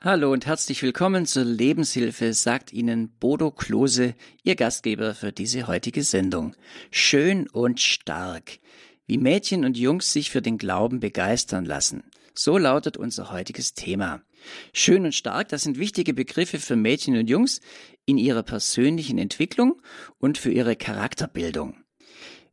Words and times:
Hallo 0.00 0.32
und 0.32 0.46
herzlich 0.46 0.80
willkommen 0.84 1.26
zur 1.26 1.42
Lebenshilfe, 1.42 2.32
sagt 2.32 2.72
Ihnen 2.72 3.08
Bodo 3.18 3.50
Klose, 3.50 4.14
Ihr 4.44 4.54
Gastgeber 4.54 5.12
für 5.12 5.32
diese 5.32 5.66
heutige 5.66 6.04
Sendung. 6.04 6.54
Schön 6.92 7.48
und 7.48 7.80
stark. 7.80 8.60
Wie 9.08 9.18
Mädchen 9.18 9.64
und 9.64 9.76
Jungs 9.76 10.12
sich 10.12 10.30
für 10.30 10.40
den 10.40 10.56
Glauben 10.56 11.00
begeistern 11.00 11.64
lassen. 11.64 12.04
So 12.32 12.58
lautet 12.58 12.96
unser 12.96 13.32
heutiges 13.32 13.74
Thema. 13.74 14.22
Schön 14.72 15.04
und 15.04 15.16
stark, 15.16 15.48
das 15.48 15.64
sind 15.64 15.80
wichtige 15.80 16.14
Begriffe 16.14 16.60
für 16.60 16.76
Mädchen 16.76 17.16
und 17.16 17.28
Jungs 17.28 17.60
in 18.06 18.18
ihrer 18.18 18.44
persönlichen 18.44 19.18
Entwicklung 19.18 19.82
und 20.18 20.38
für 20.38 20.52
ihre 20.52 20.76
Charakterbildung. 20.76 21.74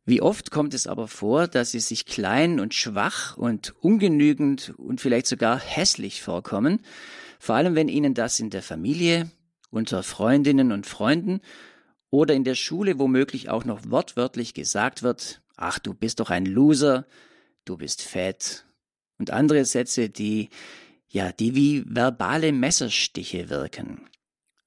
Wie 0.04 0.20
oft 0.20 0.50
kommt 0.50 0.74
es 0.74 0.88
aber 0.88 1.06
vor, 1.06 1.46
dass 1.46 1.70
sie 1.70 1.80
sich 1.80 2.06
klein 2.06 2.58
und 2.58 2.74
schwach 2.74 3.36
und 3.36 3.72
ungenügend 3.80 4.74
und 4.78 5.00
vielleicht 5.00 5.28
sogar 5.28 5.60
hässlich 5.60 6.22
vorkommen 6.22 6.80
vor 7.38 7.54
allem 7.54 7.74
wenn 7.74 7.88
ihnen 7.88 8.14
das 8.14 8.40
in 8.40 8.50
der 8.50 8.62
Familie, 8.62 9.30
unter 9.70 10.02
Freundinnen 10.02 10.72
und 10.72 10.86
Freunden 10.86 11.40
oder 12.10 12.34
in 12.34 12.44
der 12.44 12.54
Schule 12.54 12.98
womöglich 12.98 13.48
auch 13.48 13.64
noch 13.64 13.80
wortwörtlich 13.88 14.54
gesagt 14.54 15.02
wird, 15.02 15.42
ach, 15.56 15.78
du 15.78 15.94
bist 15.94 16.20
doch 16.20 16.30
ein 16.30 16.46
Loser, 16.46 17.06
du 17.64 17.76
bist 17.76 18.02
fett 18.02 18.64
und 19.18 19.30
andere 19.30 19.64
Sätze, 19.64 20.08
die 20.08 20.50
ja, 21.08 21.32
die 21.32 21.54
wie 21.54 21.84
verbale 21.86 22.52
Messerstiche 22.52 23.48
wirken. 23.48 24.00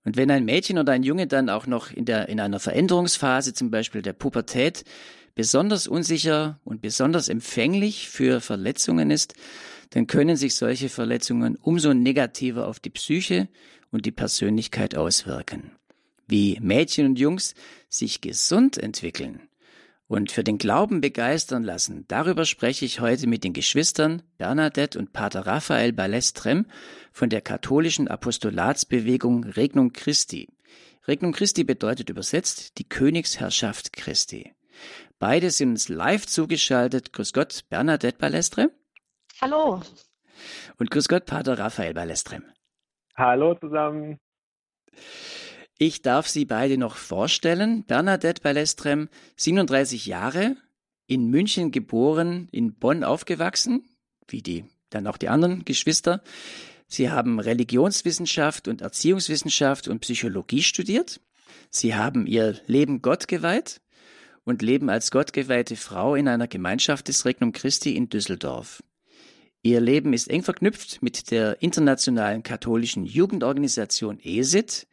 Und 0.06 0.18
wenn 0.18 0.32
ein 0.32 0.46
Mädchen 0.46 0.78
oder 0.78 0.94
ein 0.94 1.04
Junge 1.04 1.28
dann 1.28 1.50
auch 1.50 1.68
noch 1.68 1.92
in 1.92 2.06
der, 2.06 2.30
in 2.30 2.40
einer 2.40 2.60
Veränderungsphase, 2.60 3.54
zum 3.54 3.70
Beispiel 3.70 4.02
der 4.02 4.14
Pubertät, 4.14 4.86
besonders 5.36 5.88
unsicher 5.88 6.60
und 6.64 6.82
besonders 6.82 7.30
empfänglich 7.30 8.10
für 8.10 8.42
Verletzungen 8.42 9.12
ist, 9.12 9.34
dann 9.92 10.08
können 10.08 10.36
sich 10.36 10.56
solche 10.56 10.90
Verletzungen 10.90 11.56
umso 11.56 11.94
negativer 11.94 12.68
auf 12.68 12.80
die 12.80 12.90
Psyche 12.90 13.48
und 13.92 14.06
die 14.06 14.12
Persönlichkeit 14.12 14.96
auswirken. 14.96 15.72
Wie 16.28 16.60
Mädchen 16.62 17.08
und 17.08 17.20
Jungs 17.20 17.56
sich 17.88 18.22
gesund 18.22 18.78
entwickeln 18.78 19.42
und 20.08 20.32
für 20.32 20.44
den 20.44 20.60
Glauben 20.60 21.02
begeistern 21.02 21.64
lassen, 21.64 22.06
darüber 22.08 22.46
spreche 22.46 22.86
ich 22.86 23.00
heute 23.00 23.26
mit 23.26 23.44
den 23.44 23.54
Geschwistern 23.54 24.22
Bernadette 24.38 25.00
und 25.00 25.12
Pater 25.12 25.48
Raphael 25.48 25.92
Balestrem 25.92 26.68
von 27.12 27.30
der 27.30 27.42
katholischen 27.42 28.08
Apostolatsbewegung 28.08 29.44
Regnum 29.44 29.92
Christi. 29.92 30.50
Regnum 31.08 31.32
Christi 31.32 31.64
bedeutet 31.64 32.12
übersetzt 32.12 32.78
die 32.78 32.88
Königsherrschaft 32.88 33.94
Christi. 33.94 34.52
Beide 35.18 35.50
sind 35.50 35.72
uns 35.72 35.90
live 35.90 36.28
zugeschaltet. 36.28 37.12
Grüß 37.12 37.34
Gott, 37.34 37.66
Bernadette 37.70 38.18
Balestre. 38.20 38.72
Hallo. 39.42 39.82
Und 40.78 40.92
grüß 40.92 41.08
Gott, 41.08 41.26
Pater 41.26 41.58
Raphael 41.58 41.94
Balestrem. 41.94 42.44
Hallo 43.16 43.56
zusammen. 43.56 44.18
Ich 45.78 46.02
darf 46.02 46.28
Sie 46.28 46.44
beide 46.44 46.78
noch 46.78 46.98
vorstellen. 46.98 47.86
Bernadette 47.86 48.42
Balestrem, 48.42 49.08
37 49.38 50.06
Jahre, 50.08 50.58
in 51.08 51.30
München 51.30 51.72
geboren, 51.72 52.50
in 52.52 52.74
Bonn 52.74 53.06
aufgewachsen, 53.06 53.88
wie 54.28 54.42
die 54.42 54.66
dann 54.90 55.08
auch 55.08 55.18
die 55.18 55.30
anderen 55.30 55.64
Geschwister. 55.64 56.22
Sie 56.88 57.10
haben 57.10 57.40
Religionswissenschaft 57.40 58.68
und 58.68 58.82
Erziehungswissenschaft 58.82 59.88
und 59.88 60.02
Psychologie 60.02 60.64
studiert. 60.64 61.22
Sie 61.70 61.96
haben 61.96 62.28
ihr 62.28 62.60
Leben 62.66 63.02
Gott 63.02 63.30
geweiht 63.30 63.80
und 64.44 64.62
leben 64.62 64.90
als 64.90 65.12
gottgeweihte 65.12 65.78
Frau 65.78 66.16
in 66.16 66.28
einer 66.28 66.48
Gemeinschaft 66.48 67.08
des 67.08 67.24
Regnum 67.24 67.54
Christi 67.54 67.96
in 67.96 68.10
Düsseldorf. 68.10 68.84
Ihr 69.62 69.82
Leben 69.82 70.14
ist 70.14 70.30
eng 70.30 70.42
verknüpft 70.42 71.02
mit 71.02 71.32
der 71.32 71.62
internationalen 71.62 72.44
katholischen 72.44 73.06
Jugendorganisation 73.06 74.20
ESIT. 74.24 74.88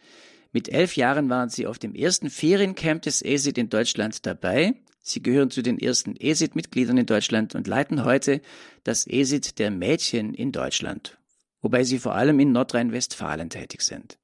Mit 0.53 0.69
elf 0.69 0.97
Jahren 0.97 1.31
waren 1.31 1.51
sie 1.51 1.69
auf 1.69 1.79
dem 1.79 1.95
ersten 1.95 2.31
Feriencamp 2.31 3.03
des 3.03 3.23
ESIT 3.23 3.59
in 3.59 3.69
Deutschland 3.69 4.27
dabei. 4.27 4.75
Sie 5.01 5.23
gehören 5.23 5.53
zu 5.53 5.63
den 5.63 5.79
ersten 5.79 6.17
ESIT-Mitgliedern 6.17 6.99
in 6.99 7.07
Deutschland 7.07 7.55
und 7.55 7.69
leiten 7.69 8.05
heute 8.05 8.41
das 8.83 9.07
ESIT 9.07 9.61
der 9.61 9.71
Mädchen 9.71 10.35
in 10.35 10.51
Deutschland, 10.51 11.17
wobei 11.63 11.85
sie 11.85 12.01
vor 12.01 12.17
allem 12.17 12.41
in 12.41 12.51
Nordrhein-Westfalen 12.51 13.51
tätig 13.51 13.83
sind. 13.83 14.19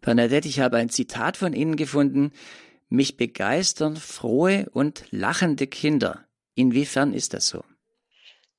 Bernadette, 0.00 0.48
ich 0.48 0.58
habe 0.58 0.78
ein 0.78 0.88
Zitat 0.88 1.36
von 1.36 1.52
Ihnen 1.52 1.76
gefunden. 1.76 2.32
Mich 2.88 3.16
begeistern 3.16 3.94
frohe 3.94 4.68
und 4.72 5.04
lachende 5.10 5.68
Kinder. 5.68 6.24
Inwiefern 6.56 7.12
ist 7.12 7.34
das 7.34 7.46
so? 7.46 7.62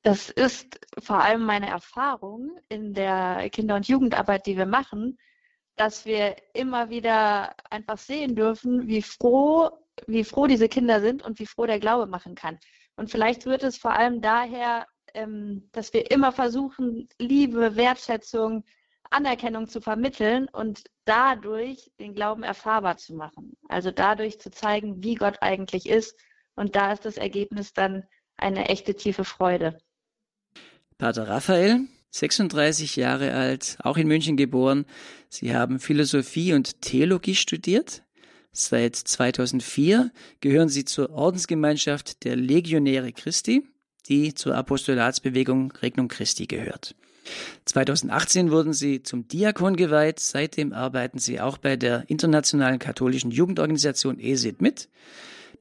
Das 0.02 0.30
ist 0.30 0.80
vor 1.02 1.22
allem 1.22 1.44
meine 1.44 1.68
Erfahrung 1.70 2.58
in 2.70 2.94
der 2.94 3.50
Kinder- 3.50 3.76
und 3.76 3.88
Jugendarbeit, 3.88 4.46
die 4.46 4.58
wir 4.58 4.66
machen, 4.66 5.18
dass 5.76 6.06
wir 6.06 6.36
immer 6.54 6.90
wieder 6.90 7.54
einfach 7.70 7.98
sehen 7.98 8.36
dürfen, 8.36 8.88
wie 8.88 9.02
froh, 9.02 9.70
wie 10.08 10.24
froh 10.24 10.48
diese 10.48 10.70
Kinder 10.70 11.02
sind 11.02 11.24
und 11.24 11.40
wie 11.40 11.46
froh 11.46 11.66
der 11.66 11.80
Glaube 11.80 12.06
machen 12.06 12.36
kann. 12.36 12.60
Und 12.96 13.12
vielleicht 13.12 13.46
wird 13.46 13.64
es 13.64 13.78
vor 13.78 13.92
allem 13.92 14.22
daher, 14.22 14.86
ähm, 15.14 15.70
dass 15.74 15.94
wir 15.94 16.12
immer 16.12 16.32
versuchen, 16.32 17.10
Liebe, 17.18 17.76
Wertschätzung, 17.76 18.64
Anerkennung 19.10 19.68
zu 19.68 19.82
vermitteln 19.82 20.48
und 20.50 20.84
dadurch 21.06 21.92
den 22.00 22.14
Glauben 22.14 22.44
erfahrbar 22.44 22.98
zu 22.98 23.16
machen. 23.16 23.58
Also 23.68 23.92
dadurch 23.92 24.40
zu 24.40 24.52
zeigen, 24.52 25.04
wie 25.04 25.16
Gott 25.16 25.42
eigentlich 25.42 25.90
ist. 25.90 26.18
Und 26.56 26.76
da 26.76 26.92
ist 26.92 27.06
das 27.06 27.18
Ergebnis 27.18 27.74
dann 27.74 28.04
eine 28.38 28.70
echte 28.70 28.96
tiefe 28.96 29.24
Freude. 29.24 29.80
Pater 31.00 31.30
Raphael, 31.30 31.88
36 32.12 32.98
Jahre 32.98 33.34
alt, 33.34 33.78
auch 33.82 33.96
in 33.96 34.06
München 34.06 34.36
geboren. 34.36 34.86
Sie 35.30 35.56
haben 35.56 35.80
Philosophie 35.80 36.52
und 36.54 36.82
Theologie 36.82 37.36
studiert. 37.36 38.04
Seit 38.52 38.98
2004 38.98 40.12
gehören 40.42 40.68
Sie 40.68 40.84
zur 40.84 41.12
Ordensgemeinschaft 41.12 42.26
der 42.26 42.36
Legionäre 42.36 43.14
Christi, 43.14 43.66
die 44.10 44.34
zur 44.34 44.56
Apostolatsbewegung 44.56 45.72
Regnum 45.82 46.10
Christi 46.10 46.48
gehört. 46.48 46.96
2018 47.64 48.52
wurden 48.52 48.74
Sie 48.74 49.02
zum 49.02 49.26
Diakon 49.26 49.78
geweiht. 49.78 50.20
Seitdem 50.20 50.74
arbeiten 50.74 51.20
Sie 51.20 51.40
auch 51.40 51.58
bei 51.58 51.78
der 51.78 52.04
internationalen 52.10 52.80
katholischen 52.80 53.32
Jugendorganisation 53.32 54.20
ESID 54.20 54.62
mit 54.62 54.90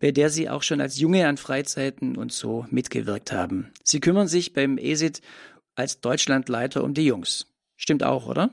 bei 0.01 0.11
der 0.11 0.31
Sie 0.31 0.49
auch 0.49 0.63
schon 0.63 0.81
als 0.81 0.99
Junge 0.99 1.27
an 1.27 1.37
Freizeiten 1.37 2.17
und 2.17 2.33
so 2.33 2.67
mitgewirkt 2.71 3.33
haben. 3.33 3.73
Sie 3.85 4.01
kümmern 4.01 4.29
sich 4.29 4.53
beim 4.53 4.79
ESIT 4.79 5.21
als 5.75 6.01
Deutschlandleiter 6.01 6.83
um 6.83 6.95
die 6.95 7.07
Jungs. 7.07 7.53
Stimmt 7.77 8.03
auch, 8.03 8.27
oder? 8.27 8.51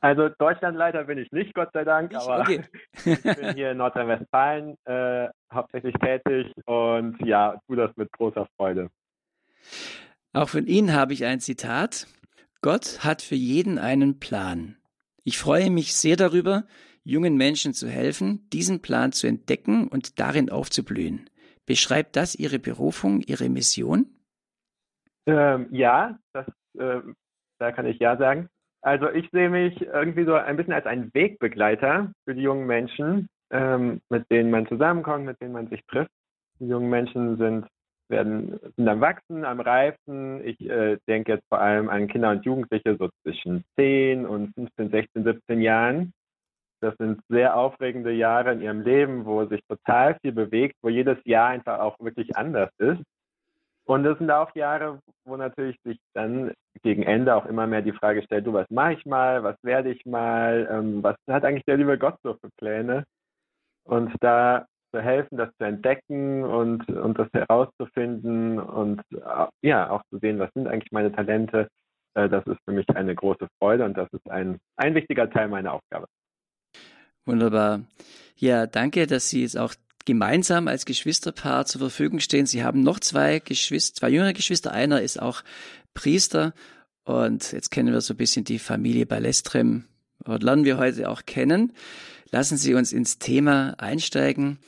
Also 0.00 0.28
Deutschlandleiter 0.28 1.04
bin 1.04 1.18
ich 1.18 1.30
nicht, 1.32 1.54
Gott 1.54 1.70
sei 1.72 1.84
Dank, 1.84 2.12
ich, 2.12 2.18
aber 2.18 2.40
okay. 2.40 2.62
ich 3.04 3.22
bin 3.22 3.54
hier 3.54 3.72
in 3.72 3.78
Nordrhein-Westfalen 3.78 4.76
äh, 4.84 5.28
hauptsächlich 5.52 5.94
tätig 5.94 6.52
und 6.66 7.16
ja, 7.24 7.60
tue 7.66 7.76
das 7.76 7.90
mit 7.96 8.10
großer 8.12 8.46
Freude. 8.56 8.90
Auch 10.32 10.48
von 10.48 10.66
Ihnen 10.66 10.92
habe 10.92 11.12
ich 11.12 11.24
ein 11.24 11.40
Zitat. 11.40 12.06
Gott 12.60 13.04
hat 13.04 13.22
für 13.22 13.34
jeden 13.34 13.78
einen 13.78 14.20
Plan. 14.20 14.76
Ich 15.24 15.38
freue 15.38 15.70
mich 15.70 15.94
sehr 15.94 16.16
darüber, 16.16 16.64
jungen 17.08 17.36
Menschen 17.36 17.72
zu 17.72 17.88
helfen, 17.88 18.48
diesen 18.52 18.82
Plan 18.82 19.12
zu 19.12 19.26
entdecken 19.26 19.88
und 19.88 20.20
darin 20.20 20.50
aufzublühen. 20.50 21.30
Beschreibt 21.64 22.16
das 22.16 22.34
Ihre 22.34 22.58
Berufung, 22.58 23.22
Ihre 23.22 23.48
Mission? 23.48 24.06
Ähm, 25.26 25.68
ja, 25.70 26.18
das, 26.34 26.46
äh, 26.78 27.00
da 27.58 27.72
kann 27.72 27.86
ich 27.86 27.98
ja 27.98 28.16
sagen. 28.18 28.48
Also 28.82 29.10
ich 29.10 29.28
sehe 29.32 29.48
mich 29.48 29.80
irgendwie 29.80 30.24
so 30.24 30.34
ein 30.34 30.56
bisschen 30.56 30.74
als 30.74 30.86
ein 30.86 31.10
Wegbegleiter 31.14 32.12
für 32.24 32.34
die 32.34 32.42
jungen 32.42 32.66
Menschen, 32.66 33.28
ähm, 33.50 34.00
mit 34.10 34.30
denen 34.30 34.50
man 34.50 34.68
zusammenkommt, 34.68 35.24
mit 35.24 35.40
denen 35.40 35.52
man 35.52 35.68
sich 35.68 35.80
trifft. 35.86 36.10
Die 36.60 36.68
jungen 36.68 36.90
Menschen 36.90 37.38
sind 37.38 37.66
werden 38.10 38.58
sind 38.76 38.88
am 38.88 39.00
Wachsen, 39.00 39.44
am 39.44 39.60
Reifen. 39.60 40.42
Ich 40.44 40.60
äh, 40.60 40.96
denke 41.06 41.32
jetzt 41.32 41.46
vor 41.48 41.60
allem 41.60 41.88
an 41.88 42.08
Kinder 42.08 42.30
und 42.30 42.44
Jugendliche 42.44 42.96
so 42.98 43.10
zwischen 43.22 43.64
10 43.76 44.26
und 44.26 44.54
15, 44.54 44.90
16, 44.90 45.24
17 45.24 45.60
Jahren. 45.60 46.12
Das 46.80 46.94
sind 46.98 47.20
sehr 47.28 47.56
aufregende 47.56 48.12
Jahre 48.12 48.52
in 48.52 48.60
ihrem 48.60 48.82
Leben, 48.82 49.24
wo 49.26 49.44
sich 49.46 49.60
total 49.68 50.16
viel 50.20 50.32
bewegt, 50.32 50.76
wo 50.82 50.88
jedes 50.88 51.18
Jahr 51.24 51.48
einfach 51.48 51.80
auch 51.80 51.98
wirklich 52.00 52.36
anders 52.36 52.70
ist. 52.78 53.02
Und 53.84 54.04
das 54.04 54.18
sind 54.18 54.30
auch 54.30 54.54
Jahre, 54.54 55.00
wo 55.24 55.36
natürlich 55.36 55.78
sich 55.82 55.98
dann 56.12 56.52
gegen 56.82 57.04
Ende 57.04 57.34
auch 57.34 57.46
immer 57.46 57.66
mehr 57.66 57.80
die 57.80 57.92
Frage 57.92 58.22
stellt, 58.22 58.46
du, 58.46 58.52
was 58.52 58.68
mache 58.70 58.92
ich 58.92 59.06
mal, 59.06 59.42
was 59.42 59.56
werde 59.62 59.90
ich 59.90 60.04
mal, 60.04 60.68
ähm, 60.70 61.02
was 61.02 61.16
hat 61.26 61.44
eigentlich 61.44 61.64
der 61.64 61.78
liebe 61.78 61.98
Gott 61.98 62.16
so 62.22 62.34
für 62.34 62.50
Pläne? 62.58 63.04
Und 63.84 64.14
da 64.20 64.66
zu 64.92 65.00
helfen, 65.00 65.38
das 65.38 65.48
zu 65.56 65.64
entdecken 65.64 66.44
und, 66.44 66.86
und 66.88 67.18
das 67.18 67.28
herauszufinden 67.32 68.58
und 68.58 69.00
äh, 69.12 69.46
ja, 69.62 69.90
auch 69.90 70.02
zu 70.10 70.18
sehen, 70.18 70.38
was 70.38 70.52
sind 70.54 70.66
eigentlich 70.68 70.92
meine 70.92 71.12
Talente, 71.12 71.68
äh, 72.14 72.28
das 72.28 72.46
ist 72.46 72.58
für 72.64 72.72
mich 72.72 72.88
eine 72.94 73.14
große 73.14 73.48
Freude 73.58 73.84
und 73.84 73.96
das 73.96 74.08
ist 74.12 74.30
ein, 74.30 74.58
ein 74.76 74.94
wichtiger 74.94 75.30
Teil 75.30 75.48
meiner 75.48 75.72
Aufgabe. 75.72 76.06
Wunderbar. 77.28 77.84
Ja, 78.36 78.66
danke, 78.66 79.06
dass 79.06 79.28
Sie 79.28 79.42
jetzt 79.42 79.58
auch 79.58 79.74
gemeinsam 80.06 80.66
als 80.66 80.86
Geschwisterpaar 80.86 81.66
zur 81.66 81.80
Verfügung 81.80 82.20
stehen. 82.20 82.46
Sie 82.46 82.64
haben 82.64 82.82
noch 82.82 83.00
zwei 83.00 83.38
Geschwister, 83.40 84.00
zwei 84.00 84.08
jüngere 84.08 84.32
Geschwister. 84.32 84.72
Einer 84.72 85.02
ist 85.02 85.20
auch 85.20 85.42
Priester. 85.92 86.54
Und 87.04 87.52
jetzt 87.52 87.70
kennen 87.70 87.92
wir 87.92 88.00
so 88.00 88.14
ein 88.14 88.16
bisschen 88.16 88.46
die 88.46 88.58
Familie 88.58 89.04
Balestrem. 89.04 89.84
Und 90.24 90.42
lernen 90.42 90.64
wir 90.64 90.78
heute 90.78 91.10
auch 91.10 91.26
kennen. 91.26 91.74
Lassen 92.30 92.56
Sie 92.56 92.72
uns 92.72 92.94
ins 92.94 93.18
Thema 93.18 93.74
einsteigen. 93.76 94.58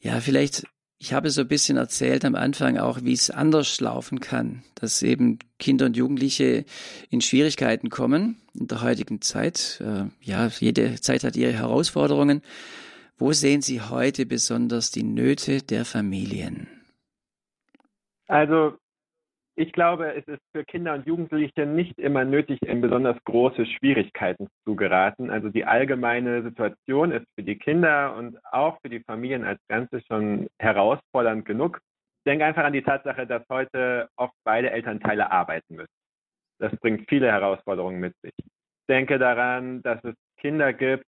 Ja, 0.00 0.20
vielleicht, 0.20 0.64
ich 1.02 1.12
habe 1.12 1.30
so 1.30 1.40
ein 1.40 1.48
bisschen 1.48 1.76
erzählt 1.76 2.24
am 2.24 2.36
Anfang 2.36 2.78
auch, 2.78 3.00
wie 3.02 3.12
es 3.12 3.28
anders 3.28 3.80
laufen 3.80 4.20
kann, 4.20 4.62
dass 4.76 5.02
eben 5.02 5.40
Kinder 5.58 5.86
und 5.86 5.96
Jugendliche 5.96 6.64
in 7.10 7.20
Schwierigkeiten 7.20 7.90
kommen 7.90 8.40
in 8.54 8.68
der 8.68 8.82
heutigen 8.82 9.20
Zeit. 9.20 9.82
Äh, 9.84 10.04
ja, 10.20 10.46
jede 10.60 11.00
Zeit 11.00 11.24
hat 11.24 11.34
ihre 11.34 11.54
Herausforderungen. 11.54 12.40
Wo 13.18 13.32
sehen 13.32 13.62
Sie 13.62 13.80
heute 13.80 14.26
besonders 14.26 14.92
die 14.92 15.02
Nöte 15.02 15.60
der 15.60 15.84
Familien? 15.84 16.68
Also 18.28 18.78
ich 19.54 19.72
glaube, 19.72 20.14
es 20.14 20.26
ist 20.28 20.40
für 20.52 20.64
Kinder 20.64 20.94
und 20.94 21.06
Jugendliche 21.06 21.66
nicht 21.66 21.98
immer 21.98 22.24
nötig, 22.24 22.58
in 22.62 22.80
besonders 22.80 23.22
große 23.24 23.66
Schwierigkeiten 23.66 24.48
zu 24.64 24.76
geraten. 24.76 25.28
Also 25.28 25.50
die 25.50 25.66
allgemeine 25.66 26.42
Situation 26.42 27.12
ist 27.12 27.26
für 27.34 27.42
die 27.42 27.58
Kinder 27.58 28.16
und 28.16 28.38
auch 28.50 28.80
für 28.80 28.88
die 28.88 29.00
Familien 29.00 29.44
als 29.44 29.60
Ganze 29.68 30.00
schon 30.08 30.48
herausfordernd 30.58 31.44
genug. 31.44 31.80
Ich 32.20 32.30
denke 32.30 32.46
einfach 32.46 32.64
an 32.64 32.72
die 32.72 32.82
Tatsache, 32.82 33.26
dass 33.26 33.42
heute 33.50 34.08
oft 34.16 34.34
beide 34.44 34.70
Elternteile 34.70 35.30
arbeiten 35.30 35.76
müssen. 35.76 35.92
Das 36.58 36.74
bringt 36.76 37.08
viele 37.08 37.30
Herausforderungen 37.30 38.00
mit 38.00 38.14
sich. 38.22 38.32
Ich 38.38 38.86
denke 38.88 39.18
daran, 39.18 39.82
dass 39.82 40.02
es 40.04 40.14
Kinder 40.38 40.72
gibt, 40.72 41.04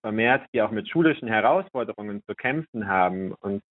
vermehrt, 0.00 0.44
die 0.52 0.62
auch 0.62 0.70
mit 0.70 0.88
schulischen 0.88 1.28
Herausforderungen 1.28 2.22
zu 2.26 2.34
kämpfen 2.34 2.88
haben 2.88 3.32
und 3.40 3.62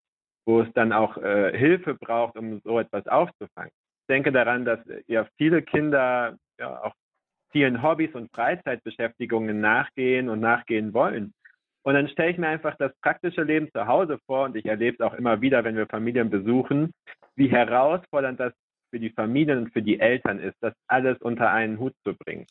wo 0.45 0.61
es 0.61 0.71
dann 0.73 0.93
auch 0.93 1.17
äh, 1.17 1.57
Hilfe 1.57 1.95
braucht, 1.95 2.37
um 2.37 2.61
so 2.63 2.79
etwas 2.79 3.05
aufzufangen 3.07 3.71
denke 4.09 4.31
daran, 4.31 4.65
dass 4.65 4.79
ja 5.07 5.27
viele 5.37 5.61
Kinder 5.61 6.37
ja 6.59 6.83
auch 6.83 6.93
vielen 7.51 7.81
Hobbys 7.81 8.13
und 8.13 8.31
Freizeitbeschäftigungen 8.31 9.59
nachgehen 9.59 10.29
und 10.29 10.39
nachgehen 10.39 10.93
wollen. 10.93 11.33
Und 11.83 11.93
dann 11.93 12.09
stelle 12.09 12.31
ich 12.31 12.37
mir 12.37 12.49
einfach 12.49 12.75
das 12.77 12.91
praktische 13.01 13.43
Leben 13.43 13.71
zu 13.71 13.87
Hause 13.87 14.19
vor 14.25 14.45
und 14.45 14.55
ich 14.55 14.65
erlebe 14.65 14.95
es 14.99 15.01
auch 15.01 15.13
immer 15.13 15.41
wieder, 15.41 15.63
wenn 15.63 15.77
wir 15.77 15.87
Familien 15.87 16.29
besuchen, 16.29 16.91
wie 17.35 17.49
herausfordernd 17.49 18.39
das 18.39 18.53
für 18.91 18.99
die 18.99 19.11
Familien 19.11 19.59
und 19.59 19.73
für 19.73 19.81
die 19.81 19.99
Eltern 19.99 20.39
ist, 20.39 20.57
das 20.61 20.73
alles 20.87 21.17
unter 21.19 21.51
einen 21.51 21.79
Hut 21.79 21.93
zu 22.03 22.15
bringen. 22.15 22.45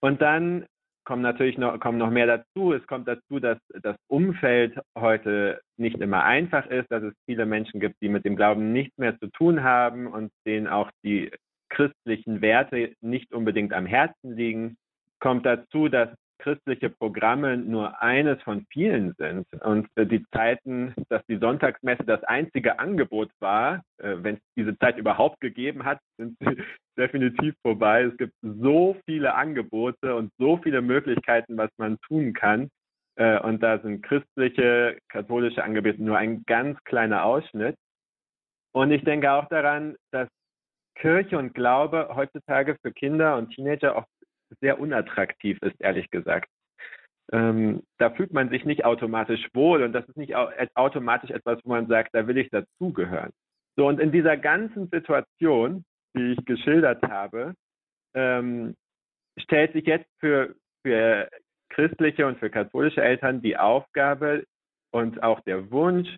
Und 0.00 0.20
dann 0.20 0.66
kommen 1.06 1.22
natürlich 1.22 1.56
noch, 1.56 1.80
kommen 1.80 1.96
noch 1.96 2.10
mehr 2.10 2.26
dazu. 2.26 2.74
Es 2.74 2.86
kommt 2.86 3.08
dazu, 3.08 3.38
dass 3.40 3.58
das 3.80 3.96
Umfeld 4.08 4.78
heute 4.98 5.60
nicht 5.78 5.98
immer 6.00 6.24
einfach 6.24 6.66
ist, 6.66 6.90
dass 6.90 7.02
es 7.02 7.14
viele 7.24 7.46
Menschen 7.46 7.80
gibt, 7.80 7.96
die 8.02 8.10
mit 8.10 8.26
dem 8.26 8.36
Glauben 8.36 8.72
nichts 8.72 8.98
mehr 8.98 9.18
zu 9.18 9.28
tun 9.28 9.62
haben 9.62 10.06
und 10.06 10.30
denen 10.44 10.66
auch 10.66 10.90
die 11.02 11.30
christlichen 11.70 12.42
Werte 12.42 12.92
nicht 13.00 13.32
unbedingt 13.32 13.72
am 13.72 13.86
Herzen 13.86 14.36
liegen. 14.36 14.76
Kommt 15.20 15.46
dazu, 15.46 15.88
dass 15.88 16.10
christliche 16.38 16.90
Programme 16.90 17.56
nur 17.56 18.00
eines 18.00 18.40
von 18.42 18.66
vielen 18.70 19.14
sind. 19.18 19.46
Und 19.62 19.88
äh, 19.96 20.06
die 20.06 20.24
Zeiten, 20.32 20.94
dass 21.08 21.24
die 21.26 21.38
Sonntagsmesse 21.38 22.04
das 22.04 22.22
einzige 22.24 22.78
Angebot 22.78 23.30
war, 23.40 23.82
äh, 23.98 24.16
wenn 24.18 24.36
es 24.36 24.40
diese 24.56 24.78
Zeit 24.78 24.98
überhaupt 24.98 25.40
gegeben 25.40 25.84
hat, 25.84 26.00
sind 26.18 26.36
definitiv 26.98 27.54
vorbei. 27.62 28.04
Es 28.04 28.16
gibt 28.16 28.34
so 28.42 28.96
viele 29.06 29.34
Angebote 29.34 30.14
und 30.14 30.32
so 30.38 30.58
viele 30.58 30.82
Möglichkeiten, 30.82 31.56
was 31.56 31.70
man 31.78 31.98
tun 32.00 32.32
kann. 32.32 32.68
Äh, 33.16 33.40
und 33.40 33.62
da 33.62 33.78
sind 33.78 34.02
christliche, 34.02 34.98
katholische 35.08 35.64
Angebote 35.64 36.02
nur 36.02 36.18
ein 36.18 36.42
ganz 36.46 36.78
kleiner 36.84 37.24
Ausschnitt. 37.24 37.76
Und 38.72 38.90
ich 38.90 39.02
denke 39.04 39.32
auch 39.32 39.48
daran, 39.48 39.96
dass 40.10 40.28
Kirche 40.96 41.38
und 41.38 41.54
Glaube 41.54 42.10
heutzutage 42.14 42.76
für 42.82 42.92
Kinder 42.92 43.36
und 43.36 43.50
Teenager 43.50 43.96
oft 43.96 44.08
sehr 44.60 44.80
unattraktiv 44.80 45.58
ist, 45.62 45.80
ehrlich 45.80 46.10
gesagt. 46.10 46.48
Ähm, 47.32 47.82
da 47.98 48.10
fühlt 48.10 48.32
man 48.32 48.50
sich 48.50 48.64
nicht 48.64 48.84
automatisch 48.84 49.48
wohl 49.52 49.82
und 49.82 49.92
das 49.92 50.08
ist 50.08 50.16
nicht 50.16 50.34
automatisch 50.74 51.30
etwas, 51.30 51.58
wo 51.64 51.70
man 51.70 51.88
sagt, 51.88 52.14
da 52.14 52.26
will 52.26 52.38
ich 52.38 52.50
dazugehören. 52.50 53.32
So, 53.76 53.88
und 53.88 54.00
in 54.00 54.12
dieser 54.12 54.36
ganzen 54.36 54.88
Situation, 54.88 55.84
die 56.16 56.36
ich 56.38 56.44
geschildert 56.44 57.02
habe, 57.02 57.54
ähm, 58.14 58.74
stellt 59.38 59.72
sich 59.72 59.86
jetzt 59.86 60.08
für, 60.20 60.54
für 60.82 61.28
christliche 61.70 62.26
und 62.26 62.38
für 62.38 62.48
katholische 62.48 63.02
Eltern 63.02 63.42
die 63.42 63.56
Aufgabe 63.56 64.44
und 64.92 65.22
auch 65.22 65.40
der 65.40 65.70
Wunsch, 65.70 66.08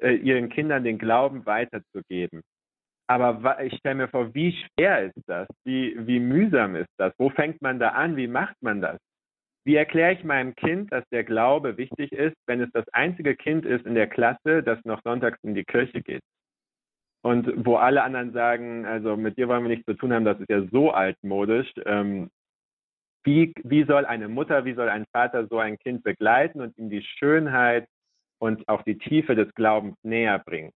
äh, 0.00 0.14
ihren 0.14 0.48
Kindern 0.48 0.82
den 0.82 0.98
Glauben 0.98 1.46
weiterzugeben. 1.46 2.42
Aber 3.06 3.62
ich 3.62 3.76
stelle 3.78 3.96
mir 3.96 4.08
vor, 4.08 4.34
wie 4.34 4.52
schwer 4.52 5.04
ist 5.04 5.22
das? 5.26 5.46
Wie, 5.64 5.94
wie 6.06 6.20
mühsam 6.20 6.74
ist 6.74 6.88
das? 6.96 7.12
Wo 7.18 7.28
fängt 7.28 7.60
man 7.60 7.78
da 7.78 7.90
an? 7.90 8.16
Wie 8.16 8.28
macht 8.28 8.56
man 8.62 8.80
das? 8.80 8.98
Wie 9.66 9.76
erkläre 9.76 10.12
ich 10.12 10.24
meinem 10.24 10.54
Kind, 10.54 10.92
dass 10.92 11.04
der 11.10 11.24
Glaube 11.24 11.76
wichtig 11.76 12.12
ist, 12.12 12.36
wenn 12.46 12.60
es 12.60 12.70
das 12.72 12.86
einzige 12.90 13.34
Kind 13.34 13.64
ist 13.64 13.86
in 13.86 13.94
der 13.94 14.08
Klasse, 14.08 14.62
das 14.62 14.82
noch 14.84 15.02
sonntags 15.02 15.38
in 15.42 15.54
die 15.54 15.64
Kirche 15.64 16.02
geht? 16.02 16.22
Und 17.22 17.64
wo 17.64 17.76
alle 17.76 18.02
anderen 18.02 18.32
sagen, 18.32 18.84
also 18.84 19.16
mit 19.16 19.38
dir 19.38 19.48
wollen 19.48 19.62
wir 19.64 19.70
nichts 19.70 19.86
zu 19.86 19.94
tun 19.94 20.12
haben, 20.12 20.26
das 20.26 20.38
ist 20.40 20.50
ja 20.50 20.62
so 20.70 20.90
altmodisch. 20.90 21.72
Ähm, 21.86 22.30
wie, 23.24 23.54
wie 23.62 23.84
soll 23.84 24.04
eine 24.04 24.28
Mutter, 24.28 24.66
wie 24.66 24.74
soll 24.74 24.90
ein 24.90 25.06
Vater 25.12 25.46
so 25.46 25.58
ein 25.58 25.78
Kind 25.78 26.04
begleiten 26.04 26.60
und 26.60 26.76
ihm 26.76 26.90
die 26.90 27.02
Schönheit 27.02 27.88
und 28.38 28.68
auch 28.68 28.82
die 28.82 28.98
Tiefe 28.98 29.34
des 29.34 29.54
Glaubens 29.54 29.96
näher 30.02 30.38
bringen? 30.38 30.72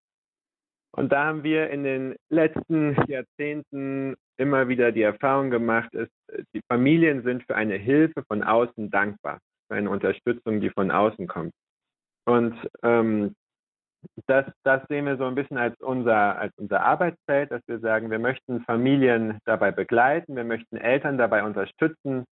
Und 0.92 1.12
da 1.12 1.26
haben 1.26 1.42
wir 1.42 1.70
in 1.70 1.84
den 1.84 2.16
letzten 2.30 2.96
Jahrzehnten 3.06 4.16
immer 4.36 4.68
wieder 4.68 4.92
die 4.92 5.02
Erfahrung 5.02 5.50
gemacht, 5.50 5.92
ist, 5.94 6.12
die 6.54 6.62
Familien 6.68 7.22
sind 7.22 7.44
für 7.44 7.56
eine 7.56 7.76
Hilfe 7.76 8.22
von 8.26 8.42
außen 8.42 8.90
dankbar, 8.90 9.38
für 9.68 9.76
eine 9.76 9.90
Unterstützung, 9.90 10.60
die 10.60 10.70
von 10.70 10.90
außen 10.90 11.26
kommt. 11.26 11.52
Und 12.26 12.54
ähm, 12.82 13.34
das, 14.26 14.46
das 14.62 14.82
sehen 14.88 15.06
wir 15.06 15.16
so 15.16 15.24
ein 15.24 15.34
bisschen 15.34 15.58
als 15.58 15.78
unser, 15.80 16.38
als 16.38 16.52
unser 16.56 16.82
Arbeitsfeld, 16.82 17.50
dass 17.50 17.62
wir 17.66 17.80
sagen, 17.80 18.10
wir 18.10 18.18
möchten 18.18 18.60
Familien 18.62 19.38
dabei 19.44 19.70
begleiten, 19.70 20.36
wir 20.36 20.44
möchten 20.44 20.76
Eltern 20.76 21.18
dabei 21.18 21.42
unterstützen, 21.44 22.24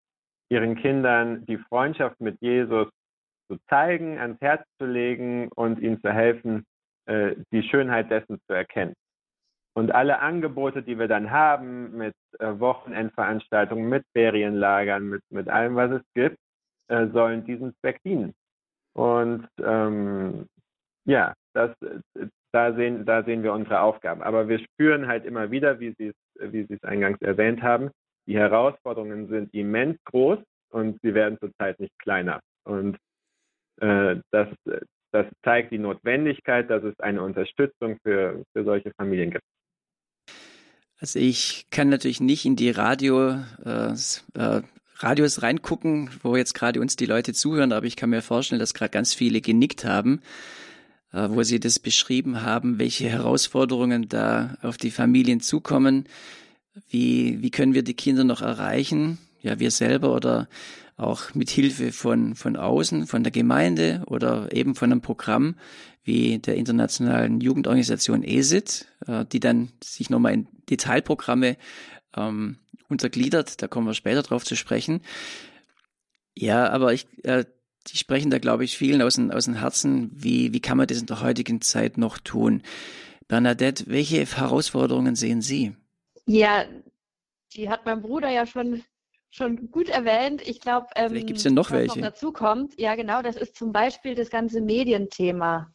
ihren 0.50 0.76
Kindern 0.76 1.46
die 1.46 1.58
Freundschaft 1.58 2.20
mit 2.20 2.40
Jesus 2.42 2.88
zu 3.48 3.58
zeigen, 3.70 4.18
ans 4.20 4.40
Herz 4.42 4.64
zu 4.80 4.86
legen 4.86 5.50
und 5.56 5.80
ihnen 5.80 6.00
zu 6.02 6.12
helfen, 6.12 6.66
äh, 7.06 7.36
die 7.52 7.64
Schönheit 7.64 8.12
dessen 8.12 8.40
zu 8.48 8.54
erkennen. 8.54 8.94
Und 9.78 9.94
alle 9.94 10.20
Angebote, 10.20 10.84
die 10.84 10.98
wir 10.98 11.08
dann 11.08 11.32
haben 11.32 11.98
mit 11.98 12.16
äh, 12.40 12.60
Wochenendveranstaltungen, 12.60 13.90
mit 13.90 14.04
Ferienlagern, 14.14 15.10
mit, 15.10 15.22
mit 15.30 15.50
allem, 15.50 15.76
was 15.76 15.92
es 15.92 16.02
gibt, 16.14 16.38
äh, 16.88 17.08
sollen 17.08 17.46
diesem 17.46 17.74
Zweck 17.82 18.02
dienen. 18.04 18.34
Und 18.94 19.48
ähm, 19.62 20.48
ja, 21.06 21.34
das, 21.54 21.72
da, 22.54 22.74
sehen, 22.74 23.06
da 23.06 23.24
sehen 23.24 23.44
wir 23.44 23.52
unsere 23.52 23.82
Aufgaben. 23.82 24.24
Aber 24.24 24.48
wir 24.48 24.60
spüren 24.60 25.08
halt 25.08 25.26
immer 25.26 25.52
wieder, 25.52 25.80
wie 25.80 25.94
Sie 25.98 26.08
es, 26.08 26.54
wie 26.54 26.68
eingangs 26.84 27.22
erwähnt 27.22 27.62
haben, 27.62 27.92
die 28.28 28.38
Herausforderungen 28.38 29.28
sind 29.28 29.54
immens 29.54 29.98
groß 30.06 30.40
und 30.70 31.00
sie 31.02 31.14
werden 31.14 31.38
zurzeit 31.40 31.80
nicht 31.80 31.98
kleiner. 32.00 32.40
Und 32.64 32.98
äh, 33.82 34.18
das, 34.32 34.48
das 35.16 35.28
zeigt 35.44 35.72
die 35.72 35.78
Notwendigkeit, 35.78 36.70
dass 36.70 36.84
es 36.84 37.00
eine 37.00 37.24
Unterstützung 37.24 37.98
für, 38.04 38.44
für 38.52 38.66
solche 38.66 38.92
Familien 38.98 39.32
gibt. 39.32 39.46
Also 41.00 41.20
ich 41.20 41.68
kann 41.72 41.88
natürlich 41.88 42.20
nicht 42.20 42.44
in 42.46 42.58
die 42.58 42.70
Radio, 42.70 43.38
äh, 43.64 43.94
äh, 44.34 44.62
Radios 44.98 45.42
reingucken, 45.42 46.10
wo 46.22 46.36
jetzt 46.36 46.54
gerade 46.54 46.82
uns 46.82 46.98
die 46.98 47.06
Leute 47.06 47.34
zuhören, 47.34 47.72
aber 47.72 47.86
ich 47.86 47.96
kann 47.96 48.10
mir 48.10 48.22
vorstellen, 48.22 48.60
dass 48.60 48.74
gerade 48.74 48.92
ganz 48.92 49.14
viele 49.14 49.40
genickt 49.40 49.86
haben, 49.86 50.22
äh, 51.14 51.30
wo 51.30 51.44
sie 51.44 51.62
das 51.62 51.80
beschrieben 51.80 52.42
haben, 52.42 52.78
welche 52.78 53.08
Herausforderungen 53.08 54.10
da 54.10 54.58
auf 54.62 54.76
die 54.76 54.92
Familien 54.92 55.40
zukommen. 55.40 56.10
Wie, 56.90 57.42
wie 57.42 57.52
können 57.52 57.74
wir 57.74 57.84
die 57.84 57.94
Kinder 57.94 58.26
noch 58.26 58.42
erreichen? 58.42 59.18
Ja, 59.46 59.60
wir 59.60 59.70
selber 59.70 60.12
oder 60.16 60.50
auch 60.98 61.36
mit 61.36 61.52
Hilfe 61.52 61.92
von, 61.92 62.34
von 62.34 62.56
außen, 62.56 63.06
von 63.06 63.22
der 63.22 63.32
Gemeinde 63.32 64.02
oder 64.08 64.52
eben 64.52 64.74
von 64.74 64.92
einem 64.92 65.02
Programm 65.02 65.56
wie 66.04 66.40
der 66.40 66.56
internationalen 66.56 67.42
Jugendorganisation 67.42 68.24
ESIT, 68.24 68.88
äh, 69.06 69.24
die 69.24 69.40
dann 69.40 69.72
sich 69.84 70.10
nochmal 70.10 70.34
in 70.34 70.48
Detailprogramme 70.68 71.58
ähm, 72.18 72.58
untergliedert. 72.90 73.62
Da 73.62 73.68
kommen 73.68 73.86
wir 73.86 73.94
später 73.94 74.24
drauf 74.24 74.44
zu 74.44 74.56
sprechen. 74.56 75.02
Ja, 76.34 76.70
aber 76.70 76.92
ich, 76.92 77.06
äh, 77.24 77.46
die 77.86 77.98
sprechen 77.98 78.32
da, 78.32 78.40
glaube 78.40 78.64
ich, 78.64 78.76
vielen 78.76 79.04
aus 79.04 79.14
dem, 79.14 79.30
aus 79.30 79.46
dem 79.46 79.54
Herzen. 79.54 80.10
Wie, 80.12 80.54
wie 80.54 80.60
kann 80.60 80.78
man 80.80 80.88
das 80.88 81.00
in 81.00 81.06
der 81.06 81.22
heutigen 81.22 81.62
Zeit 81.62 82.00
noch 82.00 82.18
tun? 82.18 82.64
Bernadette, 83.28 83.86
welche 83.88 84.26
Herausforderungen 84.26 85.16
sehen 85.16 85.44
Sie? 85.44 85.76
Ja, 86.26 86.66
die 87.54 87.70
hat 87.70 87.86
mein 87.86 88.02
Bruder 88.02 88.32
ja 88.32 88.48
schon 88.48 88.84
schon 89.36 89.70
gut 89.72 89.90
erwähnt. 89.90 90.42
Ich 90.48 90.62
glaube, 90.62 90.88
ähm, 90.96 91.10
Vielleicht 91.10 91.28
gibt's 91.28 91.44
ja 91.44 91.52
noch 91.52 91.72
was 91.72 91.78
welche. 91.78 92.00
noch 92.00 92.08
dazu 92.08 92.32
kommt, 92.32 92.80
ja 92.80 92.96
genau, 92.96 93.22
das 93.22 93.36
ist 93.36 93.56
zum 93.56 93.72
Beispiel 93.72 94.16
das 94.16 94.30
ganze 94.30 94.62
Medienthema. 94.62 95.72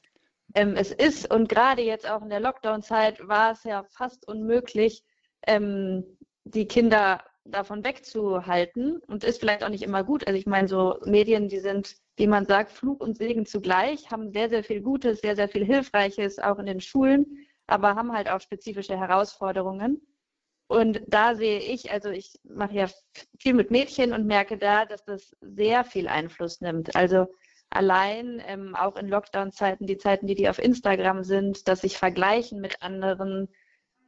Ähm, 0.55 0.75
es 0.77 0.91
ist 0.91 1.33
und 1.33 1.49
gerade 1.49 1.83
jetzt 1.83 2.09
auch 2.09 2.23
in 2.23 2.31
der 2.31 2.41
Lockdown-Zeit 2.41 3.27
war 3.29 3.53
es 3.53 3.63
ja 3.65 3.85
fast 3.91 4.27
unmöglich, 4.27 5.05
ähm, 5.47 6.05
die 6.45 6.67
Kinder 6.67 7.23
davon 7.45 7.85
wegzuhalten 7.85 8.99
und 9.07 9.25
ist 9.25 9.41
vielleicht 9.41 9.63
auch 9.63 9.69
nicht 9.69 9.83
immer 9.83 10.05
gut. 10.05 10.27
Also 10.27 10.39
ich 10.39 10.47
meine, 10.47 10.69
so 10.69 10.99
Medien, 11.05 11.49
die 11.49 11.59
sind, 11.59 11.97
wie 12.17 12.27
man 12.27 12.47
sagt, 12.47 12.73
Fluch 12.73 13.01
und 13.01 13.17
Segen 13.17 13.47
zugleich, 13.47 14.11
haben 14.11 14.33
sehr, 14.33 14.49
sehr 14.49 14.65
viel 14.65 14.81
Gutes, 14.83 15.21
sehr, 15.21 15.37
sehr 15.37 15.49
viel 15.49 15.65
Hilfreiches, 15.65 16.39
auch 16.39 16.59
in 16.59 16.67
den 16.67 16.81
Schulen, 16.81 17.47
aber 17.67 17.95
haben 17.95 18.13
halt 18.13 18.29
auch 18.31 18.41
spezifische 18.41 18.99
Herausforderungen. 18.99 20.01
Und 20.71 21.01
da 21.09 21.35
sehe 21.35 21.59
ich, 21.59 21.91
also 21.91 22.11
ich 22.11 22.39
mache 22.45 22.75
ja 22.75 22.87
viel 23.41 23.55
mit 23.55 23.73
Mädchen 23.73 24.13
und 24.13 24.25
merke 24.25 24.57
da, 24.57 24.85
dass 24.85 25.05
das 25.05 25.37
sehr 25.41 25.83
viel 25.83 26.07
Einfluss 26.07 26.61
nimmt. 26.61 26.95
Also 26.95 27.27
allein 27.71 28.41
ähm, 28.47 28.77
auch 28.77 28.95
in 28.95 29.09
Lockdown-Zeiten, 29.09 29.89
die 29.89 29.99
Zeiten, 29.99 30.29
die 30.29 30.37
die 30.37 30.49
auf 30.49 30.61
Instagram 30.61 31.25
sind, 31.25 31.67
dass 31.67 31.81
sich 31.81 31.99
vergleichen 31.99 32.61
mit 32.61 32.83
anderen, 32.83 33.49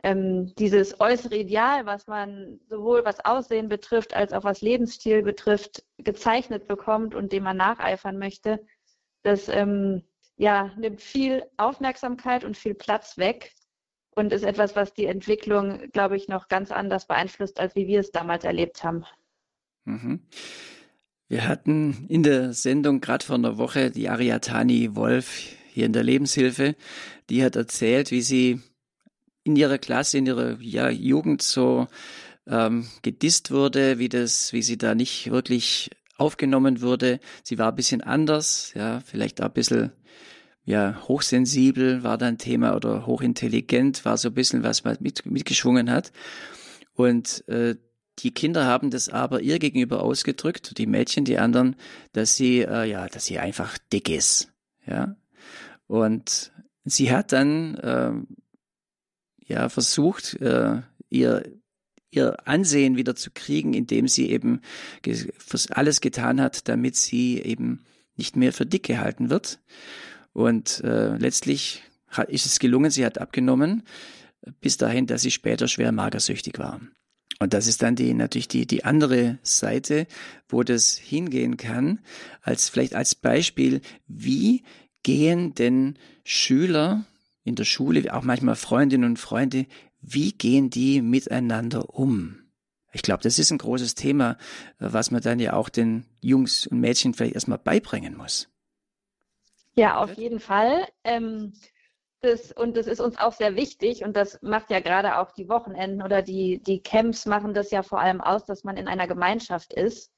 ähm, 0.04 0.54
dieses 0.56 1.00
äußere 1.00 1.34
Ideal, 1.34 1.84
was 1.84 2.06
man 2.06 2.60
sowohl 2.68 3.04
was 3.04 3.24
Aussehen 3.24 3.68
betrifft 3.68 4.14
als 4.14 4.32
auch 4.32 4.44
was 4.44 4.60
Lebensstil 4.60 5.24
betrifft, 5.24 5.82
gezeichnet 5.98 6.68
bekommt 6.68 7.16
und 7.16 7.32
dem 7.32 7.42
man 7.42 7.56
nacheifern 7.56 8.18
möchte, 8.18 8.64
das 9.24 9.48
ähm, 9.48 10.04
ja, 10.36 10.70
nimmt 10.76 11.00
viel 11.00 11.42
Aufmerksamkeit 11.56 12.44
und 12.44 12.56
viel 12.56 12.74
Platz 12.74 13.18
weg 13.18 13.52
und 14.14 14.32
ist 14.32 14.44
etwas, 14.44 14.76
was 14.76 14.94
die 14.94 15.06
Entwicklung, 15.06 15.90
glaube 15.92 16.16
ich, 16.16 16.28
noch 16.28 16.48
ganz 16.48 16.70
anders 16.70 17.06
beeinflusst, 17.06 17.58
als 17.60 17.74
wie 17.74 17.86
wir 17.86 18.00
es 18.00 18.12
damals 18.12 18.44
erlebt 18.44 18.84
haben. 18.84 19.04
Mhm. 19.84 20.20
Wir 21.28 21.48
hatten 21.48 22.06
in 22.08 22.22
der 22.22 22.52
Sendung 22.52 23.00
gerade 23.00 23.24
vor 23.24 23.36
einer 23.36 23.56
Woche 23.56 23.90
die 23.90 24.08
Ariatani 24.08 24.94
Wolf 24.94 25.56
hier 25.72 25.86
in 25.86 25.94
der 25.94 26.02
Lebenshilfe. 26.02 26.76
Die 27.30 27.42
hat 27.42 27.56
erzählt, 27.56 28.10
wie 28.10 28.20
sie 28.20 28.60
in 29.44 29.56
ihrer 29.56 29.78
Klasse, 29.78 30.18
in 30.18 30.26
ihrer 30.26 30.60
ja, 30.60 30.90
Jugend 30.90 31.40
so 31.40 31.88
ähm, 32.46 32.86
gedisst 33.00 33.50
wurde, 33.50 33.98
wie 33.98 34.08
das, 34.08 34.52
wie 34.52 34.62
sie 34.62 34.76
da 34.76 34.94
nicht 34.94 35.30
wirklich 35.30 35.90
aufgenommen 36.16 36.82
wurde. 36.82 37.18
Sie 37.42 37.58
war 37.58 37.70
ein 37.70 37.76
bisschen 37.76 38.02
anders, 38.02 38.72
ja, 38.74 39.00
vielleicht 39.00 39.40
auch 39.40 39.46
ein 39.46 39.52
bisschen 39.52 39.92
ja, 40.64 41.02
hochsensibel 41.08 42.04
war 42.04 42.18
da 42.18 42.26
ein 42.26 42.38
Thema 42.38 42.76
oder 42.76 43.06
hochintelligent 43.06 44.04
war 44.04 44.16
so 44.16 44.28
ein 44.28 44.34
bisschen, 44.34 44.62
was 44.62 44.84
man 44.84 44.96
mit, 45.00 45.26
mitgeschwungen 45.26 45.90
hat. 45.90 46.12
Und 46.94 47.46
äh, 47.48 47.76
die 48.18 48.32
Kinder 48.32 48.66
haben 48.66 48.90
das 48.90 49.08
aber 49.08 49.40
ihr 49.40 49.58
gegenüber 49.58 50.02
ausgedrückt, 50.02 50.78
die 50.78 50.86
Mädchen, 50.86 51.24
die 51.24 51.38
anderen, 51.38 51.76
dass 52.12 52.36
sie, 52.36 52.60
äh, 52.60 52.84
ja, 52.84 53.08
dass 53.08 53.24
sie 53.24 53.38
einfach 53.38 53.76
dick 53.92 54.08
ist. 54.08 54.52
Ja. 54.86 55.16
Und 55.86 56.52
sie 56.84 57.12
hat 57.12 57.32
dann 57.32 57.74
äh, 57.76 58.12
ja 59.46 59.68
versucht, 59.68 60.40
äh, 60.40 60.82
ihr 61.08 61.42
ihr 62.12 62.46
Ansehen 62.46 62.96
wieder 62.96 63.16
zu 63.16 63.30
kriegen, 63.30 63.72
indem 63.72 64.06
sie 64.06 64.30
eben 64.30 64.60
alles 65.70 66.02
getan 66.02 66.40
hat, 66.42 66.68
damit 66.68 66.94
sie 66.94 67.40
eben 67.40 67.84
nicht 68.16 68.36
mehr 68.36 68.52
für 68.52 68.66
dick 68.66 68.82
gehalten 68.84 69.30
wird. 69.30 69.60
Und 70.32 70.82
äh, 70.84 71.16
letztlich 71.16 71.82
hat, 72.08 72.30
ist 72.30 72.46
es 72.46 72.58
gelungen, 72.58 72.90
sie 72.90 73.04
hat 73.04 73.18
abgenommen, 73.18 73.82
bis 74.60 74.76
dahin, 74.76 75.06
dass 75.06 75.22
sie 75.22 75.30
später 75.30 75.68
schwer 75.68 75.92
magersüchtig 75.92 76.58
war. 76.58 76.80
Und 77.38 77.54
das 77.54 77.66
ist 77.66 77.82
dann 77.82 77.96
die, 77.96 78.14
natürlich 78.14 78.48
die, 78.48 78.66
die 78.66 78.84
andere 78.84 79.38
Seite, 79.42 80.06
wo 80.48 80.62
das 80.62 80.96
hingehen 80.96 81.56
kann, 81.56 82.00
als 82.40 82.68
vielleicht 82.68 82.94
als 82.94 83.14
Beispiel, 83.14 83.80
wie 84.06 84.62
gehen 85.02 85.54
denn 85.54 85.98
Schüler 86.24 87.04
in 87.44 87.56
der 87.56 87.64
Schule, 87.64 88.14
auch 88.14 88.22
manchmal 88.22 88.54
Freundinnen 88.54 89.10
und 89.10 89.18
Freunde, 89.18 89.66
wie 90.00 90.32
gehen 90.32 90.70
die 90.70 91.02
miteinander 91.02 91.94
um? 91.94 92.38
Ich 92.92 93.02
glaube, 93.02 93.22
das 93.22 93.38
ist 93.38 93.50
ein 93.50 93.58
großes 93.58 93.94
Thema, 93.94 94.36
was 94.78 95.10
man 95.10 95.22
dann 95.22 95.40
ja 95.40 95.54
auch 95.54 95.68
den 95.68 96.04
Jungs 96.20 96.66
und 96.66 96.80
Mädchen 96.80 97.14
vielleicht 97.14 97.34
erstmal 97.34 97.58
beibringen 97.58 98.16
muss. 98.16 98.51
Ja, 99.74 99.98
auf 99.98 100.14
jeden 100.14 100.40
Fall. 100.40 100.86
Ähm, 101.04 101.52
das, 102.20 102.52
und 102.52 102.76
das 102.76 102.86
ist 102.86 103.00
uns 103.00 103.18
auch 103.18 103.32
sehr 103.32 103.56
wichtig 103.56 104.04
und 104.04 104.16
das 104.16 104.40
macht 104.42 104.70
ja 104.70 104.80
gerade 104.80 105.18
auch 105.18 105.32
die 105.32 105.48
Wochenenden 105.48 106.02
oder 106.02 106.22
die, 106.22 106.62
die 106.62 106.80
Camps 106.80 107.26
machen 107.26 107.52
das 107.52 107.70
ja 107.72 107.82
vor 107.82 108.00
allem 108.00 108.20
aus, 108.20 108.44
dass 108.44 108.62
man 108.62 108.76
in 108.76 108.86
einer 108.86 109.08
Gemeinschaft 109.08 109.72
ist, 109.72 110.12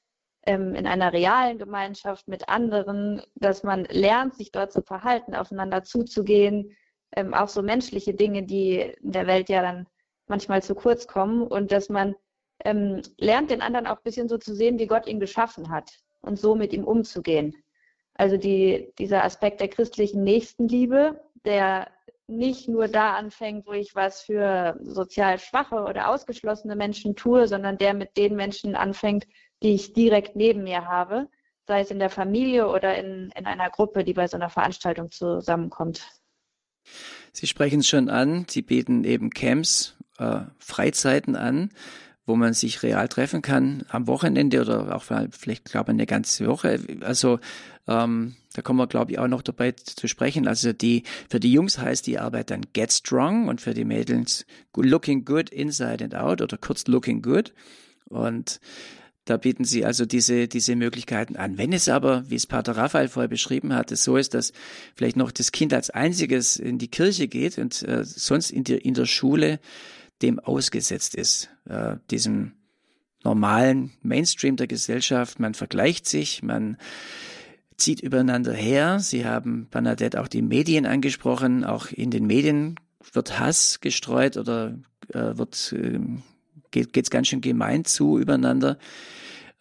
ähm, 0.46 0.74
in 0.74 0.86
einer 0.86 1.12
realen 1.14 1.58
Gemeinschaft 1.58 2.28
mit 2.28 2.48
anderen, 2.48 3.22
dass 3.36 3.62
man 3.62 3.84
lernt, 3.86 4.34
sich 4.34 4.52
dort 4.52 4.72
zu 4.72 4.82
verhalten, 4.82 5.34
aufeinander 5.34 5.82
zuzugehen, 5.82 6.76
ähm, 7.16 7.32
auch 7.32 7.48
so 7.48 7.62
menschliche 7.62 8.12
Dinge, 8.12 8.42
die 8.42 8.80
in 8.80 9.12
der 9.12 9.26
Welt 9.26 9.48
ja 9.48 9.62
dann 9.62 9.86
manchmal 10.26 10.62
zu 10.62 10.74
kurz 10.74 11.06
kommen 11.06 11.46
und 11.46 11.72
dass 11.72 11.88
man 11.88 12.14
ähm, 12.64 13.00
lernt, 13.16 13.50
den 13.50 13.62
anderen 13.62 13.86
auch 13.86 13.96
ein 13.96 14.04
bisschen 14.04 14.28
so 14.28 14.36
zu 14.36 14.54
sehen, 14.54 14.78
wie 14.78 14.86
Gott 14.86 15.06
ihn 15.06 15.20
geschaffen 15.20 15.70
hat 15.70 15.90
und 16.20 16.38
so 16.38 16.54
mit 16.54 16.72
ihm 16.74 16.84
umzugehen. 16.84 17.63
Also 18.14 18.36
die, 18.36 18.92
dieser 18.98 19.24
Aspekt 19.24 19.60
der 19.60 19.68
christlichen 19.68 20.22
Nächstenliebe, 20.22 21.20
der 21.44 21.88
nicht 22.26 22.68
nur 22.68 22.88
da 22.88 23.16
anfängt, 23.16 23.66
wo 23.66 23.72
ich 23.72 23.94
was 23.94 24.22
für 24.22 24.78
sozial 24.82 25.38
schwache 25.38 25.82
oder 25.82 26.08
ausgeschlossene 26.08 26.76
Menschen 26.76 27.16
tue, 27.16 27.48
sondern 27.48 27.76
der 27.76 27.92
mit 27.92 28.16
den 28.16 28.34
Menschen 28.34 28.76
anfängt, 28.76 29.26
die 29.62 29.74
ich 29.74 29.92
direkt 29.92 30.36
neben 30.36 30.62
mir 30.62 30.86
habe, 30.86 31.28
sei 31.66 31.80
es 31.80 31.90
in 31.90 31.98
der 31.98 32.10
Familie 32.10 32.68
oder 32.68 32.96
in, 32.96 33.30
in 33.36 33.46
einer 33.46 33.70
Gruppe, 33.70 34.04
die 34.04 34.14
bei 34.14 34.26
so 34.26 34.36
einer 34.36 34.50
Veranstaltung 34.50 35.10
zusammenkommt. 35.10 36.06
Sie 37.32 37.46
sprechen 37.46 37.80
es 37.80 37.88
schon 37.88 38.08
an, 38.08 38.46
Sie 38.48 38.62
bieten 38.62 39.04
eben 39.04 39.30
Camps, 39.30 39.96
äh, 40.18 40.40
Freizeiten 40.58 41.36
an, 41.36 41.70
wo 42.26 42.36
man 42.36 42.54
sich 42.54 42.82
real 42.82 43.08
treffen 43.08 43.42
kann 43.42 43.84
am 43.88 44.06
Wochenende 44.06 44.60
oder 44.60 44.94
auch 44.94 45.02
vielleicht, 45.02 45.64
glaube 45.64 45.92
ich, 45.92 45.94
eine 45.94 46.06
ganze 46.06 46.46
Woche. 46.46 46.80
Also 47.00 47.38
ähm, 47.86 48.36
da 48.54 48.62
kommen 48.62 48.78
wir, 48.78 48.86
glaube 48.86 49.12
ich, 49.12 49.18
auch 49.18 49.28
noch 49.28 49.42
dabei 49.42 49.72
zu 49.72 50.08
sprechen. 50.08 50.48
Also 50.48 50.72
die 50.72 51.02
für 51.28 51.40
die 51.40 51.52
Jungs 51.52 51.78
heißt 51.78 52.06
die 52.06 52.18
Arbeit 52.18 52.50
dann 52.50 52.62
Get 52.72 52.92
Strong 52.92 53.48
und 53.48 53.60
für 53.60 53.74
die 53.74 53.84
Mädels 53.84 54.46
Looking 54.74 55.24
Good 55.24 55.50
Inside 55.50 56.04
and 56.04 56.14
Out 56.14 56.40
oder 56.40 56.56
kurz 56.56 56.86
Looking 56.86 57.20
Good. 57.20 57.52
Und 58.06 58.60
da 59.24 59.38
bieten 59.38 59.64
sie 59.64 59.84
also 59.84 60.04
diese, 60.04 60.48
diese 60.48 60.76
Möglichkeiten 60.76 61.36
an. 61.36 61.56
Wenn 61.56 61.72
es 61.72 61.88
aber, 61.88 62.28
wie 62.28 62.34
es 62.34 62.46
Pater 62.46 62.76
Raphael 62.76 63.08
vorher 63.08 63.28
beschrieben 63.28 63.74
hat, 63.74 63.90
so 63.90 64.16
ist, 64.16 64.34
dass 64.34 64.52
vielleicht 64.94 65.16
noch 65.16 65.32
das 65.32 65.50
Kind 65.50 65.72
als 65.72 65.90
einziges 65.90 66.56
in 66.56 66.78
die 66.78 66.88
Kirche 66.88 67.26
geht 67.26 67.58
und 67.58 67.82
äh, 67.82 68.04
sonst 68.04 68.50
in, 68.50 68.64
der 68.64 68.84
in 68.84 68.94
der 68.94 69.06
Schule 69.06 69.60
dem 70.24 70.40
ausgesetzt 70.40 71.14
ist, 71.14 71.50
äh, 71.68 71.96
diesem 72.10 72.52
normalen 73.22 73.92
Mainstream 74.02 74.56
der 74.56 74.66
Gesellschaft. 74.66 75.38
Man 75.38 75.54
vergleicht 75.54 76.06
sich, 76.06 76.42
man 76.42 76.76
zieht 77.76 78.00
übereinander 78.00 78.52
her. 78.52 79.00
Sie 79.00 79.26
haben 79.26 79.68
Bernadette 79.70 80.20
auch 80.20 80.28
die 80.28 80.42
Medien 80.42 80.86
angesprochen. 80.86 81.64
Auch 81.64 81.90
in 81.90 82.10
den 82.10 82.26
Medien 82.26 82.76
wird 83.12 83.38
Hass 83.38 83.80
gestreut 83.80 84.36
oder 84.36 84.78
äh, 85.12 85.36
wird 85.36 85.74
äh, 85.76 86.00
geht 86.70 86.96
es 86.96 87.10
ganz 87.10 87.28
schön 87.28 87.40
gemein 87.40 87.84
zu 87.84 88.18
übereinander. 88.18 88.78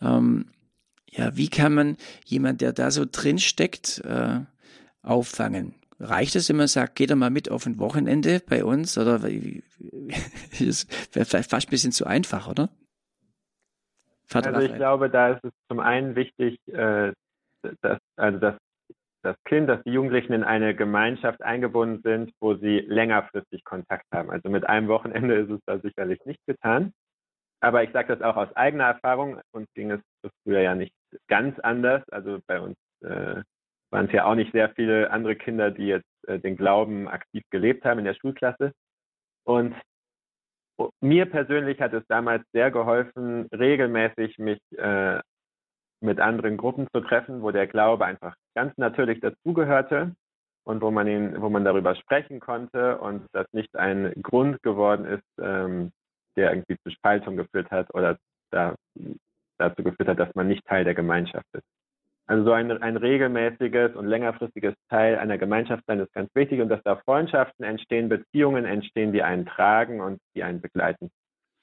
Ähm, 0.01 0.45
ja, 1.11 1.35
wie 1.35 1.47
kann 1.47 1.73
man 1.73 1.97
jemand, 2.25 2.61
der 2.61 2.73
da 2.73 2.89
so 2.89 3.05
drin 3.09 3.37
steckt, 3.37 3.99
äh, 3.99 4.39
auffangen? 5.03 5.75
Reicht 6.03 6.35
es, 6.35 6.49
wenn 6.49 6.57
man 6.57 6.67
sagt, 6.67 6.95
geht 6.95 7.11
doch 7.11 7.15
mal 7.15 7.29
mit 7.29 7.49
auf 7.49 7.65
ein 7.65 7.79
Wochenende 7.79 8.41
bei 8.47 8.63
uns? 8.63 8.97
Oder 8.97 9.19
das 10.59 10.87
wäre 11.13 11.25
vielleicht 11.25 11.49
fast 11.49 11.67
ein 11.67 11.71
bisschen 11.71 11.91
zu 11.91 12.05
einfach, 12.05 12.47
oder? 12.47 12.69
Vater 14.25 14.49
also 14.49 14.59
ich 14.59 14.65
Raphael. 14.65 14.79
glaube, 14.79 15.09
da 15.09 15.29
ist 15.33 15.43
es 15.43 15.51
zum 15.69 15.79
einen 15.79 16.15
wichtig, 16.15 16.57
äh, 16.67 17.13
dass, 17.81 17.99
also 18.15 18.39
dass 18.39 18.55
das 19.21 19.37
Kind, 19.45 19.69
dass 19.69 19.81
die 19.83 19.91
Jugendlichen 19.91 20.33
in 20.33 20.43
eine 20.43 20.75
Gemeinschaft 20.75 21.41
eingebunden 21.41 22.01
sind, 22.03 22.33
wo 22.41 22.55
sie 22.55 22.79
längerfristig 22.79 23.63
Kontakt 23.63 24.05
haben. 24.11 24.29
Also 24.29 24.49
mit 24.49 24.67
einem 24.67 24.89
Wochenende 24.89 25.35
ist 25.35 25.49
es 25.49 25.61
da 25.65 25.79
sicherlich 25.79 26.19
nicht 26.25 26.45
getan. 26.45 26.93
Aber 27.61 27.83
ich 27.83 27.91
sage 27.93 28.13
das 28.13 28.21
auch 28.21 28.35
aus 28.35 28.53
eigener 28.57 28.85
Erfahrung. 28.85 29.39
Uns 29.53 29.67
ging 29.73 29.91
es 29.91 30.01
früher 30.43 30.59
ja 30.59 30.75
nicht 30.75 30.93
ganz 31.27 31.57
anders. 31.59 32.03
Also 32.09 32.39
bei 32.45 32.59
uns 32.59 32.75
äh, 33.01 33.41
waren 33.93 34.07
es 34.07 34.11
ja 34.11 34.25
auch 34.25 34.35
nicht 34.35 34.51
sehr 34.51 34.69
viele 34.71 35.11
andere 35.11 35.35
Kinder, 35.35 35.71
die 35.71 35.85
jetzt 35.85 36.27
äh, 36.27 36.39
den 36.39 36.57
Glauben 36.57 37.07
aktiv 37.07 37.43
gelebt 37.51 37.85
haben 37.85 37.99
in 37.99 38.05
der 38.05 38.15
Schulklasse. 38.15 38.73
Und 39.45 39.75
mir 40.99 41.27
persönlich 41.27 41.79
hat 41.79 41.93
es 41.93 42.03
damals 42.07 42.43
sehr 42.51 42.71
geholfen, 42.71 43.47
regelmäßig 43.53 44.39
mich 44.39 44.59
äh, 44.77 45.19
mit 46.01 46.19
anderen 46.19 46.57
Gruppen 46.57 46.87
zu 46.91 47.01
treffen, 47.01 47.43
wo 47.43 47.51
der 47.51 47.67
Glaube 47.67 48.05
einfach 48.05 48.35
ganz 48.55 48.75
natürlich 48.77 49.21
dazugehörte 49.21 50.15
und 50.65 50.81
wo 50.81 50.89
man 50.89 51.07
ihn, 51.07 51.39
wo 51.39 51.49
man 51.49 51.63
darüber 51.63 51.95
sprechen 51.95 52.39
konnte 52.39 52.97
und 52.97 53.27
das 53.31 53.45
nicht 53.53 53.75
ein 53.75 54.11
Grund 54.23 54.61
geworden 54.63 55.05
ist, 55.05 55.23
ähm, 55.39 55.91
der 56.35 56.51
irgendwie 56.51 56.77
zu 56.83 56.89
Spaltung 56.89 57.37
geführt 57.37 57.69
hat 57.69 57.93
oder 57.93 58.17
da, 58.51 58.75
dazu 59.59 59.83
geführt 59.83 60.09
hat, 60.09 60.19
dass 60.19 60.33
man 60.33 60.47
nicht 60.47 60.65
Teil 60.65 60.83
der 60.83 60.95
Gemeinschaft 60.95 61.45
ist. 61.53 61.82
Also 62.25 62.45
so 62.45 62.51
ein, 62.53 62.71
ein 62.71 62.97
regelmäßiges 62.97 63.95
und 63.95 64.07
längerfristiges 64.07 64.75
Teil 64.89 65.17
einer 65.17 65.37
Gemeinschaft 65.37 65.83
sein 65.87 65.99
ist 65.99 66.13
ganz 66.13 66.33
wichtig 66.35 66.61
und 66.61 66.69
dass 66.69 66.81
da 66.83 66.95
Freundschaften 66.95 67.65
entstehen, 67.65 68.07
Beziehungen 68.07 68.65
entstehen, 68.65 69.11
die 69.11 69.23
einen 69.23 69.45
tragen 69.45 69.99
und 69.99 70.19
die 70.35 70.43
einen 70.43 70.61
begleiten. 70.61 71.09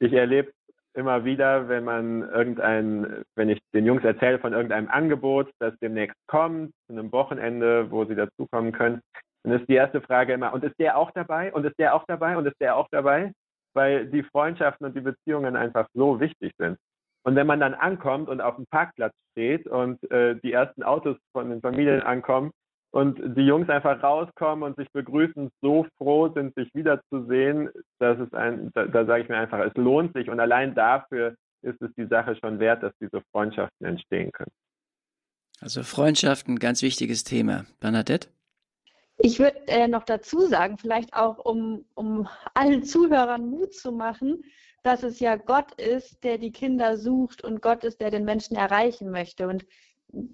Ich 0.00 0.12
erlebe 0.12 0.52
immer 0.95 1.25
wieder, 1.25 1.69
wenn 1.69 1.85
man 1.85 2.23
irgendein, 2.23 3.25
wenn 3.37 3.49
ich 3.49 3.61
den 3.73 3.87
Jungs 3.87 4.05
erzähle 4.05 4.38
von 4.38 4.52
irgendeinem 4.52 4.88
Angebot, 4.88 5.50
das 5.61 5.75
demnächst 5.81 6.17
kommt, 6.26 6.73
zu 6.87 6.93
einem 6.93 7.11
Wochenende, 7.12 7.90
wo 7.90 8.05
sie 8.05 8.14
dazukommen 8.14 8.73
können, 8.73 9.00
dann 9.43 9.59
ist 9.59 9.69
die 9.69 9.75
erste 9.75 10.00
Frage 10.02 10.35
immer, 10.35 10.52
und 10.52 10.64
ist 10.64 10.79
der 10.79 10.99
auch 10.99 11.11
dabei? 11.12 11.52
Und 11.52 11.64
ist 11.64 11.79
der 11.79 11.95
auch 11.95 12.05
dabei? 12.07 12.37
Und 12.37 12.47
ist 12.47 12.61
der 12.61 12.76
auch 12.76 12.88
dabei? 12.90 13.33
Weil 13.73 14.07
die 14.07 14.23
Freundschaften 14.23 14.87
und 14.87 14.95
die 14.95 15.00
Beziehungen 15.00 15.57
einfach 15.57 15.87
so 15.95 16.21
wichtig 16.21 16.52
sind. 16.59 16.76
Und 17.23 17.37
wenn 17.37 17.47
man 17.47 17.61
dann 17.61 17.75
ankommt 17.75 18.29
und 18.29 18.41
auf 18.41 18.57
dem 18.57 18.67
Parkplatz 18.67 19.15
steht 19.33 19.67
und 19.67 20.03
äh, 20.11 20.37
die 20.37 20.53
ersten 20.53 20.83
Autos 20.83 21.17
von 21.33 21.50
den 21.50 21.61
Familien 21.61 22.03
ankommen 22.03 22.50
und 22.93 23.37
die 23.37 23.43
Jungs 23.43 23.69
einfach 23.69 24.03
rauskommen 24.03 24.65
und 24.65 24.77
sich 24.77 24.91
begrüßen, 24.93 25.50
so 25.61 25.87
froh 25.99 26.33
sind, 26.35 26.55
sich 26.55 26.73
wiederzusehen, 26.75 27.69
dass 27.99 28.19
es 28.19 28.33
ein, 28.33 28.71
da, 28.75 28.87
da 28.87 29.05
sage 29.05 29.25
ich 29.25 29.29
mir 29.29 29.37
einfach, 29.37 29.61
es 29.61 29.75
lohnt 29.75 30.15
sich 30.15 30.29
und 30.31 30.41
allein 30.41 30.75
dafür 30.75 31.35
ist 31.62 31.81
es 31.83 31.91
die 31.97 32.07
Sache 32.07 32.37
schon 32.37 32.59
wert, 32.59 32.83
dass 32.83 32.93
diese 33.00 33.23
Freundschaften 33.33 33.87
entstehen 33.87 34.33
können. 34.33 34.53
Also 35.61 35.83
Freundschaften, 35.83 36.59
ganz 36.59 36.81
wichtiges 36.81 37.23
Thema. 37.23 37.67
Bernadette? 37.81 38.29
Ich 39.19 39.39
würde 39.39 39.59
äh, 39.67 39.87
noch 39.87 40.05
dazu 40.05 40.41
sagen, 40.47 40.79
vielleicht 40.79 41.12
auch, 41.12 41.39
um, 41.45 41.85
um 41.95 42.27
allen 42.55 42.83
Zuhörern 42.85 43.50
Mut 43.50 43.75
zu 43.75 43.93
machen, 43.93 44.43
dass 44.82 45.02
es 45.02 45.20
ja 45.20 45.37
Gott 45.37 45.72
ist, 45.80 46.25
der 46.25 46.38
die 46.38 46.52
Kinder 46.52 46.96
sucht 46.96 47.44
und 47.44 47.60
Gott 47.60 47.84
ist, 47.84 48.00
der 48.00 48.10
den 48.10 48.25
Menschen 48.25 48.56
erreichen 48.56 49.10
möchte. 49.10 49.46
Und 49.46 49.66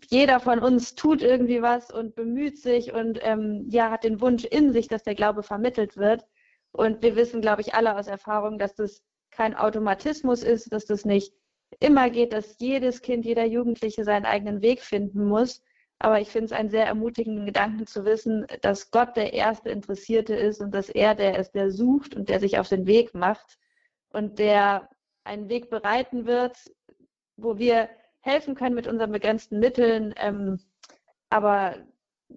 jeder 0.09 0.41
von 0.41 0.61
uns 0.61 0.95
tut 0.95 1.23
irgendwie 1.23 1.63
was 1.63 1.91
und 1.91 2.15
bemüht 2.15 2.59
sich 2.59 2.93
und 2.93 3.19
ähm, 3.23 3.67
ja, 3.69 3.91
hat 3.91 4.05
den 4.05 4.21
Wunsch 4.21 4.45
in 4.45 4.73
sich, 4.73 4.89
dass 4.89 5.03
der 5.03 5.15
Glaube 5.15 5.43
vermittelt 5.43 5.97
wird. 5.97 6.25
Und 6.73 7.03
wir 7.03 7.17
wissen, 7.17 7.41
glaube 7.41 7.63
ich, 7.63 7.75
alle 7.75 7.97
aus 7.97 8.07
Erfahrung, 8.07 8.59
dass 8.59 8.75
das 8.75 9.03
kein 9.31 9.55
Automatismus 9.55 10.43
ist, 10.43 10.73
dass 10.73 10.87
das 10.87 11.05
nicht 11.05 11.33
immer 11.81 12.11
geht, 12.11 12.33
dass 12.33 12.57
jedes 12.59 13.03
Kind, 13.03 13.25
jeder 13.25 13.45
Jugendliche 13.45 14.05
seinen 14.05 14.25
eigenen 14.25 14.63
Weg 14.63 14.81
finden 14.83 15.27
muss. 15.27 15.63
Aber 15.99 16.21
ich 16.21 16.29
finde 16.29 16.47
es 16.47 16.53
einen 16.53 16.71
sehr 16.71 16.87
ermutigenden 16.87 17.47
Gedanken 17.47 17.87
zu 17.87 18.05
wissen, 18.05 18.47
dass 18.63 18.91
Gott 18.91 19.17
der 19.17 19.33
erste 19.33 19.71
Interessierte 19.71 20.35
ist 20.35 20.61
und 20.61 20.73
dass 20.73 20.89
er 20.89 21.15
der 21.15 21.39
ist, 21.39 21.53
der 21.53 21.71
sucht 21.71 22.15
und 22.15 22.29
der 22.29 22.39
sich 22.39 22.59
auf 22.59 22.69
den 22.69 22.87
Weg 22.87 23.15
macht 23.15 23.59
und 24.17 24.39
der 24.39 24.89
einen 25.25 25.51
Weg 25.51 25.69
bereiten 25.69 26.25
wird, 26.25 26.57
wo 27.37 27.59
wir 27.59 27.91
helfen 28.21 28.55
können 28.55 28.75
mit 28.75 28.87
unseren 28.87 29.13
begrenzten 29.13 29.61
Mitteln, 29.61 30.15
ähm, 30.17 30.59
aber 31.29 31.77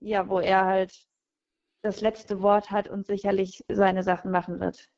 ja, 0.02 0.28
wo 0.28 0.40
er 0.40 0.66
halt 0.66 0.94
das 1.82 2.02
letzte 2.02 2.42
Wort 2.42 2.70
hat 2.70 2.90
und 2.90 3.08
sicherlich 3.08 3.64
seine 3.70 4.04
Sachen 4.04 4.30
machen 4.30 4.60
wird. 4.60 4.90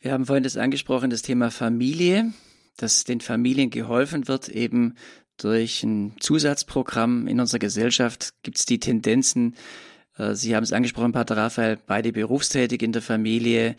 Wir 0.00 0.12
haben 0.12 0.26
vorhin 0.26 0.42
das 0.42 0.56
angesprochen, 0.56 1.10
das 1.10 1.22
Thema 1.22 1.52
Familie, 1.52 2.32
dass 2.76 3.04
den 3.04 3.20
Familien 3.20 3.70
geholfen 3.70 4.26
wird, 4.26 4.48
eben 4.48 4.96
durch 5.36 5.84
ein 5.84 6.16
Zusatzprogramm 6.18 7.28
in 7.28 7.38
unserer 7.38 7.60
Gesellschaft 7.60 8.34
gibt 8.42 8.58
es 8.58 8.66
die 8.66 8.80
Tendenzen, 8.80 9.54
äh, 10.18 10.34
Sie 10.34 10.56
haben 10.56 10.64
es 10.64 10.72
angesprochen, 10.72 11.12
Pater 11.12 11.36
Raphael, 11.36 11.78
beide 11.86 12.12
berufstätig 12.12 12.82
in 12.82 12.90
der 12.90 13.02
Familie, 13.02 13.76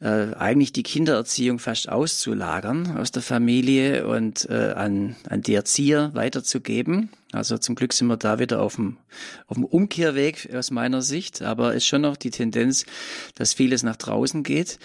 äh, 0.00 0.34
eigentlich 0.34 0.72
die 0.72 0.82
Kindererziehung 0.82 1.58
fast 1.58 1.88
auszulagern 1.88 2.96
aus 2.96 3.12
der 3.12 3.22
Familie 3.22 4.06
und 4.06 4.48
äh, 4.50 4.72
an, 4.76 5.16
an 5.28 5.42
die 5.42 5.54
Erzieher 5.54 6.10
weiterzugeben. 6.14 7.10
Also 7.32 7.58
zum 7.58 7.74
Glück 7.74 7.92
sind 7.92 8.08
wir 8.08 8.16
da 8.16 8.38
wieder 8.38 8.60
auf 8.60 8.76
dem, 8.76 8.98
auf 9.46 9.56
dem 9.56 9.64
Umkehrweg 9.64 10.54
aus 10.54 10.70
meiner 10.70 11.02
Sicht, 11.02 11.42
aber 11.42 11.74
ist 11.74 11.86
schon 11.86 12.02
noch 12.02 12.16
die 12.16 12.30
Tendenz, 12.30 12.86
dass 13.34 13.54
vieles 13.54 13.82
nach 13.82 13.96
draußen 13.96 14.42
geht, 14.42 14.78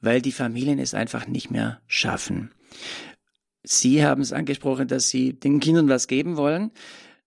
weil 0.00 0.22
die 0.22 0.32
Familien 0.32 0.78
es 0.78 0.94
einfach 0.94 1.26
nicht 1.26 1.50
mehr 1.50 1.80
schaffen. 1.86 2.52
Sie 3.62 4.04
haben 4.04 4.22
es 4.22 4.32
angesprochen, 4.32 4.88
dass 4.88 5.10
Sie 5.10 5.34
den 5.34 5.60
Kindern 5.60 5.88
was 5.88 6.06
geben 6.06 6.36
wollen. 6.36 6.70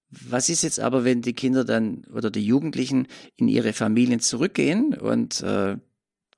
Was 0.10 0.50
ist 0.50 0.64
jetzt 0.64 0.80
aber, 0.80 1.04
wenn 1.04 1.22
die 1.22 1.34
Kinder 1.34 1.66
dann 1.66 2.06
oder 2.14 2.30
die 2.32 2.46
Jugendlichen 2.46 3.08
in 3.36 3.48
ihre 3.48 3.74
Familien 3.74 4.20
zurückgehen 4.20 4.94
und 4.94 5.42
äh, 5.42 5.78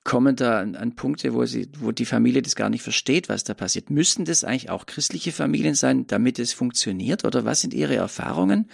kommen 0.06 0.36
da 0.36 0.60
an, 0.60 0.76
an, 0.76 0.94
Punkte, 0.94 1.34
wo 1.34 1.44
sie, 1.44 1.68
wo 1.80 1.90
die 1.90 2.06
Familie 2.06 2.40
das 2.40 2.54
gar 2.54 2.70
nicht 2.70 2.82
versteht, 2.82 3.28
was 3.28 3.44
da 3.44 3.54
passiert. 3.54 3.90
Müssten 3.90 4.24
das 4.24 4.44
eigentlich 4.44 4.70
auch 4.70 4.86
christliche 4.86 5.32
Familien 5.32 5.74
sein, 5.74 6.06
damit 6.06 6.38
es 6.38 6.52
funktioniert? 6.54 7.24
Oder 7.24 7.44
was 7.44 7.60
sind 7.60 7.74
Ihre 7.74 7.96
Erfahrungen, 7.96 8.70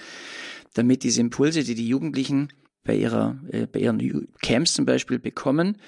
damit 0.75 1.03
diese 1.03 1.23
Impulse, 1.23 1.65
die 1.65 1.75
die 1.75 1.89
Jugendlichen 1.89 2.49
bei 2.85 2.95
ihrer, 2.95 3.39
äh, 3.51 3.67
bei 3.67 3.81
ihren 3.81 4.29
Camps 4.43 4.75
zum 4.75 4.85
Beispiel 4.85 5.19
bekommen, 5.19 5.79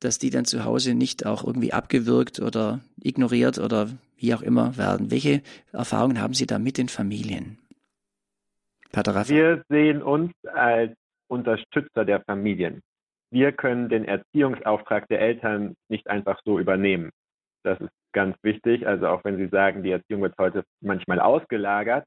dass 0.00 0.18
die 0.18 0.30
dann 0.30 0.44
zu 0.44 0.64
Hause 0.64 0.94
nicht 0.94 1.24
auch 1.24 1.44
irgendwie 1.44 1.72
abgewürgt 1.72 2.38
oder 2.38 2.80
ignoriert 3.00 3.58
oder 3.58 3.88
wie 4.16 4.34
auch 4.34 4.42
immer 4.42 4.76
werden? 4.76 5.10
Welche 5.10 5.42
Erfahrungen 5.72 6.20
haben 6.20 6.34
Sie 6.34 6.46
da 6.46 6.58
mit 6.58 6.76
den 6.76 6.88
Familien? 6.88 7.58
Pater 8.92 9.28
Wir 9.28 9.64
sehen 9.70 10.02
uns 10.02 10.32
als 10.52 10.92
Unterstützer 11.28 12.04
der 12.04 12.20
Familien 12.22 12.82
wir 13.30 13.52
können 13.52 13.88
den 13.88 14.04
Erziehungsauftrag 14.04 15.08
der 15.08 15.20
Eltern 15.20 15.74
nicht 15.88 16.08
einfach 16.08 16.40
so 16.44 16.58
übernehmen. 16.58 17.10
Das 17.62 17.80
ist 17.80 17.90
ganz 18.12 18.36
wichtig. 18.42 18.86
Also 18.86 19.08
auch 19.08 19.24
wenn 19.24 19.36
Sie 19.36 19.48
sagen, 19.48 19.82
die 19.82 19.92
Erziehung 19.92 20.22
wird 20.22 20.34
heute 20.38 20.64
manchmal 20.80 21.20
ausgelagert, 21.20 22.06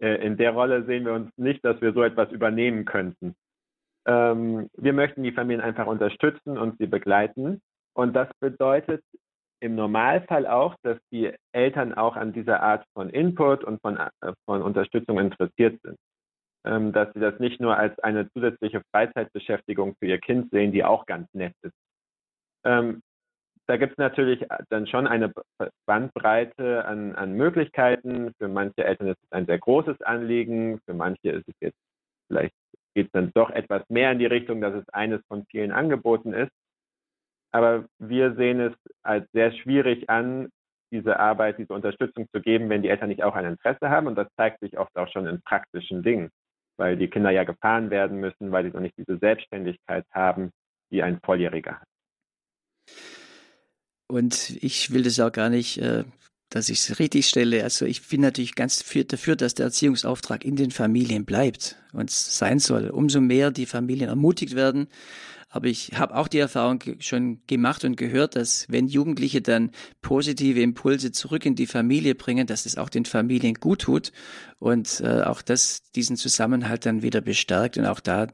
äh, 0.00 0.24
in 0.26 0.36
der 0.36 0.52
Rolle 0.52 0.84
sehen 0.84 1.04
wir 1.04 1.14
uns 1.14 1.30
nicht, 1.36 1.64
dass 1.64 1.80
wir 1.80 1.92
so 1.92 2.02
etwas 2.02 2.30
übernehmen 2.30 2.84
könnten. 2.84 3.34
Ähm, 4.06 4.68
wir 4.76 4.92
möchten 4.92 5.22
die 5.22 5.32
Familien 5.32 5.60
einfach 5.60 5.86
unterstützen 5.86 6.58
und 6.58 6.76
sie 6.78 6.86
begleiten. 6.86 7.60
Und 7.94 8.14
das 8.14 8.28
bedeutet 8.40 9.02
im 9.60 9.76
Normalfall 9.76 10.46
auch, 10.46 10.74
dass 10.82 10.98
die 11.12 11.32
Eltern 11.52 11.94
auch 11.94 12.16
an 12.16 12.32
dieser 12.32 12.62
Art 12.62 12.84
von 12.94 13.10
Input 13.10 13.62
und 13.62 13.80
von, 13.80 13.96
äh, 13.96 14.32
von 14.44 14.62
Unterstützung 14.62 15.20
interessiert 15.20 15.80
sind. 15.82 15.96
Ähm, 16.64 16.92
dass 16.92 17.12
sie 17.12 17.20
das 17.20 17.38
nicht 17.40 17.60
nur 17.60 17.76
als 17.76 17.98
eine 18.00 18.30
zusätzliche 18.30 18.82
Freizeitbeschäftigung 18.92 19.96
für 19.98 20.06
ihr 20.06 20.18
Kind 20.18 20.50
sehen, 20.52 20.70
die 20.70 20.84
auch 20.84 21.06
ganz 21.06 21.28
nett 21.34 21.54
ist. 21.62 21.74
Ähm, 22.64 23.02
da 23.66 23.76
gibt 23.76 23.92
es 23.92 23.98
natürlich 23.98 24.44
dann 24.70 24.86
schon 24.86 25.06
eine 25.06 25.32
Bandbreite 25.86 26.84
an, 26.84 27.14
an, 27.14 27.32
Möglichkeiten. 27.34 28.32
Für 28.38 28.48
manche 28.48 28.84
Eltern 28.84 29.08
ist 29.08 29.18
es 29.22 29.32
ein 29.32 29.46
sehr 29.46 29.58
großes 29.58 30.02
Anliegen, 30.02 30.80
für 30.84 30.94
manche 30.94 31.30
ist 31.30 31.48
es 31.48 31.54
jetzt 31.60 31.78
vielleicht 32.28 32.54
geht 32.94 33.06
es 33.06 33.12
dann 33.12 33.32
doch 33.34 33.50
etwas 33.50 33.82
mehr 33.88 34.12
in 34.12 34.18
die 34.18 34.26
Richtung, 34.26 34.60
dass 34.60 34.74
es 34.74 34.88
eines 34.90 35.20
von 35.26 35.44
vielen 35.50 35.72
Angeboten 35.72 36.32
ist. 36.32 36.52
Aber 37.52 37.86
wir 37.98 38.34
sehen 38.34 38.60
es 38.60 38.72
als 39.02 39.30
sehr 39.32 39.52
schwierig 39.52 40.08
an, 40.08 40.48
diese 40.92 41.18
Arbeit, 41.18 41.58
diese 41.58 41.72
Unterstützung 41.72 42.26
zu 42.32 42.40
geben, 42.40 42.68
wenn 42.68 42.82
die 42.82 42.88
Eltern 42.88 43.08
nicht 43.08 43.22
auch 43.22 43.34
ein 43.34 43.46
Interesse 43.46 43.88
haben. 43.88 44.06
Und 44.06 44.16
das 44.16 44.28
zeigt 44.36 44.60
sich 44.60 44.78
oft 44.78 44.94
auch 44.96 45.08
schon 45.08 45.26
in 45.26 45.40
praktischen 45.42 46.02
Dingen 46.02 46.30
weil 46.76 46.96
die 46.96 47.08
Kinder 47.08 47.30
ja 47.30 47.44
gefahren 47.44 47.90
werden 47.90 48.18
müssen, 48.18 48.52
weil 48.52 48.64
sie 48.64 48.70
noch 48.70 48.80
nicht 48.80 48.96
diese 48.96 49.18
Selbstständigkeit 49.18 50.04
haben, 50.10 50.50
die 50.90 51.02
ein 51.02 51.20
Volljähriger 51.24 51.80
hat. 51.80 51.88
Und 54.08 54.50
ich 54.62 54.92
will 54.92 55.02
das 55.02 55.20
auch 55.20 55.32
gar 55.32 55.48
nicht, 55.48 55.78
äh, 55.78 56.04
dass 56.50 56.68
ich 56.68 56.80
es 56.80 56.98
richtig 56.98 57.26
stelle. 57.26 57.62
Also 57.64 57.86
ich 57.86 58.08
bin 58.08 58.20
natürlich 58.20 58.54
ganz 58.54 58.78
dafür, 59.08 59.36
dass 59.36 59.54
der 59.54 59.66
Erziehungsauftrag 59.66 60.44
in 60.44 60.56
den 60.56 60.70
Familien 60.70 61.24
bleibt 61.24 61.76
und 61.92 62.10
sein 62.10 62.58
soll. 62.58 62.90
Umso 62.90 63.20
mehr 63.20 63.50
die 63.50 63.66
Familien 63.66 64.10
ermutigt 64.10 64.54
werden, 64.54 64.88
aber 65.52 65.66
ich 65.66 65.92
habe 65.94 66.16
auch 66.16 66.28
die 66.28 66.38
Erfahrung 66.38 66.82
schon 66.98 67.42
gemacht 67.46 67.84
und 67.84 67.96
gehört, 67.96 68.36
dass 68.36 68.64
wenn 68.70 68.88
Jugendliche 68.88 69.42
dann 69.42 69.70
positive 70.00 70.60
Impulse 70.62 71.12
zurück 71.12 71.44
in 71.44 71.54
die 71.54 71.66
Familie 71.66 72.14
bringen, 72.14 72.46
dass 72.46 72.64
es 72.64 72.78
auch 72.78 72.88
den 72.88 73.04
Familien 73.04 73.54
gut 73.54 73.82
tut 73.82 74.12
und 74.58 75.00
äh, 75.04 75.22
auch 75.22 75.42
das 75.42 75.82
diesen 75.92 76.16
Zusammenhalt 76.16 76.86
dann 76.86 77.02
wieder 77.02 77.20
bestärkt 77.20 77.76
und 77.76 77.84
auch 77.84 78.00
da 78.00 78.28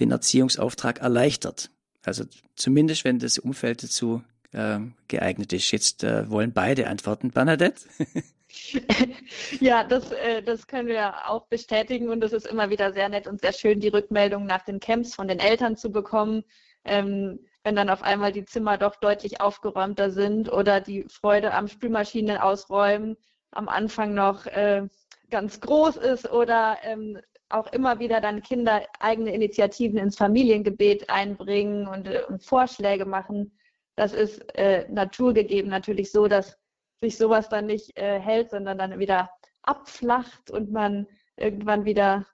den 0.00 0.10
Erziehungsauftrag 0.10 1.00
erleichtert. 1.00 1.70
Also 2.04 2.24
zumindest, 2.56 3.04
wenn 3.04 3.20
das 3.20 3.38
Umfeld 3.38 3.84
dazu 3.84 4.22
äh, 4.52 4.80
geeignet 5.06 5.52
ist. 5.52 5.70
Jetzt 5.70 6.02
äh, 6.02 6.28
wollen 6.28 6.52
beide 6.52 6.88
antworten. 6.88 7.30
Bernadette? 7.30 7.82
ja, 9.60 9.84
das, 9.84 10.12
äh, 10.12 10.42
das 10.42 10.66
können 10.66 10.88
wir 10.88 11.28
auch 11.28 11.46
bestätigen 11.46 12.08
und 12.08 12.22
es 12.24 12.32
ist 12.32 12.46
immer 12.46 12.70
wieder 12.70 12.92
sehr 12.92 13.08
nett 13.08 13.26
und 13.26 13.40
sehr 13.40 13.52
schön, 13.52 13.80
die 13.80 13.88
Rückmeldung 13.88 14.46
nach 14.46 14.64
den 14.64 14.80
Camps 14.80 15.14
von 15.14 15.28
den 15.28 15.38
Eltern 15.38 15.76
zu 15.76 15.90
bekommen, 15.90 16.44
ähm, 16.84 17.40
wenn 17.62 17.76
dann 17.76 17.90
auf 17.90 18.02
einmal 18.02 18.32
die 18.32 18.44
Zimmer 18.44 18.76
doch 18.78 18.96
deutlich 18.96 19.40
aufgeräumter 19.40 20.10
sind 20.10 20.52
oder 20.52 20.80
die 20.80 21.04
Freude 21.08 21.54
am 21.54 21.68
Spülmaschinen 21.68 22.36
ausräumen 22.38 23.16
am 23.54 23.68
Anfang 23.68 24.14
noch 24.14 24.46
äh, 24.46 24.86
ganz 25.30 25.60
groß 25.60 25.96
ist 25.96 26.30
oder 26.30 26.78
ähm, 26.82 27.18
auch 27.48 27.72
immer 27.72 27.98
wieder 27.98 28.20
dann 28.20 28.42
Kinder 28.42 28.82
eigene 29.00 29.32
Initiativen 29.32 29.98
ins 29.98 30.16
Familiengebet 30.16 31.08
einbringen 31.08 31.86
und, 31.86 32.08
äh, 32.08 32.22
und 32.28 32.42
Vorschläge 32.42 33.04
machen. 33.06 33.56
Das 33.96 34.12
ist 34.12 34.40
äh, 34.56 34.86
naturgegeben 34.90 35.70
natürlich 35.70 36.10
so, 36.10 36.26
dass 36.26 36.58
sich 37.00 37.16
sowas 37.16 37.48
dann 37.48 37.66
nicht 37.66 37.96
äh, 37.96 38.18
hält, 38.18 38.50
sondern 38.50 38.78
dann 38.78 38.98
wieder 38.98 39.30
abflacht 39.62 40.50
und 40.50 40.72
man 40.72 41.06
irgendwann 41.36 41.84
wieder 41.84 42.26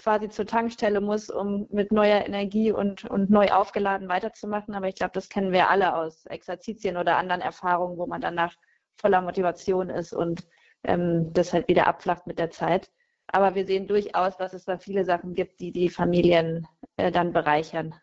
quasi 0.00 0.30
zur 0.30 0.46
Tankstelle 0.46 1.00
muss, 1.00 1.28
um 1.30 1.66
mit 1.70 1.92
neuer 1.92 2.24
Energie 2.26 2.72
und, 2.72 3.04
und 3.04 3.30
neu 3.30 3.48
aufgeladen 3.48 4.08
weiterzumachen. 4.08 4.74
Aber 4.74 4.88
ich 4.88 4.94
glaube, 4.94 5.12
das 5.12 5.28
kennen 5.28 5.52
wir 5.52 5.68
alle 5.68 5.94
aus 5.94 6.24
Exerzitien 6.26 6.96
oder 6.96 7.16
anderen 7.16 7.42
Erfahrungen, 7.42 7.98
wo 7.98 8.06
man 8.06 8.20
danach 8.20 8.54
voller 8.96 9.20
Motivation 9.20 9.90
ist 9.90 10.12
und 10.12 10.46
ähm, 10.84 11.32
das 11.34 11.52
halt 11.52 11.68
wieder 11.68 11.86
abflacht 11.86 12.26
mit 12.26 12.38
der 12.38 12.50
Zeit. 12.50 12.90
Aber 13.28 13.54
wir 13.54 13.66
sehen 13.66 13.86
durchaus, 13.86 14.36
dass 14.38 14.54
es 14.54 14.64
da 14.64 14.78
viele 14.78 15.04
Sachen 15.04 15.34
gibt, 15.34 15.60
die 15.60 15.70
die 15.70 15.90
Familien 15.90 16.66
äh, 16.96 17.12
dann 17.12 17.32
bereichern. 17.32 17.94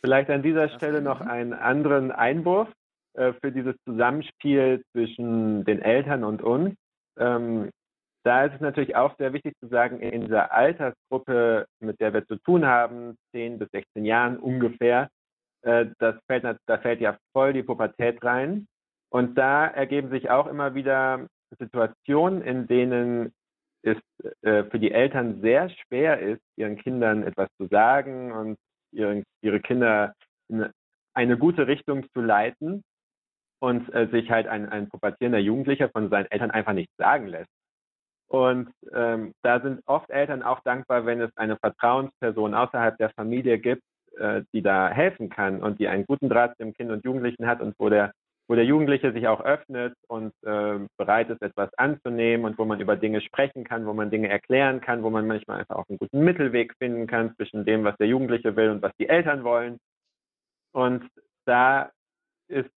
Vielleicht 0.00 0.28
an 0.30 0.42
dieser 0.42 0.68
Stelle 0.70 1.00
noch 1.00 1.20
einen 1.20 1.52
anderen 1.52 2.10
Einwurf 2.10 2.68
äh, 3.14 3.32
für 3.34 3.52
dieses 3.52 3.76
Zusammenspiel 3.84 4.82
zwischen 4.92 5.64
den 5.64 5.80
Eltern 5.80 6.24
und 6.24 6.42
uns. 6.42 6.74
Ähm, 7.16 7.70
da 8.24 8.44
ist 8.44 8.54
es 8.54 8.60
natürlich 8.60 8.96
auch 8.96 9.16
sehr 9.18 9.32
wichtig 9.32 9.54
zu 9.60 9.68
sagen, 9.68 10.00
in 10.00 10.22
dieser 10.22 10.52
Altersgruppe, 10.52 11.66
mit 11.80 12.00
der 12.00 12.12
wir 12.12 12.26
zu 12.26 12.36
tun 12.36 12.66
haben, 12.66 13.16
10 13.32 13.58
bis 13.58 13.68
16 13.70 14.04
Jahren 14.04 14.36
ungefähr, 14.38 15.08
äh, 15.62 15.86
das 15.98 16.16
fällt, 16.26 16.44
da 16.66 16.78
fällt 16.78 17.00
ja 17.00 17.16
voll 17.32 17.52
die 17.52 17.62
Pubertät 17.62 18.22
rein. 18.24 18.66
Und 19.10 19.36
da 19.36 19.66
ergeben 19.66 20.10
sich 20.10 20.30
auch 20.30 20.46
immer 20.46 20.74
wieder 20.74 21.26
Situationen, 21.58 22.42
in 22.42 22.66
denen 22.66 23.32
es 23.82 23.98
äh, 24.42 24.64
für 24.64 24.78
die 24.78 24.92
Eltern 24.92 25.40
sehr 25.40 25.68
schwer 25.68 26.20
ist, 26.20 26.40
ihren 26.56 26.76
Kindern 26.76 27.24
etwas 27.24 27.48
zu 27.58 27.66
sagen 27.66 28.32
und 28.32 28.58
ihre 28.92 29.60
Kinder 29.60 30.14
in 30.48 30.70
eine 31.14 31.38
gute 31.38 31.66
Richtung 31.66 32.06
zu 32.12 32.20
leiten 32.20 32.82
und 33.60 33.92
äh, 33.94 34.08
sich 34.08 34.30
halt 34.30 34.46
ein, 34.46 34.68
ein 34.68 34.88
pubertierender 34.88 35.38
Jugendlicher 35.38 35.88
von 35.88 36.10
seinen 36.10 36.30
Eltern 36.30 36.50
einfach 36.50 36.72
nicht 36.72 36.90
sagen 36.98 37.26
lässt. 37.26 37.50
Und 38.32 38.70
ähm, 38.94 39.34
da 39.42 39.60
sind 39.60 39.82
oft 39.84 40.08
Eltern 40.08 40.42
auch 40.42 40.60
dankbar, 40.60 41.04
wenn 41.04 41.20
es 41.20 41.36
eine 41.36 41.58
Vertrauensperson 41.58 42.54
außerhalb 42.54 42.96
der 42.96 43.10
Familie 43.10 43.58
gibt, 43.58 43.82
äh, 44.16 44.40
die 44.54 44.62
da 44.62 44.88
helfen 44.88 45.28
kann 45.28 45.62
und 45.62 45.78
die 45.78 45.86
einen 45.86 46.06
guten 46.06 46.30
Draht 46.30 46.56
zum 46.56 46.72
Kind 46.72 46.90
und 46.90 47.04
Jugendlichen 47.04 47.46
hat 47.46 47.60
und 47.60 47.74
wo 47.78 47.90
der, 47.90 48.12
wo 48.48 48.54
der 48.54 48.64
Jugendliche 48.64 49.12
sich 49.12 49.28
auch 49.28 49.42
öffnet 49.42 49.92
und 50.08 50.32
äh, 50.46 50.78
bereit 50.96 51.28
ist, 51.28 51.42
etwas 51.42 51.68
anzunehmen 51.76 52.46
und 52.46 52.56
wo 52.56 52.64
man 52.64 52.80
über 52.80 52.96
Dinge 52.96 53.20
sprechen 53.20 53.64
kann, 53.64 53.84
wo 53.84 53.92
man 53.92 54.08
Dinge 54.08 54.30
erklären 54.30 54.80
kann, 54.80 55.02
wo 55.02 55.10
man 55.10 55.26
manchmal 55.26 55.60
einfach 55.60 55.76
auch 55.76 55.88
einen 55.90 55.98
guten 55.98 56.24
Mittelweg 56.24 56.72
finden 56.78 57.06
kann 57.06 57.36
zwischen 57.36 57.66
dem, 57.66 57.84
was 57.84 57.98
der 57.98 58.06
Jugendliche 58.06 58.56
will 58.56 58.70
und 58.70 58.80
was 58.80 58.92
die 58.98 59.10
Eltern 59.10 59.44
wollen. 59.44 59.76
Und 60.72 61.06
da 61.44 61.90
ist 62.48 62.70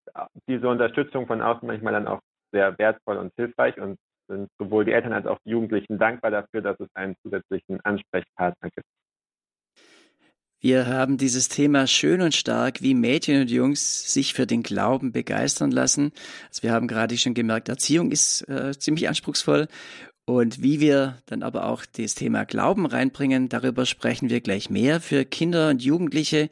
diese 0.49 0.69
Unterstützung 0.69 1.29
von 1.29 1.40
außen 1.40 1.64
manchmal 1.64 1.93
dann 1.93 2.09
auch 2.09 2.23
sehr 2.51 2.77
wertvoll 2.77 3.19
und 3.19 3.33
hilfreich 3.37 3.79
und 3.81 3.99
sind 4.28 4.48
sowohl 4.58 4.84
die 4.84 4.92
Eltern 4.92 5.12
als 5.12 5.26
auch 5.26 5.38
die 5.44 5.50
Jugendlichen 5.50 5.98
dankbar 5.98 6.30
dafür, 6.30 6.62
dass 6.62 6.78
es 6.80 6.88
einen 6.94 7.14
zusätzlichen 7.22 7.80
Ansprechpartner 7.84 8.70
gibt. 8.70 8.87
Wir 10.60 10.87
haben 10.87 11.18
dieses 11.18 11.50
Thema 11.50 11.87
schön 11.87 12.22
und 12.22 12.34
stark, 12.34 12.80
wie 12.80 12.94
Mädchen 12.94 13.42
und 13.42 13.50
Jungs 13.50 14.14
sich 14.14 14.32
für 14.32 14.46
den 14.46 14.62
Glauben 14.62 15.12
begeistern 15.12 15.70
lassen. 15.70 16.12
Also 16.48 16.62
wir 16.62 16.72
haben 16.72 16.88
gerade 16.88 17.18
schon 17.18 17.34
gemerkt, 17.34 17.68
Erziehung 17.68 18.10
ist 18.10 18.48
äh, 18.48 18.72
ziemlich 18.72 19.06
anspruchsvoll. 19.06 19.68
Und 20.24 20.62
wie 20.62 20.80
wir 20.80 21.18
dann 21.26 21.42
aber 21.42 21.66
auch 21.66 21.84
das 21.84 22.14
Thema 22.14 22.44
Glauben 22.44 22.87
reinbringen, 22.87 23.50
darüber 23.50 23.84
sprechen 23.84 24.30
wir 24.30 24.40
gleich 24.40 24.70
mehr. 24.70 25.02
Für 25.02 25.26
Kinder 25.26 25.68
und 25.68 25.82
Jugendliche 25.82 26.48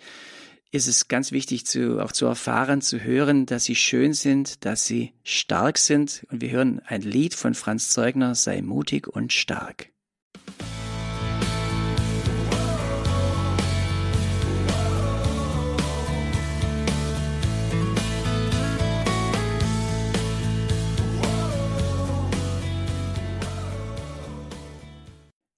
ist 0.72 0.88
es 0.88 1.06
ganz 1.06 1.32
wichtig, 1.32 1.66
zu, 1.66 2.00
auch 2.02 2.12
zu 2.12 2.24
erfahren, 2.24 2.80
zu 2.80 3.04
hören, 3.04 3.44
dass 3.44 3.64
sie 3.64 3.76
schön 3.76 4.14
sind, 4.14 4.64
dass 4.64 4.87
sie 4.87 5.12
stark 5.22 5.76
sind. 5.76 6.26
Und 6.30 6.40
wir 6.40 6.50
hören 6.50 6.80
ein 6.87 7.02
Lied 7.02 7.35
von 7.35 7.54
Franz 7.54 7.90
Zeugner, 7.90 8.35
sei 8.35 8.62
mutig 8.62 9.06
und 9.06 9.35
stark. 9.35 9.90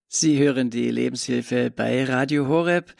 Sie 0.09 0.39
hören 0.39 0.71
die 0.71 0.91
Lebenshilfe 0.91 1.71
bei 1.71 2.05
Radio 2.05 2.49
Horeb. 2.49 2.95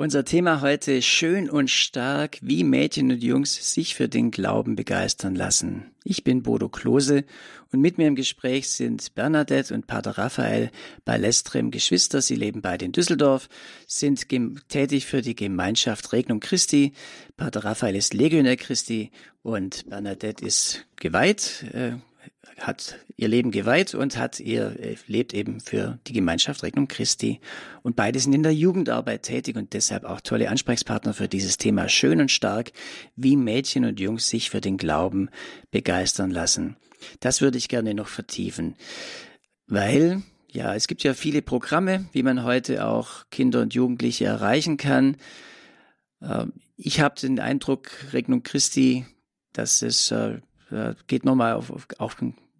Unser 0.00 0.24
Thema 0.24 0.62
heute 0.62 1.02
schön 1.02 1.50
und 1.50 1.68
stark, 1.68 2.38
wie 2.40 2.64
Mädchen 2.64 3.12
und 3.12 3.22
Jungs 3.22 3.74
sich 3.74 3.94
für 3.94 4.08
den 4.08 4.30
Glauben 4.30 4.74
begeistern 4.74 5.34
lassen. 5.34 5.90
Ich 6.04 6.24
bin 6.24 6.42
Bodo 6.42 6.70
Klose 6.70 7.24
und 7.70 7.82
mit 7.82 7.98
mir 7.98 8.06
im 8.06 8.14
Gespräch 8.14 8.70
sind 8.70 9.14
Bernadette 9.14 9.74
und 9.74 9.86
Pater 9.86 10.12
Raphael 10.16 10.70
bei 11.04 11.18
Lestrem 11.18 11.70
Geschwister. 11.70 12.22
Sie 12.22 12.34
leben 12.34 12.62
beide 12.62 12.86
in 12.86 12.92
Düsseldorf, 12.92 13.50
sind 13.86 14.26
tätig 14.70 15.04
für 15.04 15.20
die 15.20 15.36
Gemeinschaft 15.36 16.14
Regnum 16.14 16.40
Christi. 16.40 16.94
Pater 17.36 17.62
Raphael 17.66 17.94
ist 17.94 18.14
Legionär 18.14 18.56
Christi 18.56 19.10
und 19.42 19.86
Bernadette 19.90 20.42
ist 20.46 20.86
geweiht, 20.96 21.66
äh, 21.74 21.96
hat 22.58 22.98
ihr 23.16 23.28
Leben 23.28 23.50
geweiht 23.50 23.94
und 23.94 24.18
hat 24.18 24.40
ihr 24.40 24.78
äh, 24.78 24.96
lebt 25.06 25.32
eben 25.34 25.60
für 25.60 25.98
die 26.06 26.12
Gemeinschaft 26.12 26.62
Regnum 26.62 26.88
Christi. 26.88 27.40
Und 27.82 27.96
beide 27.96 28.18
sind 28.18 28.34
in 28.34 28.42
der 28.42 28.54
Jugendarbeit 28.54 29.22
tätig 29.22 29.56
und 29.56 29.72
deshalb 29.72 30.04
auch 30.04 30.20
tolle 30.20 30.50
Ansprechpartner 30.50 31.14
für 31.14 31.28
dieses 31.28 31.56
Thema 31.56 31.88
schön 31.88 32.20
und 32.20 32.30
stark, 32.30 32.72
wie 33.16 33.36
Mädchen 33.36 33.84
und 33.84 34.00
Jungs 34.00 34.28
sich 34.28 34.50
für 34.50 34.60
den 34.60 34.76
Glauben 34.76 35.30
begeistern 35.70 36.30
lassen. 36.30 36.76
Das 37.20 37.40
würde 37.40 37.58
ich 37.58 37.68
gerne 37.68 37.94
noch 37.94 38.08
vertiefen, 38.08 38.76
weil 39.66 40.22
ja, 40.52 40.74
es 40.74 40.88
gibt 40.88 41.04
ja 41.04 41.14
viele 41.14 41.42
Programme, 41.42 42.08
wie 42.12 42.24
man 42.24 42.42
heute 42.42 42.84
auch 42.84 43.24
Kinder 43.30 43.62
und 43.62 43.72
Jugendliche 43.72 44.24
erreichen 44.24 44.76
kann. 44.76 45.16
Ähm, 46.20 46.52
ich 46.76 47.00
habe 47.00 47.20
den 47.20 47.38
Eindruck, 47.38 47.90
Regnum 48.12 48.42
Christi, 48.42 49.06
dass 49.52 49.82
es 49.82 50.10
äh, 50.10 50.40
geht 51.06 51.24
nochmal 51.24 51.54
auf, 51.54 51.70
auf, 51.70 51.86
auf 51.98 52.16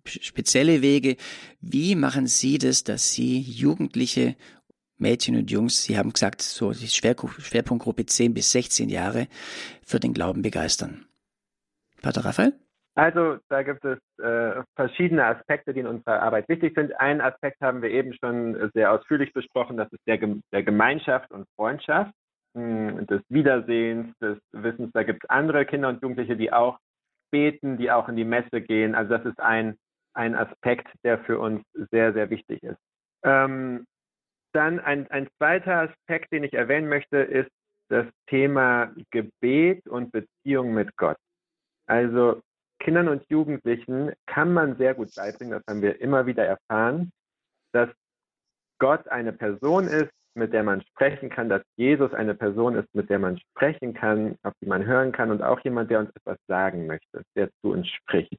spezielle 0.06 0.82
Wege. 0.82 1.16
Wie 1.60 1.94
machen 1.94 2.26
Sie 2.26 2.58
das, 2.58 2.84
dass 2.84 3.12
Sie 3.12 3.40
Jugendliche 3.40 4.36
Mädchen 4.98 5.36
und 5.36 5.50
Jungs, 5.50 5.82
Sie 5.82 5.96
haben 5.96 6.12
gesagt, 6.12 6.42
so 6.42 6.72
die 6.72 6.88
Schwerpunktgruppe 6.88 8.06
10 8.06 8.34
bis 8.34 8.52
16 8.52 8.88
Jahre 8.88 9.28
für 9.82 9.98
den 9.98 10.12
Glauben 10.12 10.42
begeistern? 10.42 11.06
Pater 12.02 12.24
Raphael? 12.24 12.52
Also 12.94 13.38
da 13.48 13.62
gibt 13.62 13.84
es 13.84 13.98
äh, 14.22 14.62
verschiedene 14.74 15.24
Aspekte, 15.24 15.72
die 15.72 15.80
in 15.80 15.86
unserer 15.86 16.20
Arbeit 16.20 16.48
wichtig 16.48 16.74
sind. 16.74 16.92
Einen 17.00 17.20
Aspekt 17.20 17.60
haben 17.60 17.82
wir 17.82 17.90
eben 17.90 18.12
schon 18.14 18.70
sehr 18.74 18.92
ausführlich 18.92 19.32
besprochen, 19.32 19.76
das 19.76 19.90
ist 19.92 20.06
der, 20.06 20.18
der 20.52 20.62
Gemeinschaft 20.62 21.30
und 21.30 21.46
Freundschaft, 21.56 22.12
mh, 22.54 22.90
hm, 22.90 23.06
des 23.06 23.22
Wiedersehens, 23.28 24.14
des 24.18 24.38
Wissens. 24.52 24.90
Da 24.92 25.04
gibt 25.04 25.24
es 25.24 25.30
andere 25.30 25.64
Kinder 25.64 25.88
und 25.88 26.02
Jugendliche, 26.02 26.36
die 26.36 26.52
auch 26.52 26.78
beten, 27.30 27.78
die 27.78 27.90
auch 27.90 28.08
in 28.08 28.16
die 28.16 28.24
Messe 28.24 28.60
gehen. 28.60 28.94
Also 28.94 29.16
das 29.16 29.26
ist 29.26 29.40
ein, 29.40 29.76
ein 30.14 30.34
Aspekt, 30.34 30.88
der 31.04 31.18
für 31.20 31.38
uns 31.38 31.62
sehr, 31.90 32.12
sehr 32.12 32.30
wichtig 32.30 32.62
ist. 32.62 32.78
Ähm, 33.24 33.86
dann 34.52 34.80
ein, 34.80 35.08
ein 35.10 35.28
zweiter 35.38 35.90
Aspekt, 35.90 36.32
den 36.32 36.44
ich 36.44 36.54
erwähnen 36.54 36.88
möchte, 36.88 37.18
ist 37.18 37.50
das 37.88 38.06
Thema 38.28 38.92
Gebet 39.10 39.86
und 39.88 40.12
Beziehung 40.12 40.74
mit 40.74 40.96
Gott. 40.96 41.18
Also 41.86 42.40
Kindern 42.80 43.08
und 43.08 43.28
Jugendlichen 43.28 44.12
kann 44.26 44.52
man 44.52 44.76
sehr 44.76 44.94
gut 44.94 45.14
beibringen, 45.14 45.52
das 45.52 45.62
haben 45.68 45.82
wir 45.82 46.00
immer 46.00 46.26
wieder 46.26 46.44
erfahren, 46.46 47.12
dass 47.72 47.90
Gott 48.78 49.06
eine 49.08 49.32
Person 49.32 49.86
ist, 49.86 50.10
mit 50.34 50.52
der 50.52 50.62
man 50.62 50.82
sprechen 50.82 51.28
kann, 51.28 51.48
dass 51.48 51.62
Jesus 51.76 52.12
eine 52.14 52.34
Person 52.34 52.76
ist, 52.76 52.94
mit 52.94 53.10
der 53.10 53.18
man 53.18 53.38
sprechen 53.38 53.94
kann, 53.94 54.36
auf 54.42 54.54
die 54.62 54.66
man 54.66 54.84
hören 54.86 55.12
kann 55.12 55.30
und 55.30 55.42
auch 55.42 55.60
jemand, 55.60 55.90
der 55.90 56.00
uns 56.00 56.10
etwas 56.14 56.38
sagen 56.46 56.86
möchte, 56.86 57.22
der 57.36 57.50
zu 57.60 57.72
uns 57.72 57.88
spricht. 57.88 58.38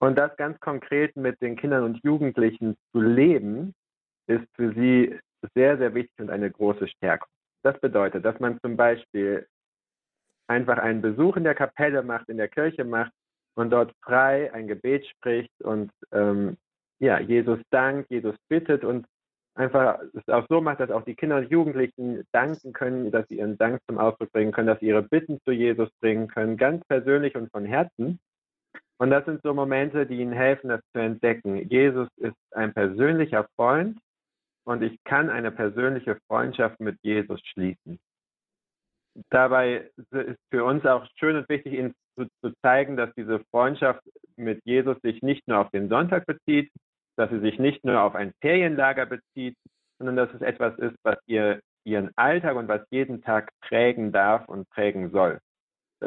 Und 0.00 0.16
das 0.16 0.36
ganz 0.36 0.58
konkret 0.60 1.16
mit 1.16 1.40
den 1.42 1.56
Kindern 1.56 1.82
und 1.82 2.02
Jugendlichen 2.04 2.76
zu 2.92 3.00
leben, 3.00 3.74
ist 4.28 4.46
für 4.54 4.72
sie 4.74 5.18
sehr, 5.54 5.78
sehr 5.78 5.94
wichtig 5.94 6.18
und 6.20 6.30
eine 6.30 6.50
große 6.50 6.86
Stärkung. 6.88 7.28
Das 7.62 7.78
bedeutet, 7.80 8.24
dass 8.24 8.38
man 8.38 8.60
zum 8.60 8.76
Beispiel 8.76 9.46
einfach 10.46 10.78
einen 10.78 11.02
Besuch 11.02 11.36
in 11.36 11.44
der 11.44 11.54
Kapelle 11.54 12.02
macht, 12.02 12.28
in 12.28 12.36
der 12.36 12.48
Kirche 12.48 12.84
macht 12.84 13.12
und 13.54 13.70
dort 13.70 13.92
frei 14.02 14.52
ein 14.52 14.68
Gebet 14.68 15.06
spricht 15.06 15.52
und 15.62 15.90
ähm, 16.12 16.56
ja, 17.00 17.18
Jesus 17.20 17.58
dankt, 17.70 18.10
Jesus 18.10 18.36
bittet 18.48 18.84
und 18.84 19.06
einfach 19.58 19.98
es 20.14 20.28
auch 20.28 20.46
so 20.48 20.60
macht, 20.60 20.80
dass 20.80 20.90
auch 20.90 21.02
die 21.02 21.14
Kinder 21.14 21.36
und 21.38 21.50
Jugendlichen 21.50 22.24
danken 22.32 22.72
können, 22.72 23.10
dass 23.10 23.26
sie 23.28 23.38
ihren 23.38 23.58
Dank 23.58 23.80
zum 23.88 23.98
Ausdruck 23.98 24.32
bringen 24.32 24.52
können, 24.52 24.68
dass 24.68 24.80
sie 24.80 24.86
ihre 24.86 25.02
Bitten 25.02 25.40
zu 25.44 25.50
Jesus 25.50 25.90
bringen 26.00 26.28
können, 26.28 26.56
ganz 26.56 26.84
persönlich 26.86 27.34
und 27.34 27.50
von 27.50 27.64
Herzen. 27.64 28.20
Und 28.98 29.10
das 29.10 29.24
sind 29.24 29.42
so 29.42 29.54
Momente, 29.54 30.06
die 30.06 30.20
ihnen 30.20 30.32
helfen, 30.32 30.68
das 30.68 30.80
zu 30.92 31.00
entdecken. 31.00 31.68
Jesus 31.68 32.08
ist 32.16 32.36
ein 32.52 32.72
persönlicher 32.72 33.48
Freund 33.56 33.98
und 34.64 34.82
ich 34.82 35.02
kann 35.04 35.30
eine 35.30 35.50
persönliche 35.50 36.18
Freundschaft 36.28 36.80
mit 36.80 36.96
Jesus 37.02 37.40
schließen. 37.52 37.98
Dabei 39.30 39.90
ist 39.96 40.38
für 40.50 40.64
uns 40.64 40.86
auch 40.86 41.06
schön 41.16 41.36
und 41.36 41.48
wichtig, 41.48 41.74
ihnen 41.74 41.94
zu, 42.16 42.26
zu 42.42 42.52
zeigen, 42.62 42.96
dass 42.96 43.12
diese 43.14 43.40
Freundschaft 43.50 44.02
mit 44.36 44.60
Jesus 44.64 44.96
sich 45.02 45.22
nicht 45.22 45.46
nur 45.48 45.58
auf 45.58 45.70
den 45.70 45.88
Sonntag 45.88 46.26
bezieht, 46.26 46.70
dass 47.18 47.30
sie 47.30 47.40
sich 47.40 47.58
nicht 47.58 47.84
nur 47.84 48.00
auf 48.00 48.14
ein 48.14 48.32
Ferienlager 48.40 49.06
bezieht, 49.06 49.56
sondern 49.98 50.16
dass 50.16 50.32
es 50.34 50.40
etwas 50.40 50.78
ist, 50.78 50.96
was 51.02 51.18
ihr 51.26 51.60
ihren 51.84 52.10
Alltag 52.16 52.56
und 52.56 52.68
was 52.68 52.82
jeden 52.90 53.22
Tag 53.22 53.50
prägen 53.62 54.12
darf 54.12 54.48
und 54.48 54.68
prägen 54.70 55.10
soll. 55.10 55.40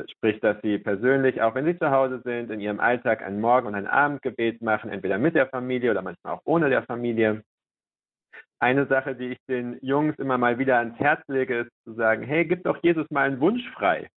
Sprich, 0.09 0.39
dass 0.39 0.61
sie 0.61 0.77
persönlich, 0.77 1.41
auch 1.41 1.53
wenn 1.53 1.65
sie 1.65 1.77
zu 1.77 1.91
Hause 1.91 2.21
sind, 2.23 2.49
in 2.49 2.61
ihrem 2.61 2.79
Alltag 2.79 3.21
ein 3.21 3.41
Morgen- 3.41 3.67
und 3.67 3.75
ein 3.75 3.87
Abendgebet 3.87 4.61
machen, 4.61 4.89
entweder 4.89 5.17
mit 5.17 5.35
der 5.35 5.47
Familie 5.47 5.91
oder 5.91 6.01
manchmal 6.01 6.35
auch 6.35 6.41
ohne 6.45 6.69
der 6.69 6.83
Familie. 6.83 7.43
Eine 8.59 8.85
Sache, 8.85 9.15
die 9.15 9.31
ich 9.31 9.39
den 9.49 9.79
Jungs 9.81 10.17
immer 10.17 10.37
mal 10.37 10.59
wieder 10.59 10.77
ans 10.77 10.97
Herz 10.97 11.21
lege, 11.27 11.61
ist 11.61 11.71
zu 11.83 11.93
sagen, 11.93 12.23
hey, 12.23 12.45
gib 12.45 12.63
doch 12.63 12.81
Jesus 12.83 13.09
mal 13.09 13.27
einen 13.27 13.41
Wunsch 13.41 13.67
frei. 13.71 14.07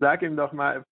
Sag 0.00 0.22
ihm 0.22 0.36
doch 0.36 0.52
mal, 0.52 0.82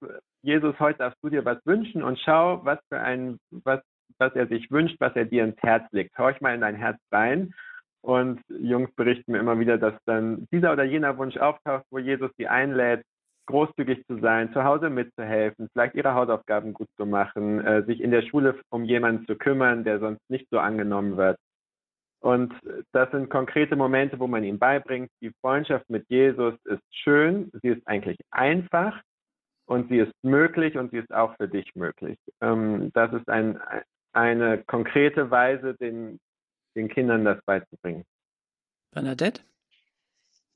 Jesus, 0.43 0.79
heute 0.79 0.99
darfst 0.99 1.19
du 1.23 1.31
dir 1.31 1.45
was 1.45 1.59
wünschen 1.65 2.05
und 2.05 2.21
schau, 2.21 2.65
was 2.65 2.79
für 2.89 3.01
ein, 3.01 3.39
was, 3.51 3.81
was 4.18 4.35
er 4.35 4.46
sich 4.46 4.70
wünscht, 4.70 4.96
was 5.01 5.14
er 5.16 5.25
dir 5.25 5.44
ins 5.44 5.61
Herz 5.62 5.85
legt. 5.92 6.16
Horch 6.18 6.40
mal 6.40 6.55
in 6.55 6.61
dein 6.61 6.77
Herz 6.77 6.99
rein. 7.12 7.55
Und 8.03 8.40
Jungs 8.49 8.90
berichten 8.94 9.33
mir 9.33 9.40
immer 9.40 9.59
wieder, 9.59 9.77
dass 9.77 9.94
dann 10.07 10.46
dieser 10.51 10.73
oder 10.73 10.85
jener 10.85 11.18
Wunsch 11.18 11.37
auftaucht, 11.37 11.85
wo 11.90 11.99
Jesus 11.99 12.31
sie 12.38 12.49
einlädt, 12.49 13.05
großzügig 13.46 14.07
zu 14.07 14.18
sein, 14.20 14.53
zu 14.53 14.64
Hause 14.64 14.90
mitzuhelfen, 14.90 15.68
vielleicht 15.73 15.94
ihre 15.94 16.14
Hausaufgaben 16.14 16.73
gut 16.73 16.88
zu 16.96 17.05
machen, 17.05 17.61
äh, 17.61 17.83
sich 17.85 18.01
in 18.01 18.11
der 18.11 18.23
Schule 18.23 18.59
um 18.70 18.85
jemanden 18.85 19.27
zu 19.27 19.37
kümmern, 19.37 19.85
der 19.85 19.99
sonst 19.99 20.23
nicht 20.31 20.46
so 20.51 20.59
angenommen 20.59 21.16
wird. 21.16 21.37
Und 22.20 22.53
das 22.92 23.11
sind 23.11 23.31
konkrete 23.31 23.77
Momente, 23.77 24.18
wo 24.18 24.27
man 24.27 24.44
ihm 24.44 24.59
beibringt, 24.59 25.11
die 25.23 25.33
Freundschaft 25.40 25.88
mit 25.88 26.05
Jesus 26.09 26.55
ist 26.64 26.83
schön, 26.90 27.51
sie 27.62 27.68
ist 27.68 27.87
eigentlich 27.87 28.18
einfach 28.31 29.01
und 29.66 29.88
sie 29.88 29.99
ist 29.99 30.12
möglich 30.23 30.77
und 30.77 30.90
sie 30.90 30.99
ist 30.99 31.12
auch 31.12 31.35
für 31.37 31.49
dich 31.49 31.75
möglich. 31.75 32.18
Ähm, 32.42 32.90
das 32.92 33.12
ist 33.14 33.29
ein, 33.29 33.59
eine 34.12 34.62
konkrete 34.64 35.31
Weise, 35.31 35.75
den, 35.75 36.18
den 36.75 36.88
Kindern 36.88 37.25
das 37.25 37.42
beizubringen. 37.44 38.05
Bernadette? 38.92 39.42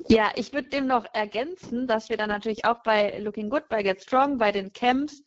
Ja, 0.08 0.32
ich 0.34 0.52
würde 0.52 0.68
dem 0.68 0.86
noch 0.86 1.06
ergänzen, 1.14 1.86
dass 1.86 2.08
wir 2.08 2.16
dann 2.16 2.28
natürlich 2.28 2.64
auch 2.64 2.82
bei 2.82 3.18
Looking 3.18 3.48
Good, 3.48 3.68
bei 3.68 3.82
Get 3.82 4.02
Strong, 4.02 4.38
bei 4.38 4.50
den 4.50 4.72
Camps 4.72 5.22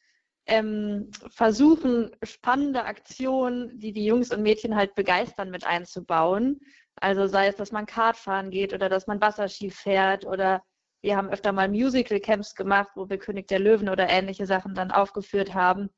ähm, 0.46 1.10
versuchen, 1.30 2.16
spannende 2.24 2.84
Aktionen, 2.86 3.80
die 3.80 3.94
die 3.94 4.06
Jungs 4.06 4.32
und 4.32 4.44
Mädchen 4.44 4.76
halt 4.76 4.96
begeistern, 4.96 5.52
mit 5.52 5.66
einzubauen. 5.66 6.60
Also 6.96 7.28
sei 7.28 7.48
es, 7.48 7.56
dass 7.56 7.72
man 7.72 7.86
Kart 7.86 8.18
fahren 8.18 8.50
geht 8.50 8.74
oder 8.74 8.90
dass 8.90 9.08
man 9.08 9.22
Wasserski 9.22 9.70
fährt 9.70 10.26
oder 10.26 10.64
wir 11.02 11.16
haben 11.16 11.30
öfter 11.30 11.52
mal 11.52 11.70
Musical-Camps 11.70 12.56
gemacht, 12.56 12.90
wo 12.96 13.10
wir 13.10 13.18
König 13.18 13.48
der 13.48 13.60
Löwen 13.60 13.88
oder 13.90 14.10
ähnliche 14.10 14.46
Sachen 14.46 14.74
dann 14.74 14.92
aufgeführt 14.92 15.54
haben. 15.54 15.90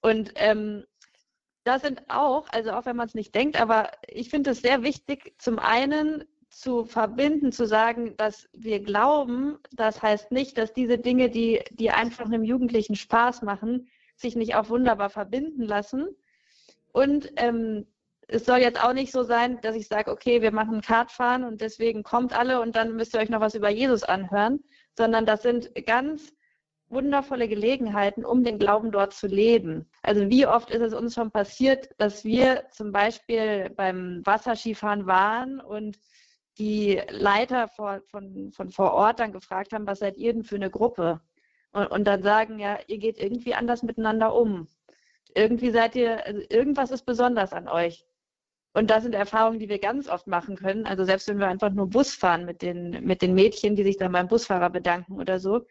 Und 0.00 0.32
ähm, 0.34 0.84
da 1.64 1.78
sind 1.78 2.02
auch, 2.08 2.48
also 2.50 2.72
auch 2.72 2.86
wenn 2.86 2.96
man 2.96 3.06
es 3.06 3.14
nicht 3.14 3.34
denkt, 3.34 3.60
aber 3.60 3.90
ich 4.08 4.30
finde 4.30 4.50
es 4.50 4.62
sehr 4.62 4.82
wichtig, 4.82 5.34
zum 5.38 5.58
einen 5.58 6.24
zu 6.50 6.84
verbinden, 6.84 7.50
zu 7.50 7.66
sagen, 7.66 8.16
dass 8.16 8.48
wir 8.52 8.80
glauben, 8.80 9.58
das 9.72 10.02
heißt 10.02 10.32
nicht, 10.32 10.58
dass 10.58 10.72
diese 10.72 10.98
Dinge, 10.98 11.30
die, 11.30 11.62
die 11.70 11.90
einfach 11.90 12.26
einem 12.26 12.44
Jugendlichen 12.44 12.94
Spaß 12.94 13.42
machen, 13.42 13.88
sich 14.16 14.36
nicht 14.36 14.54
auch 14.54 14.68
wunderbar 14.68 15.08
verbinden 15.08 15.62
lassen. 15.62 16.08
Und 16.92 17.32
ähm, 17.36 17.86
es 18.28 18.44
soll 18.44 18.58
jetzt 18.58 18.82
auch 18.82 18.92
nicht 18.92 19.12
so 19.12 19.22
sein, 19.22 19.60
dass 19.62 19.76
ich 19.76 19.88
sage, 19.88 20.10
okay, 20.10 20.42
wir 20.42 20.52
machen 20.52 20.82
Kartfahren 20.82 21.44
und 21.44 21.60
deswegen 21.60 22.02
kommt 22.02 22.38
alle 22.38 22.60
und 22.60 22.76
dann 22.76 22.96
müsst 22.96 23.14
ihr 23.14 23.20
euch 23.20 23.30
noch 23.30 23.40
was 23.40 23.54
über 23.54 23.70
Jesus 23.70 24.02
anhören, 24.02 24.62
sondern 24.96 25.24
das 25.24 25.42
sind 25.42 25.74
ganz 25.86 26.34
wundervolle 26.92 27.48
Gelegenheiten, 27.48 28.24
um 28.24 28.44
den 28.44 28.58
Glauben 28.58 28.92
dort 28.92 29.14
zu 29.14 29.26
leben. 29.26 29.86
Also 30.02 30.28
wie 30.28 30.46
oft 30.46 30.70
ist 30.70 30.82
es 30.82 30.94
uns 30.94 31.14
schon 31.14 31.30
passiert, 31.30 31.90
dass 31.98 32.24
wir 32.24 32.64
zum 32.70 32.92
Beispiel 32.92 33.70
beim 33.76 34.20
Wasserskifahren 34.24 35.06
waren 35.06 35.60
und 35.60 35.98
die 36.58 37.00
Leiter 37.08 37.68
vor, 37.68 38.02
von, 38.10 38.52
von 38.52 38.70
vor 38.70 38.92
Ort 38.92 39.20
dann 39.20 39.32
gefragt 39.32 39.72
haben, 39.72 39.86
was 39.86 40.00
seid 40.00 40.18
ihr 40.18 40.32
denn 40.32 40.44
für 40.44 40.56
eine 40.56 40.70
Gruppe? 40.70 41.20
Und, 41.72 41.86
und 41.86 42.04
dann 42.04 42.22
sagen, 42.22 42.58
ja, 42.58 42.78
ihr 42.86 42.98
geht 42.98 43.18
irgendwie 43.18 43.54
anders 43.54 43.82
miteinander 43.82 44.34
um. 44.34 44.68
Irgendwie 45.34 45.70
seid 45.70 45.96
ihr, 45.96 46.26
also 46.26 46.42
irgendwas 46.50 46.90
ist 46.90 47.06
besonders 47.06 47.52
an 47.52 47.68
euch. 47.68 48.06
Und 48.74 48.90
das 48.90 49.02
sind 49.02 49.14
Erfahrungen, 49.14 49.58
die 49.58 49.68
wir 49.68 49.78
ganz 49.78 50.08
oft 50.08 50.26
machen 50.26 50.56
können. 50.56 50.86
Also 50.86 51.04
selbst 51.04 51.28
wenn 51.28 51.38
wir 51.38 51.48
einfach 51.48 51.70
nur 51.70 51.88
Bus 51.88 52.14
fahren 52.14 52.44
mit 52.44 52.62
den, 52.62 53.04
mit 53.04 53.22
den 53.22 53.34
Mädchen, 53.34 53.76
die 53.76 53.82
sich 53.82 53.98
dann 53.98 54.12
beim 54.12 54.28
Busfahrer 54.28 54.70
bedanken 54.70 55.18
oder 55.18 55.38
so. 55.38 55.66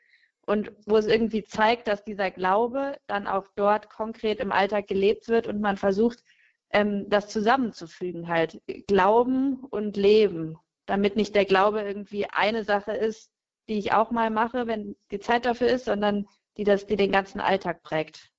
Und 0.45 0.71
wo 0.85 0.97
es 0.97 1.05
irgendwie 1.05 1.43
zeigt, 1.43 1.87
dass 1.87 2.03
dieser 2.03 2.31
Glaube 2.31 2.97
dann 3.07 3.27
auch 3.27 3.45
dort 3.55 3.89
konkret 3.89 4.39
im 4.39 4.51
Alltag 4.51 4.87
gelebt 4.87 5.27
wird 5.27 5.47
und 5.47 5.61
man 5.61 5.77
versucht, 5.77 6.23
ähm, 6.71 7.09
das 7.09 7.29
zusammenzufügen 7.29 8.27
halt. 8.27 8.61
Glauben 8.87 9.63
und 9.69 9.97
Leben 9.97 10.57
damit 10.91 11.15
nicht 11.15 11.35
der 11.35 11.45
Glaube 11.45 11.81
irgendwie 11.81 12.25
eine 12.25 12.63
Sache 12.63 12.91
ist, 12.91 13.31
die 13.69 13.77
ich 13.77 13.93
auch 13.93 14.11
mal 14.11 14.29
mache, 14.29 14.67
wenn 14.67 14.95
die 15.11 15.19
Zeit 15.19 15.45
dafür 15.45 15.67
ist, 15.67 15.85
sondern 15.85 16.27
die 16.57 16.65
das, 16.65 16.85
die 16.85 16.97
den 16.97 17.11
ganzen 17.11 17.39
Alltag 17.39 17.81
prägt. 17.81 18.29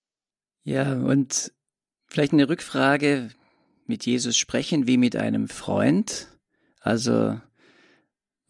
Ja, 0.64 0.92
und 0.92 1.52
vielleicht 2.06 2.32
eine 2.32 2.48
Rückfrage 2.48 3.30
mit 3.86 4.04
Jesus 4.04 4.36
sprechen 4.36 4.86
wie 4.86 4.98
mit 4.98 5.16
einem 5.16 5.48
Freund. 5.48 6.28
Also 6.80 7.40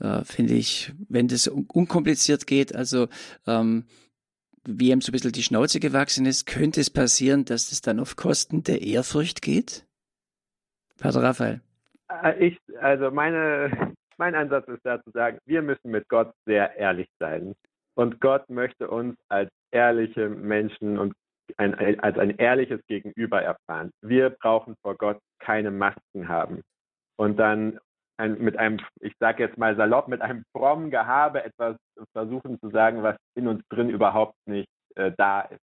äh, 0.02 0.24
finde 0.24 0.54
ich, 0.54 0.92
wenn 1.08 1.28
das 1.28 1.48
un 1.48 1.66
unkompliziert 1.72 2.46
geht, 2.46 2.74
also 2.74 3.08
ähm, 3.46 3.84
wie 4.64 4.90
ihm 4.90 5.00
so 5.00 5.10
ein 5.10 5.12
bisschen 5.12 5.32
die 5.32 5.42
Schnauze 5.42 5.80
gewachsen 5.80 6.26
ist, 6.26 6.46
könnte 6.46 6.80
es 6.80 6.90
passieren, 6.90 7.44
dass 7.44 7.72
es 7.72 7.80
dann 7.80 8.00
auf 8.00 8.16
Kosten 8.16 8.62
der 8.62 8.82
Ehrfurcht 8.82 9.42
geht? 9.42 9.86
Pater 10.98 11.22
Raphael. 11.22 11.60
Äh, 12.08 12.48
ich, 12.48 12.58
also 12.80 13.10
meine, 13.10 13.94
mein 14.18 14.34
Ansatz 14.34 14.68
ist 14.68 14.84
da 14.84 15.02
zu 15.02 15.10
sagen, 15.10 15.38
wir 15.46 15.62
müssen 15.62 15.90
mit 15.90 16.08
Gott 16.08 16.32
sehr 16.46 16.76
ehrlich 16.76 17.08
sein. 17.18 17.54
Und 17.94 18.20
Gott 18.20 18.48
möchte 18.48 18.88
uns 18.88 19.16
als 19.28 19.50
ehrliche 19.70 20.28
Menschen 20.28 20.98
und 20.98 21.14
ein, 21.58 21.74
als 22.00 22.18
ein 22.18 22.36
ehrliches 22.38 22.80
Gegenüber 22.86 23.42
erfahren. 23.42 23.90
Wir 24.00 24.30
brauchen 24.30 24.76
vor 24.82 24.96
Gott 24.96 25.18
keine 25.38 25.70
Masken 25.70 26.28
haben. 26.28 26.62
Und 27.16 27.36
dann 27.36 27.78
ein, 28.22 28.38
mit 28.38 28.56
einem, 28.56 28.78
ich 29.00 29.14
sage 29.18 29.42
jetzt 29.42 29.58
mal 29.58 29.76
salopp, 29.76 30.08
mit 30.08 30.22
einem 30.22 30.44
frommen 30.52 30.90
Gehabe 30.90 31.44
etwas 31.44 31.76
versuchen 32.12 32.58
zu 32.60 32.70
sagen, 32.70 33.02
was 33.02 33.16
in 33.34 33.48
uns 33.48 33.62
drin 33.68 33.90
überhaupt 33.90 34.36
nicht 34.46 34.68
äh, 34.94 35.10
da 35.16 35.42
ist. 35.42 35.60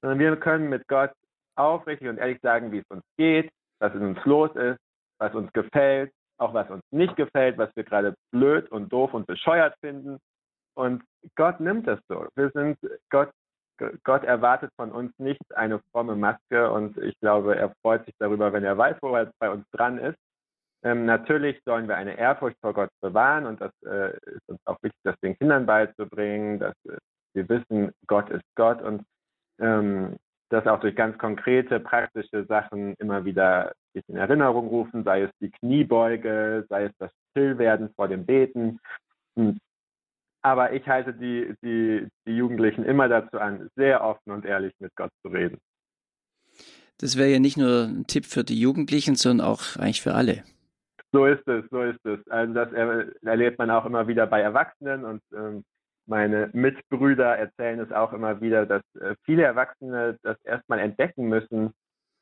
Sondern 0.00 0.20
wir 0.20 0.36
können 0.36 0.68
mit 0.68 0.86
Gott 0.86 1.10
aufrichtig 1.56 2.08
und 2.08 2.18
ehrlich 2.18 2.40
sagen, 2.42 2.70
wie 2.70 2.78
es 2.78 2.86
uns 2.88 3.02
geht, 3.16 3.50
was 3.80 3.92
in 3.94 4.02
uns 4.02 4.24
los 4.24 4.54
ist, 4.54 4.78
was 5.18 5.34
uns 5.34 5.52
gefällt, 5.52 6.12
auch 6.38 6.54
was 6.54 6.70
uns 6.70 6.82
nicht 6.92 7.16
gefällt, 7.16 7.58
was 7.58 7.74
wir 7.74 7.82
gerade 7.82 8.14
blöd 8.30 8.70
und 8.70 8.92
doof 8.92 9.12
und 9.12 9.26
bescheuert 9.26 9.74
finden. 9.80 10.18
Und 10.76 11.02
Gott 11.34 11.58
nimmt 11.58 11.88
das 11.88 11.98
so. 12.08 12.28
Wir 12.36 12.50
sind, 12.50 12.78
Gott, 13.10 13.30
Gott 14.04 14.22
erwartet 14.22 14.70
von 14.76 14.92
uns 14.92 15.12
nicht 15.18 15.42
eine 15.56 15.80
fromme 15.90 16.14
Maske 16.14 16.70
und 16.70 16.96
ich 16.98 17.18
glaube, 17.18 17.56
er 17.56 17.74
freut 17.82 18.04
sich 18.06 18.14
darüber, 18.20 18.52
wenn 18.52 18.62
er 18.62 18.78
weiß, 18.78 18.96
wo 19.02 19.16
er 19.16 19.32
bei 19.40 19.50
uns 19.50 19.68
dran 19.72 19.98
ist. 19.98 20.18
Ähm, 20.82 21.06
natürlich 21.06 21.60
sollen 21.64 21.88
wir 21.88 21.96
eine 21.96 22.16
Ehrfurcht 22.16 22.56
vor 22.60 22.72
Gott 22.72 22.90
bewahren 23.00 23.46
und 23.46 23.60
das 23.60 23.72
äh, 23.84 24.16
ist 24.26 24.48
uns 24.48 24.60
auch 24.64 24.80
wichtig, 24.82 25.00
das 25.02 25.18
den 25.20 25.36
Kindern 25.36 25.66
beizubringen, 25.66 26.60
dass 26.60 26.74
äh, 26.88 26.98
wir 27.34 27.48
wissen, 27.48 27.92
Gott 28.06 28.30
ist 28.30 28.44
Gott 28.54 28.80
und 28.82 29.02
ähm, 29.58 30.16
das 30.50 30.66
auch 30.66 30.80
durch 30.80 30.94
ganz 30.94 31.18
konkrete, 31.18 31.80
praktische 31.80 32.44
Sachen 32.46 32.94
immer 32.98 33.24
wieder 33.24 33.72
sich 33.92 34.04
in 34.08 34.16
Erinnerung 34.16 34.68
rufen, 34.68 35.04
sei 35.04 35.22
es 35.22 35.30
die 35.40 35.50
Kniebeuge, 35.50 36.64
sei 36.68 36.84
es 36.84 36.92
das 36.98 37.10
Stillwerden 37.30 37.90
vor 37.94 38.08
dem 38.08 38.24
Beten. 38.24 38.78
Hm. 39.36 39.58
Aber 40.42 40.72
ich 40.72 40.86
halte 40.86 41.12
die, 41.12 41.54
die, 41.62 42.06
die 42.26 42.36
Jugendlichen 42.36 42.84
immer 42.84 43.08
dazu 43.08 43.38
an, 43.38 43.68
sehr 43.74 44.02
offen 44.02 44.30
und 44.32 44.44
ehrlich 44.44 44.72
mit 44.78 44.94
Gott 44.94 45.10
zu 45.22 45.28
reden. 45.28 45.58
Das 46.98 47.18
wäre 47.18 47.30
ja 47.30 47.38
nicht 47.38 47.56
nur 47.56 47.84
ein 47.84 48.06
Tipp 48.06 48.24
für 48.24 48.44
die 48.44 48.58
Jugendlichen, 48.58 49.16
sondern 49.16 49.46
auch 49.46 49.76
eigentlich 49.76 50.02
für 50.02 50.14
alle. 50.14 50.44
So 51.12 51.26
ist 51.26 51.46
es, 51.48 51.64
so 51.70 51.82
ist 51.82 52.04
es. 52.04 52.26
Also 52.28 52.54
das 52.54 52.72
erlebt 53.22 53.58
man 53.58 53.70
auch 53.70 53.86
immer 53.86 54.08
wieder 54.08 54.26
bei 54.26 54.40
Erwachsenen 54.40 55.04
und 55.04 55.22
ähm, 55.34 55.64
meine 56.06 56.48
Mitbrüder 56.52 57.36
erzählen 57.36 57.80
es 57.80 57.92
auch 57.92 58.12
immer 58.12 58.40
wieder, 58.40 58.66
dass 58.66 58.82
äh, 59.00 59.14
viele 59.24 59.44
Erwachsene 59.44 60.18
das 60.22 60.36
erstmal 60.44 60.78
entdecken 60.78 61.28
müssen, 61.28 61.72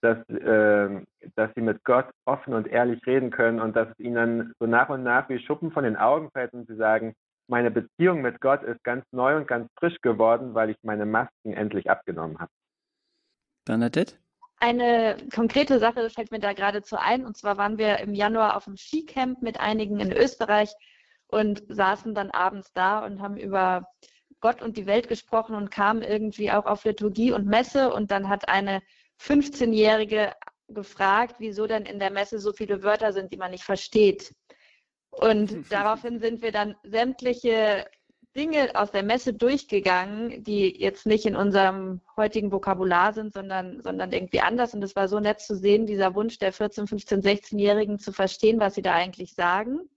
dass, 0.03 0.18
äh, 0.29 1.03
dass 1.35 1.51
sie 1.55 1.62
mit 1.62 1.85
Gott 1.85 2.11
offen 2.27 2.55
und 2.55 2.66
ehrlich 2.66 3.05
reden 3.07 3.31
können 3.31 3.61
und 3.61 3.75
dass 3.77 3.88
es 3.88 3.99
ihnen 3.99 4.14
dann 4.14 4.53
so 4.59 4.66
nach 4.66 4.88
und 4.88 5.03
nach 5.03 5.29
wie 5.29 5.38
Schuppen 5.38 5.70
von 5.70 5.85
den 5.85 5.96
Augen 5.96 6.31
fällt 6.33 6.53
und 6.53 6.66
sie 6.68 6.77
sagen, 6.77 7.14
meine 7.49 7.70
Beziehung 7.70 8.22
mit 8.22 8.40
Gott 8.40 8.62
ist 8.64 8.83
ganz 8.83 9.05
neu 9.12 9.37
und 9.37 9.46
ganz 9.46 9.68
frisch 9.79 10.01
geworden, 10.03 10.55
weil 10.55 10.70
ich 10.70 10.77
meine 10.83 11.07
Masken 11.07 11.53
endlich 11.53 11.88
abgenommen 11.88 12.38
habe. 12.38 12.51
Bernadette? 13.64 14.14
Eine 14.58 15.16
konkrete 15.34 15.78
Sache 15.78 16.08
fällt 16.08 16.30
mir 16.30 16.38
da 16.38 16.52
geradezu 16.52 16.96
ein. 16.96 17.26
Und 17.26 17.36
zwar 17.36 17.56
waren 17.56 17.78
wir 17.78 17.98
im 17.98 18.14
Januar 18.14 18.56
auf 18.56 18.64
dem 18.64 18.76
Skicamp 18.76 19.42
mit 19.42 19.60
einigen 19.60 20.00
in 20.00 20.12
Österreich 20.12 20.72
und 21.28 21.62
saßen 21.68 22.14
dann 22.14 22.30
abends 22.30 22.72
da 22.72 23.04
und 23.04 23.20
haben 23.20 23.36
über 23.36 23.88
Gott 24.40 24.62
und 24.62 24.76
die 24.76 24.86
Welt 24.86 25.08
gesprochen 25.08 25.54
und 25.54 25.70
kamen 25.70 26.02
irgendwie 26.02 26.50
auch 26.50 26.66
auf 26.66 26.84
Liturgie 26.84 27.32
und 27.32 27.46
Messe. 27.46 27.92
Und 27.92 28.10
dann 28.10 28.28
hat 28.28 28.48
eine 28.48 28.80
15-Jährige 29.20 30.32
gefragt, 30.68 31.36
wieso 31.38 31.66
denn 31.66 31.84
in 31.84 31.98
der 31.98 32.10
Messe 32.10 32.38
so 32.38 32.52
viele 32.52 32.82
Wörter 32.82 33.12
sind, 33.12 33.32
die 33.32 33.36
man 33.36 33.50
nicht 33.50 33.64
versteht. 33.64 34.34
Und 35.10 35.50
daraufhin 35.70 36.18
sind 36.18 36.42
wir 36.42 36.52
dann 36.52 36.76
sämtliche 36.82 37.86
Dinge 38.37 38.70
aus 38.75 38.90
der 38.90 39.03
Messe 39.03 39.33
durchgegangen, 39.33 40.44
die 40.44 40.81
jetzt 40.81 41.07
nicht 41.07 41.27
in 41.27 41.35
unserem 41.35 42.01
heutigen 42.16 42.53
Vokabular 42.53 43.12
sind, 43.12 43.33
sondern, 43.33 43.83
sondern 43.83 44.12
irgendwie 44.12 44.40
anders. 44.40 44.75
Und 44.75 44.85
es 44.85 44.94
war 44.94 45.09
so 45.09 45.18
nett 45.18 45.40
zu 45.40 45.57
sehen, 45.57 45.87
dieser 45.87 46.14
Wunsch 46.14 46.38
der 46.38 46.53
14, 46.53 46.87
15, 46.87 47.22
16-Jährigen 47.22 47.99
zu 47.99 48.12
verstehen, 48.12 48.61
was 48.61 48.75
sie 48.75 48.83
da 48.83 48.94
eigentlich 48.94 49.35
sagen. 49.35 49.88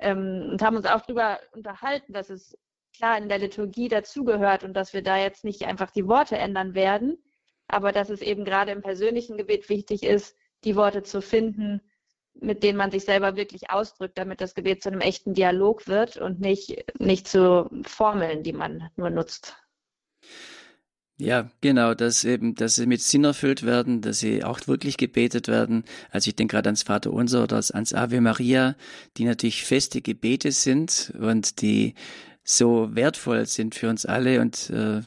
Ähm, 0.00 0.48
und 0.52 0.62
haben 0.62 0.76
uns 0.76 0.86
auch 0.86 1.02
darüber 1.02 1.38
unterhalten, 1.52 2.12
dass 2.12 2.30
es 2.30 2.56
klar 2.96 3.18
in 3.18 3.28
der 3.28 3.38
Liturgie 3.38 3.88
dazugehört 3.88 4.64
und 4.64 4.74
dass 4.74 4.92
wir 4.92 5.02
da 5.02 5.16
jetzt 5.18 5.44
nicht 5.44 5.64
einfach 5.64 5.90
die 5.90 6.06
Worte 6.06 6.36
ändern 6.36 6.74
werden, 6.74 7.22
aber 7.68 7.92
dass 7.92 8.10
es 8.10 8.20
eben 8.22 8.44
gerade 8.44 8.72
im 8.72 8.82
persönlichen 8.82 9.36
Gebet 9.36 9.68
wichtig 9.68 10.02
ist, 10.02 10.36
die 10.64 10.76
Worte 10.76 11.02
zu 11.02 11.22
finden, 11.22 11.80
mit 12.40 12.62
denen 12.62 12.78
man 12.78 12.90
sich 12.90 13.04
selber 13.04 13.36
wirklich 13.36 13.70
ausdrückt, 13.70 14.18
damit 14.18 14.40
das 14.40 14.54
Gebet 14.54 14.82
zu 14.82 14.90
einem 14.90 15.00
echten 15.00 15.34
Dialog 15.34 15.86
wird 15.88 16.16
und 16.16 16.40
nicht, 16.40 16.84
nicht 16.98 17.28
zu 17.28 17.68
Formeln, 17.84 18.42
die 18.42 18.52
man 18.52 18.90
nur 18.96 19.10
nutzt. 19.10 19.56
Ja, 21.20 21.50
genau, 21.60 21.92
dass 21.92 22.24
eben, 22.24 22.54
dass 22.54 22.76
sie 22.76 22.86
mit 22.86 23.02
Sinn 23.02 23.24
erfüllt 23.24 23.62
werden, 23.62 24.00
dass 24.00 24.20
sie 24.20 24.42
auch 24.42 24.66
wirklich 24.66 24.96
gebetet 24.96 25.48
werden. 25.48 25.84
Also 26.10 26.28
ich 26.28 26.36
denke 26.36 26.52
gerade 26.52 26.68
ans 26.68 26.82
Vater 26.82 27.12
Unser 27.12 27.42
oder 27.42 27.56
ans 27.56 27.92
Ave 27.92 28.22
Maria, 28.22 28.74
die 29.18 29.24
natürlich 29.24 29.64
feste 29.64 30.00
Gebete 30.00 30.50
sind 30.50 31.12
und 31.20 31.60
die 31.60 31.94
so 32.42 32.94
wertvoll 32.94 33.44
sind 33.44 33.74
für 33.74 33.90
uns 33.90 34.06
alle 34.06 34.40
und 34.40 34.70
äh, 34.70 35.02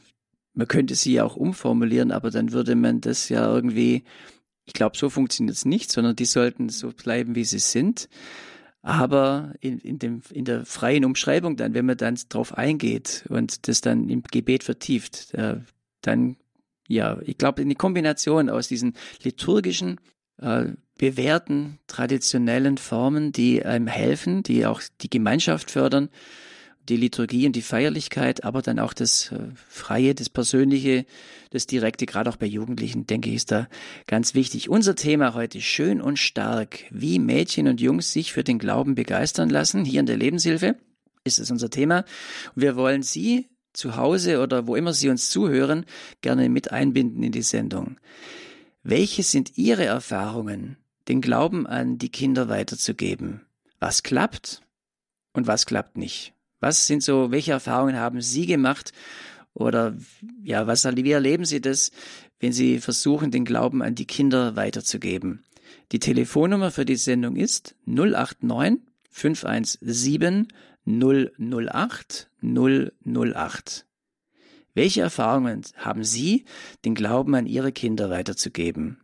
man 0.54 0.68
könnte 0.68 0.94
sie 0.94 1.14
ja 1.14 1.24
auch 1.24 1.34
umformulieren, 1.34 2.12
aber 2.12 2.30
dann 2.30 2.52
würde 2.52 2.76
man 2.76 3.00
das 3.00 3.28
ja 3.28 3.52
irgendwie 3.52 4.04
ich 4.66 4.72
glaube, 4.72 4.96
so 4.96 5.10
funktioniert 5.10 5.56
es 5.56 5.64
nicht, 5.64 5.92
sondern 5.92 6.16
die 6.16 6.24
sollten 6.24 6.68
so 6.68 6.90
bleiben, 6.90 7.34
wie 7.34 7.44
sie 7.44 7.58
sind. 7.58 8.08
Aber 8.82 9.54
in, 9.60 9.78
in, 9.78 9.98
dem, 9.98 10.22
in 10.30 10.44
der 10.44 10.66
freien 10.66 11.04
Umschreibung 11.04 11.56
dann, 11.56 11.72
wenn 11.74 11.86
man 11.86 11.96
dann 11.96 12.18
drauf 12.28 12.56
eingeht 12.56 13.24
und 13.28 13.66
das 13.66 13.80
dann 13.80 14.08
im 14.10 14.22
Gebet 14.22 14.62
vertieft, 14.62 15.32
äh, 15.34 15.56
dann, 16.02 16.36
ja, 16.86 17.18
ich 17.22 17.38
glaube, 17.38 17.62
eine 17.62 17.76
Kombination 17.76 18.50
aus 18.50 18.68
diesen 18.68 18.94
liturgischen, 19.22 20.00
äh, 20.38 20.72
bewährten, 20.96 21.78
traditionellen 21.86 22.78
Formen, 22.78 23.32
die 23.32 23.64
einem 23.64 23.86
helfen, 23.86 24.42
die 24.42 24.66
auch 24.66 24.82
die 25.00 25.10
Gemeinschaft 25.10 25.70
fördern, 25.70 26.08
die 26.88 26.96
Liturgie 26.96 27.46
und 27.46 27.56
die 27.56 27.62
Feierlichkeit, 27.62 28.44
aber 28.44 28.62
dann 28.62 28.78
auch 28.78 28.92
das 28.92 29.32
äh, 29.32 29.38
Freie, 29.68 30.14
das 30.14 30.28
Persönliche, 30.28 31.06
das 31.50 31.66
Direkte, 31.66 32.06
gerade 32.06 32.28
auch 32.28 32.36
bei 32.36 32.46
Jugendlichen, 32.46 33.06
denke 33.06 33.30
ich, 33.30 33.36
ist 33.36 33.52
da 33.52 33.68
ganz 34.06 34.34
wichtig. 34.34 34.68
Unser 34.68 34.94
Thema 34.94 35.34
heute 35.34 35.60
schön 35.60 36.00
und 36.00 36.18
stark, 36.18 36.80
wie 36.90 37.18
Mädchen 37.18 37.68
und 37.68 37.80
Jungs 37.80 38.12
sich 38.12 38.32
für 38.32 38.44
den 38.44 38.58
Glauben 38.58 38.94
begeistern 38.94 39.50
lassen. 39.50 39.84
Hier 39.84 40.00
in 40.00 40.06
der 40.06 40.16
Lebenshilfe 40.16 40.76
ist 41.24 41.38
es 41.38 41.50
unser 41.50 41.70
Thema. 41.70 42.04
Wir 42.54 42.76
wollen 42.76 43.02
Sie 43.02 43.48
zu 43.72 43.96
Hause 43.96 44.40
oder 44.40 44.66
wo 44.66 44.76
immer 44.76 44.92
Sie 44.92 45.08
uns 45.08 45.30
zuhören, 45.30 45.84
gerne 46.20 46.48
mit 46.48 46.70
einbinden 46.70 47.22
in 47.22 47.32
die 47.32 47.42
Sendung. 47.42 47.98
Welche 48.82 49.22
sind 49.22 49.56
Ihre 49.56 49.84
Erfahrungen, 49.84 50.76
den 51.08 51.20
Glauben 51.20 51.66
an 51.66 51.98
die 51.98 52.10
Kinder 52.10 52.48
weiterzugeben? 52.48 53.40
Was 53.80 54.02
klappt 54.02 54.62
und 55.32 55.46
was 55.46 55.66
klappt 55.66 55.96
nicht? 55.96 56.34
Was 56.64 56.86
sind 56.86 57.02
so, 57.02 57.30
welche 57.30 57.52
Erfahrungen 57.52 57.96
haben 57.96 58.22
Sie 58.22 58.46
gemacht? 58.46 58.94
Oder 59.52 59.98
ja, 60.42 60.66
was, 60.66 60.86
wie 60.86 61.12
erleben 61.12 61.44
Sie 61.44 61.60
das, 61.60 61.92
wenn 62.40 62.54
Sie 62.54 62.78
versuchen, 62.78 63.30
den 63.30 63.44
Glauben 63.44 63.82
an 63.82 63.94
die 63.94 64.06
Kinder 64.06 64.56
weiterzugeben? 64.56 65.44
Die 65.92 65.98
Telefonnummer 65.98 66.70
für 66.70 66.86
die 66.86 66.96
Sendung 66.96 67.36
ist 67.36 67.74
089 67.84 68.80
517 69.10 70.48
008 70.86 72.30
008. 72.40 73.86
Welche 74.72 75.02
Erfahrungen 75.02 75.60
haben 75.76 76.02
Sie, 76.02 76.46
den 76.86 76.94
Glauben 76.94 77.34
an 77.34 77.44
Ihre 77.44 77.72
Kinder 77.72 78.08
weiterzugeben? 78.08 79.02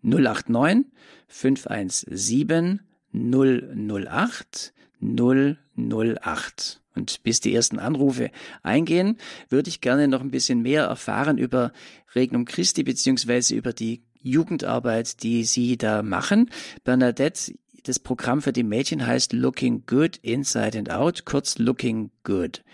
089 0.00 0.86
517 1.28 2.80
008 3.12 4.72
008. 5.02 6.80
Und 6.94 7.22
bis 7.22 7.40
die 7.40 7.54
ersten 7.54 7.78
Anrufe 7.78 8.30
eingehen, 8.62 9.18
würde 9.48 9.68
ich 9.68 9.80
gerne 9.80 10.08
noch 10.08 10.20
ein 10.20 10.30
bisschen 10.30 10.62
mehr 10.62 10.84
erfahren 10.84 11.38
über 11.38 11.72
Regnum 12.14 12.44
Christi 12.44 12.84
beziehungsweise 12.84 13.54
über 13.54 13.72
die 13.72 14.04
Jugendarbeit, 14.20 15.22
die 15.22 15.44
Sie 15.44 15.76
da 15.76 16.02
machen. 16.02 16.50
Bernadette, 16.84 17.54
das 17.82 17.98
Programm 17.98 18.40
für 18.40 18.52
die 18.52 18.62
Mädchen 18.62 19.06
heißt 19.06 19.32
Looking 19.32 19.84
Good 19.86 20.16
Inside 20.18 20.78
and 20.78 20.90
Out, 20.90 21.26
kurz 21.26 21.58
Looking 21.58 22.10
Good. 22.22 22.64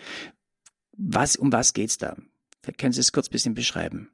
Was, 0.93 1.37
um 1.37 1.53
was 1.53 1.73
geht's 1.73 1.99
da? 1.99 2.17
Können 2.79 2.93
Sie 2.93 3.01
es 3.01 3.13
kurz 3.13 3.29
ein 3.29 3.33
bisschen 3.33 3.55
beschreiben? 3.55 4.11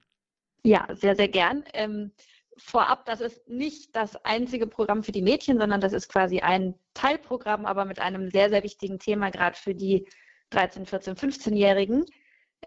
Ja, 0.63 0.89
sehr, 0.95 1.15
sehr 1.15 1.29
gern. 1.29 1.65
Ähm, 1.75 2.13
vorab, 2.59 3.05
das 3.07 3.21
ist 3.21 3.49
nicht 3.49 3.95
das 3.95 4.17
einzige 4.25 4.67
Programm 4.67 5.03
für 5.03 5.13
die 5.13 5.23
Mädchen, 5.23 5.59
sondern 5.59 5.81
das 5.81 5.93
ist 5.93 6.09
quasi 6.09 6.41
ein 6.41 6.75
Teilprogramm, 6.95 7.67
aber 7.67 7.85
mit 7.85 7.99
einem 8.01 8.31
sehr, 8.31 8.51
sehr 8.51 8.63
wichtigen 8.63 8.99
Thema, 8.99 9.31
gerade 9.31 9.57
für 9.57 9.75
die 9.75 10.07
13, 10.51 10.87
14, 10.87 11.17
15-Jährigen. 11.17 12.05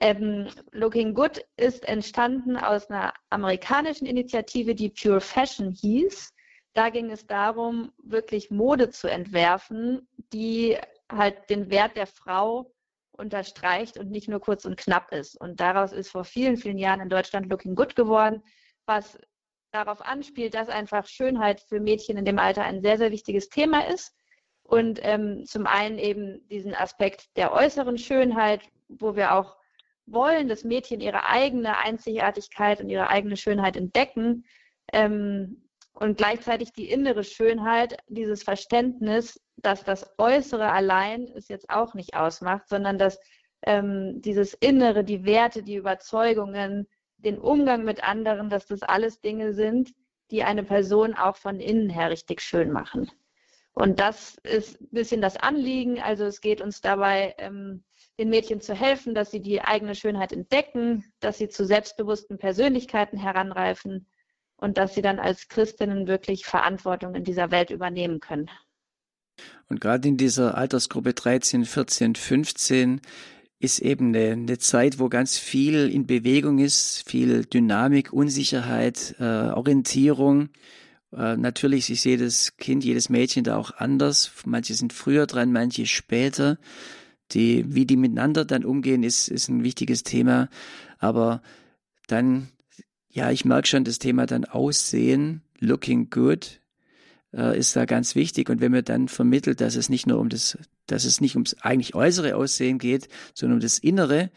Ähm, 0.01 0.47
Looking 0.71 1.13
Good 1.13 1.45
ist 1.57 1.87
entstanden 1.87 2.57
aus 2.57 2.89
einer 2.89 3.13
amerikanischen 3.29 4.05
Initiative, 4.05 4.75
die 4.75 4.89
Pure 4.89 5.21
Fashion 5.21 5.71
hieß. 5.71 6.33
Da 6.73 6.89
ging 6.89 7.09
es 7.09 7.25
darum, 7.25 7.91
wirklich 8.03 8.51
Mode 8.51 8.89
zu 8.89 9.07
entwerfen, 9.07 10.07
die 10.31 10.77
halt 11.11 11.49
den 11.49 11.69
Wert 11.71 11.97
der 11.97 12.07
Frau 12.07 12.71
unterstreicht 13.11 13.97
und 13.97 14.11
nicht 14.11 14.29
nur 14.29 14.39
kurz 14.39 14.65
und 14.65 14.77
knapp 14.77 15.11
ist. 15.11 15.39
Und 15.39 15.59
daraus 15.59 15.91
ist 15.91 16.11
vor 16.11 16.23
vielen, 16.23 16.57
vielen 16.57 16.77
Jahren 16.77 17.01
in 17.01 17.09
Deutschland 17.09 17.49
Looking 17.49 17.75
Good 17.75 17.95
geworden, 17.95 18.43
was 18.85 19.19
darauf 19.71 20.01
anspielt, 20.01 20.53
dass 20.53 20.69
einfach 20.69 21.05
Schönheit 21.07 21.61
für 21.61 21.79
Mädchen 21.79 22.17
in 22.17 22.25
dem 22.25 22.39
Alter 22.39 22.63
ein 22.63 22.81
sehr, 22.81 22.97
sehr 22.97 23.11
wichtiges 23.11 23.49
Thema 23.49 23.87
ist. 23.87 24.15
Und 24.63 24.99
ähm, 25.01 25.45
zum 25.45 25.65
einen 25.65 25.97
eben 25.97 26.47
diesen 26.47 26.75
Aspekt 26.75 27.35
der 27.37 27.53
äußeren 27.53 27.97
Schönheit, 27.97 28.61
wo 28.87 29.15
wir 29.15 29.33
auch 29.33 29.57
wollen, 30.05 30.47
dass 30.47 30.63
Mädchen 30.63 31.01
ihre 31.01 31.27
eigene 31.27 31.77
Einzigartigkeit 31.77 32.81
und 32.81 32.89
ihre 32.89 33.09
eigene 33.09 33.37
Schönheit 33.37 33.77
entdecken. 33.77 34.45
Ähm, 34.93 35.63
und 35.93 36.17
gleichzeitig 36.17 36.71
die 36.71 36.89
innere 36.89 37.23
Schönheit, 37.23 37.97
dieses 38.07 38.43
Verständnis, 38.43 39.39
dass 39.57 39.83
das 39.83 40.09
Äußere 40.17 40.71
allein 40.71 41.27
es 41.35 41.47
jetzt 41.49 41.69
auch 41.69 41.93
nicht 41.93 42.15
ausmacht, 42.15 42.69
sondern 42.69 42.97
dass 42.97 43.19
ähm, 43.63 44.21
dieses 44.21 44.53
Innere, 44.53 45.03
die 45.03 45.25
Werte, 45.25 45.63
die 45.63 45.75
Überzeugungen, 45.75 46.87
den 47.23 47.37
Umgang 47.37 47.83
mit 47.83 48.03
anderen, 48.03 48.49
dass 48.49 48.65
das 48.65 48.81
alles 48.81 49.21
Dinge 49.21 49.53
sind, 49.53 49.93
die 50.31 50.43
eine 50.43 50.63
Person 50.63 51.15
auch 51.15 51.35
von 51.35 51.59
innen 51.59 51.89
her 51.89 52.09
richtig 52.09 52.41
schön 52.41 52.71
machen. 52.71 53.11
Und 53.73 53.99
das 53.99 54.37
ist 54.43 54.81
ein 54.81 54.89
bisschen 54.91 55.21
das 55.21 55.37
Anliegen. 55.37 56.01
Also 56.01 56.25
es 56.25 56.41
geht 56.41 56.61
uns 56.61 56.81
dabei, 56.81 57.35
ähm, 57.37 57.83
den 58.17 58.29
Mädchen 58.29 58.59
zu 58.59 58.73
helfen, 58.73 59.15
dass 59.15 59.31
sie 59.31 59.41
die 59.41 59.61
eigene 59.61 59.95
Schönheit 59.95 60.33
entdecken, 60.33 61.05
dass 61.19 61.37
sie 61.37 61.47
zu 61.47 61.65
selbstbewussten 61.65 62.37
Persönlichkeiten 62.37 63.17
heranreifen 63.17 64.07
und 64.57 64.77
dass 64.77 64.93
sie 64.93 65.01
dann 65.01 65.19
als 65.19 65.47
Christinnen 65.47 66.07
wirklich 66.07 66.45
Verantwortung 66.45 67.15
in 67.15 67.23
dieser 67.23 67.51
Welt 67.51 67.69
übernehmen 67.69 68.19
können. 68.19 68.49
Und 69.69 69.79
gerade 69.79 70.09
in 70.09 70.17
dieser 70.17 70.57
Altersgruppe 70.57 71.13
13, 71.13 71.63
14, 71.63 72.15
15 72.15 73.01
ist 73.59 73.79
eben 73.79 74.15
eine, 74.15 74.31
eine 74.31 74.57
Zeit, 74.57 74.99
wo 74.99 75.09
ganz 75.09 75.37
viel 75.37 75.89
in 75.89 76.07
Bewegung 76.07 76.59
ist, 76.59 77.03
viel 77.07 77.45
Dynamik, 77.45 78.13
Unsicherheit, 78.13 79.15
äh, 79.19 79.23
Orientierung. 79.23 80.49
Äh, 81.11 81.35
natürlich, 81.35 81.89
ich 81.89 82.01
sehe 82.01 82.17
das 82.17 82.55
Kind, 82.57 82.85
jedes 82.85 83.09
Mädchen 83.09 83.43
da 83.43 83.57
auch 83.57 83.71
anders. 83.71 84.31
Manche 84.45 84.73
sind 84.75 84.93
früher 84.93 85.27
dran, 85.27 85.51
manche 85.51 85.85
später. 85.85 86.57
Die, 87.31 87.65
wie 87.67 87.85
die 87.85 87.97
miteinander 87.97 88.45
dann 88.45 88.63
umgehen, 88.63 89.03
ist, 89.03 89.27
ist 89.27 89.49
ein 89.49 89.63
wichtiges 89.63 90.03
Thema. 90.03 90.49
Aber 90.97 91.41
dann, 92.07 92.47
ja, 93.09 93.29
ich 93.29 93.43
merke 93.43 93.67
schon 93.67 93.83
das 93.83 93.99
Thema 93.99 94.25
dann 94.25 94.45
Aussehen, 94.45 95.41
looking 95.59 96.09
good, 96.09 96.61
äh, 97.33 97.57
ist 97.57 97.75
da 97.75 97.83
ganz 97.85 98.15
wichtig. 98.15 98.49
Und 98.49 98.61
wenn 98.61 98.71
man 98.71 98.85
dann 98.85 99.09
vermittelt, 99.09 99.59
dass 99.59 99.75
es 99.75 99.89
nicht 99.89 100.07
nur 100.07 100.19
um 100.19 100.29
das, 100.29 100.57
dass 100.91 101.05
es 101.05 101.21
nicht 101.21 101.35
ums 101.35 101.55
eigentlich 101.61 101.95
äußere 101.95 102.35
Aussehen 102.35 102.77
geht, 102.79 103.07
sondern 103.33 103.57
um 103.57 103.61
das 103.61 103.79
Innere, 103.79 104.31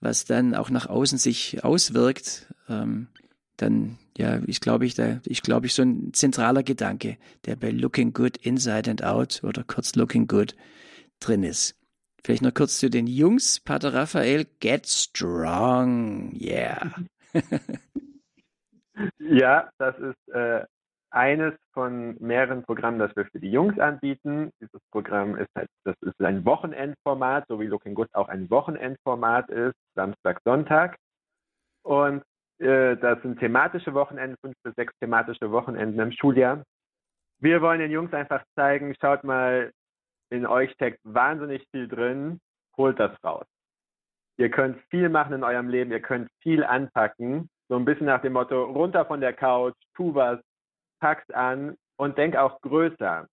was 0.00 0.24
dann 0.24 0.54
auch 0.54 0.70
nach 0.70 0.86
außen 0.86 1.18
sich 1.18 1.64
auswirkt, 1.64 2.52
ähm, 2.68 3.08
dann 3.56 3.98
ja, 4.16 4.40
ich 4.46 4.60
glaube 4.60 4.86
ich, 4.86 4.94
da, 4.94 5.20
ich 5.24 5.42
glaube 5.42 5.66
ich 5.66 5.74
so 5.74 5.82
ein 5.82 6.12
zentraler 6.12 6.62
Gedanke, 6.62 7.16
der 7.46 7.56
bei 7.56 7.70
Looking 7.70 8.12
Good 8.12 8.36
Inside 8.36 8.90
and 8.90 9.04
Out 9.04 9.42
oder 9.42 9.64
kurz 9.64 9.94
Looking 9.96 10.26
Good 10.26 10.54
drin 11.20 11.42
ist. 11.42 11.76
Vielleicht 12.22 12.42
noch 12.42 12.54
kurz 12.54 12.78
zu 12.78 12.88
den 12.88 13.06
Jungs, 13.06 13.60
Pater 13.60 13.92
Raphael, 13.92 14.46
get 14.60 14.86
strong, 14.86 16.34
yeah. 16.40 16.94
ja, 19.18 19.68
das 19.78 19.96
ist 19.98 20.34
äh, 20.34 20.64
eines 21.14 21.54
von 21.72 22.16
mehreren 22.20 22.64
Programmen, 22.64 22.98
das 22.98 23.14
wir 23.16 23.24
für 23.26 23.40
die 23.40 23.50
Jungs 23.50 23.78
anbieten. 23.78 24.50
Dieses 24.60 24.80
Programm 24.90 25.36
ist 25.36 25.48
halt, 25.56 25.68
das 25.84 25.96
ist 26.02 26.20
ein 26.20 26.44
Wochenendformat, 26.44 27.46
so 27.48 27.60
wie 27.60 27.66
Looking 27.66 27.94
Good 27.94 28.08
auch 28.14 28.28
ein 28.28 28.50
Wochenendformat 28.50 29.48
ist, 29.50 29.76
Samstag, 29.94 30.40
Sonntag. 30.44 30.96
Und 31.82 32.22
äh, 32.58 32.96
das 32.96 33.22
sind 33.22 33.38
thematische 33.38 33.94
Wochenenden, 33.94 34.36
fünf 34.40 34.56
bis 34.62 34.74
sechs 34.74 34.92
thematische 35.00 35.50
Wochenenden 35.50 36.00
im 36.00 36.12
Schuljahr. 36.12 36.64
Wir 37.38 37.62
wollen 37.62 37.80
den 37.80 37.90
Jungs 37.90 38.12
einfach 38.12 38.42
zeigen, 38.54 38.94
schaut 39.00 39.24
mal, 39.24 39.70
in 40.30 40.46
euch 40.46 40.70
steckt 40.72 41.00
wahnsinnig 41.04 41.64
viel 41.70 41.86
drin, 41.86 42.40
holt 42.76 42.98
das 42.98 43.12
raus. 43.22 43.46
Ihr 44.36 44.50
könnt 44.50 44.80
viel 44.90 45.08
machen 45.08 45.34
in 45.34 45.44
eurem 45.44 45.68
Leben, 45.68 45.92
ihr 45.92 46.00
könnt 46.00 46.28
viel 46.40 46.64
anpacken. 46.64 47.48
So 47.68 47.76
ein 47.76 47.84
bisschen 47.84 48.06
nach 48.06 48.22
dem 48.22 48.32
Motto, 48.32 48.64
runter 48.64 49.04
von 49.04 49.20
der 49.20 49.32
Couch, 49.32 49.76
tu 49.94 50.14
was, 50.14 50.40
pack's 51.00 51.30
an 51.30 51.76
und 51.96 52.18
denk 52.18 52.36
auch 52.36 52.60
größer. 52.60 53.26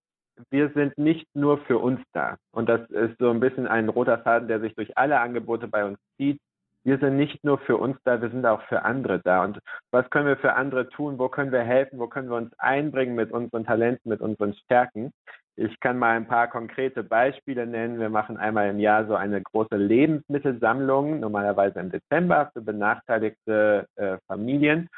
Wir 0.50 0.70
sind 0.70 0.96
nicht 0.98 1.26
nur 1.34 1.58
für 1.58 1.78
uns 1.78 2.00
da. 2.12 2.36
Und 2.52 2.68
das 2.68 2.88
ist 2.90 3.18
so 3.18 3.30
ein 3.30 3.40
bisschen 3.40 3.66
ein 3.66 3.88
roter 3.88 4.18
Faden, 4.18 4.48
der 4.48 4.60
sich 4.60 4.74
durch 4.74 4.96
alle 4.96 5.20
Angebote 5.20 5.68
bei 5.68 5.84
uns 5.84 5.98
zieht. 6.16 6.40
Wir 6.84 6.98
sind 6.98 7.16
nicht 7.16 7.44
nur 7.44 7.58
für 7.58 7.76
uns 7.76 7.96
da, 8.04 8.20
wir 8.20 8.30
sind 8.30 8.44
auch 8.44 8.62
für 8.62 8.82
andere 8.82 9.20
da. 9.20 9.44
Und 9.44 9.60
was 9.92 10.08
können 10.10 10.26
wir 10.26 10.36
für 10.36 10.54
andere 10.54 10.88
tun? 10.88 11.18
Wo 11.18 11.28
können 11.28 11.52
wir 11.52 11.62
helfen? 11.62 12.00
Wo 12.00 12.08
können 12.08 12.28
wir 12.28 12.36
uns 12.36 12.52
einbringen 12.58 13.14
mit 13.14 13.30
unseren 13.30 13.64
Talenten, 13.64 14.08
mit 14.08 14.20
unseren 14.20 14.54
Stärken? 14.54 15.12
Ich 15.54 15.78
kann 15.80 15.98
mal 15.98 16.16
ein 16.16 16.26
paar 16.26 16.48
konkrete 16.48 17.04
Beispiele 17.04 17.66
nennen. 17.66 18.00
Wir 18.00 18.08
machen 18.08 18.36
einmal 18.36 18.70
im 18.70 18.80
Jahr 18.80 19.06
so 19.06 19.14
eine 19.14 19.40
große 19.42 19.76
Lebensmittelsammlung, 19.76 21.20
normalerweise 21.20 21.78
im 21.78 21.90
Dezember 21.90 22.50
für 22.52 22.62
benachteiligte 22.62 23.86
äh, 23.96 24.16
Familien, 24.26 24.88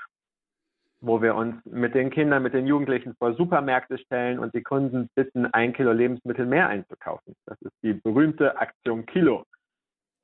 wo 1.06 1.20
wir 1.20 1.34
uns 1.34 1.54
mit 1.66 1.94
den 1.94 2.10
Kindern, 2.10 2.42
mit 2.42 2.54
den 2.54 2.66
Jugendlichen 2.66 3.14
vor 3.18 3.34
Supermärkte 3.34 3.98
stellen 3.98 4.38
und 4.38 4.54
die 4.54 4.62
Kunden 4.62 5.08
bitten, 5.14 5.46
ein 5.46 5.72
Kilo 5.72 5.92
Lebensmittel 5.92 6.46
mehr 6.46 6.68
einzukaufen. 6.68 7.34
Das 7.46 7.60
ist 7.60 7.74
die 7.82 7.92
berühmte 7.92 8.58
Aktion 8.58 9.04
Kilo. 9.04 9.44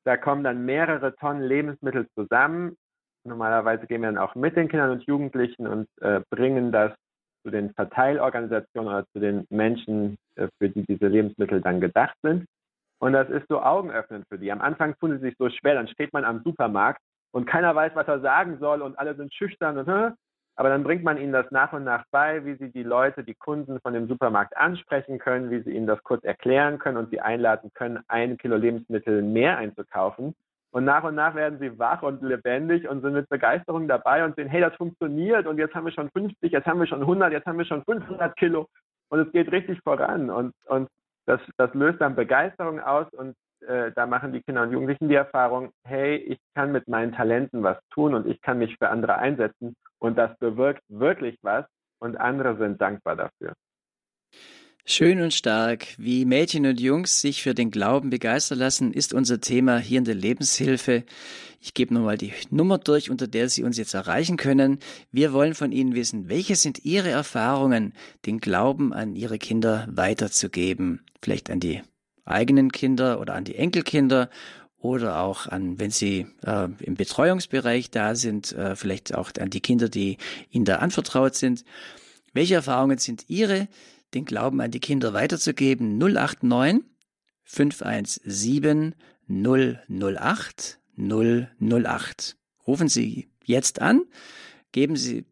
Da 0.05 0.17
kommen 0.17 0.43
dann 0.43 0.65
mehrere 0.65 1.15
Tonnen 1.17 1.43
Lebensmittel 1.43 2.09
zusammen. 2.15 2.77
Normalerweise 3.25 3.87
gehen 3.87 4.01
wir 4.01 4.09
dann 4.09 4.19
auch 4.19 4.35
mit 4.35 4.57
den 4.57 4.69
Kindern 4.69 4.93
und 4.93 5.03
Jugendlichen 5.03 5.67
und 5.67 5.87
äh, 6.01 6.23
bringen 6.31 6.73
das 6.73 6.93
zu 7.43 7.51
den 7.51 7.73
Verteilorganisationen 7.75 8.89
oder 8.89 9.07
zu 9.13 9.21
den 9.21 9.47
Menschen, 9.51 10.17
äh, 10.37 10.49
für 10.59 10.71
die 10.71 10.85
diese 10.87 11.09
Lebensmittel 11.09 11.61
dann 11.61 11.81
gedacht 11.81 12.17
sind. 12.23 12.47
Und 12.99 13.13
das 13.13 13.29
ist 13.29 13.47
so 13.49 13.61
augenöffnend 13.61 14.25
für 14.29 14.39
die. 14.39 14.51
Am 14.51 14.63
Anfang 14.63 14.95
tun 14.99 15.13
sie 15.13 15.19
sich 15.19 15.35
so 15.39 15.51
schwer, 15.51 15.75
dann 15.75 15.89
steht 15.89 16.13
man 16.15 16.25
am 16.25 16.43
Supermarkt 16.43 17.01
und 17.33 17.47
keiner 17.47 17.75
weiß, 17.75 17.93
was 17.95 18.09
er 18.09 18.21
sagen 18.21 18.59
soll 18.59 18.81
und 18.81 18.99
alle 18.99 19.15
sind 19.15 19.33
schüchtern 19.35 19.77
und 19.77 19.87
aber 20.61 20.69
dann 20.69 20.85
bringt 20.85 21.03
man 21.03 21.17
ihnen 21.17 21.33
das 21.33 21.51
nach 21.51 21.73
und 21.73 21.85
nach 21.85 22.05
bei, 22.11 22.45
wie 22.45 22.55
sie 22.57 22.71
die 22.71 22.83
Leute, 22.83 23.25
die 23.25 23.33
Kunden 23.33 23.81
von 23.81 23.95
dem 23.95 24.09
Supermarkt 24.09 24.55
ansprechen 24.59 25.19
können, 25.19 25.51
wie 25.51 25.63
sie 25.63 25.71
ihnen 25.71 25.87
das 25.87 26.03
kurz 26.03 26.23
erklären 26.23 26.79
können 26.79 26.99
und 26.99 27.09
sie 27.09 27.19
einladen 27.19 27.71
können, 27.73 28.01
ein 28.09 28.37
Kilo 28.37 28.57
Lebensmittel 28.57 29.23
mehr 29.23 29.57
einzukaufen. 29.57 30.35
Und 30.71 30.85
nach 30.85 31.03
und 31.03 31.15
nach 31.15 31.35
werden 31.35 31.59
sie 31.61 31.79
wach 31.79 32.03
und 32.03 32.21
lebendig 32.21 32.87
und 32.87 33.01
sind 33.01 33.15
mit 33.15 33.31
Begeisterung 33.31 33.89
dabei 33.89 34.23
und 34.23 34.37
sehen, 34.37 34.49
hey, 34.49 34.61
das 34.61 34.75
funktioniert 34.75 35.47
und 35.47 35.57
jetzt 35.57 35.75
haben 35.75 35.87
wir 35.87 35.93
schon 35.93 36.11
50, 36.11 36.53
jetzt 36.53 36.67
haben 36.67 36.79
wir 36.79 36.87
schon 36.87 37.01
100, 37.01 37.33
jetzt 37.33 37.47
haben 37.47 37.57
wir 37.57 37.65
schon 37.65 37.83
500 37.83 38.37
Kilo 38.37 38.69
und 39.09 39.21
es 39.21 39.33
geht 39.33 39.51
richtig 39.53 39.81
voran 39.83 40.29
und, 40.29 40.53
und 40.67 40.91
das, 41.25 41.41
das 41.57 41.73
löst 41.73 42.03
dann 42.03 42.15
Begeisterung 42.15 42.81
aus 42.81 43.07
und 43.15 43.35
äh, 43.67 43.93
da 43.93 44.05
machen 44.05 44.35
die 44.35 44.43
Kinder 44.43 44.65
und 44.65 44.73
Jugendlichen 44.73 45.09
die 45.09 45.15
Erfahrung, 45.15 45.73
hey, 45.85 46.17
ich 46.17 46.39
kann 46.55 46.71
mit 46.71 46.87
meinen 46.87 47.13
Talenten 47.13 47.63
was 47.63 47.79
tun 47.95 48.13
und 48.13 48.27
ich 48.27 48.43
kann 48.43 48.59
mich 48.59 48.77
für 48.77 48.91
andere 48.91 49.17
einsetzen 49.17 49.75
und 50.01 50.19
das 50.19 50.37
bewirkt 50.39 50.83
wirklich 50.89 51.39
was 51.43 51.65
und 52.01 52.17
andere 52.17 52.57
sind 52.57 52.81
dankbar 52.81 53.15
dafür. 53.17 53.55
Schön 54.87 55.21
und 55.21 55.33
stark, 55.33 55.87
wie 55.99 56.25
Mädchen 56.25 56.67
und 56.67 56.81
Jungs 56.81 57.21
sich 57.21 57.43
für 57.43 57.55
den 57.55 57.71
Glauben 57.71 58.11
begeistern 58.11 58.59
lassen, 58.59 58.93
ist 58.93 59.15
unser 59.15 59.41
Thema 59.41 59.79
hier 59.79 59.99
in 59.99 60.05
der 60.05 60.15
Lebenshilfe. 60.15 61.05
Ich 61.61 61.75
gebe 61.75 61.95
nochmal 61.95 62.17
die 62.17 62.33
Nummer 62.51 62.79
durch, 62.79 63.11
unter 63.11 63.29
der 63.29 63.49
Sie 63.51 63.63
uns 63.63 63.77
jetzt 63.77 63.95
erreichen 63.95 64.37
können. 64.37 64.79
Wir 65.13 65.33
wollen 65.33 65.55
von 65.55 65.71
Ihnen 65.71 65.95
wissen, 65.95 66.29
welche 66.29 66.57
sind 66.57 66.85
Ihre 66.85 67.11
Erfahrungen, 67.11 67.93
den 68.27 68.41
Glauben 68.41 68.93
an 68.93 69.15
Ihre 69.15 69.39
Kinder 69.39 69.87
weiterzugeben. 69.91 71.05
Vielleicht 71.23 71.51
an 71.51 71.61
die 71.61 71.83
eigenen 72.25 72.73
Kinder 72.73 73.21
oder 73.21 73.35
an 73.35 73.45
die 73.45 73.57
Enkelkinder 73.57 74.31
oder 74.81 75.21
auch 75.21 75.47
an, 75.47 75.79
wenn 75.79 75.91
Sie 75.91 76.27
äh, 76.45 76.69
im 76.81 76.95
Betreuungsbereich 76.95 77.91
da 77.91 78.15
sind, 78.15 78.53
äh, 78.53 78.77
vielleicht 78.77 79.15
auch 79.15 79.31
an 79.39 79.51
die 79.51 79.61
Kinder, 79.61 79.89
die 79.89 80.17
Ihnen 80.51 80.65
da 80.65 80.77
anvertraut 80.77 81.35
sind. 81.35 81.65
Welche 82.33 82.55
Erfahrungen 82.55 82.99
sind 82.99 83.25
Ihre? 83.29 83.69
den 84.15 84.25
Glauben 84.25 84.61
an 84.61 84.71
die 84.71 84.81
Kinder 84.81 85.13
weiterzugeben. 85.13 85.99
089 85.99 86.85
517 87.45 88.95
008 89.29 90.79
008. 90.97 92.37
Rufen 92.67 92.89
Sie 92.89 93.31
jetzt 93.45 93.81
an, 93.81 94.03
geben 94.73 94.97
Sie, 94.97 95.25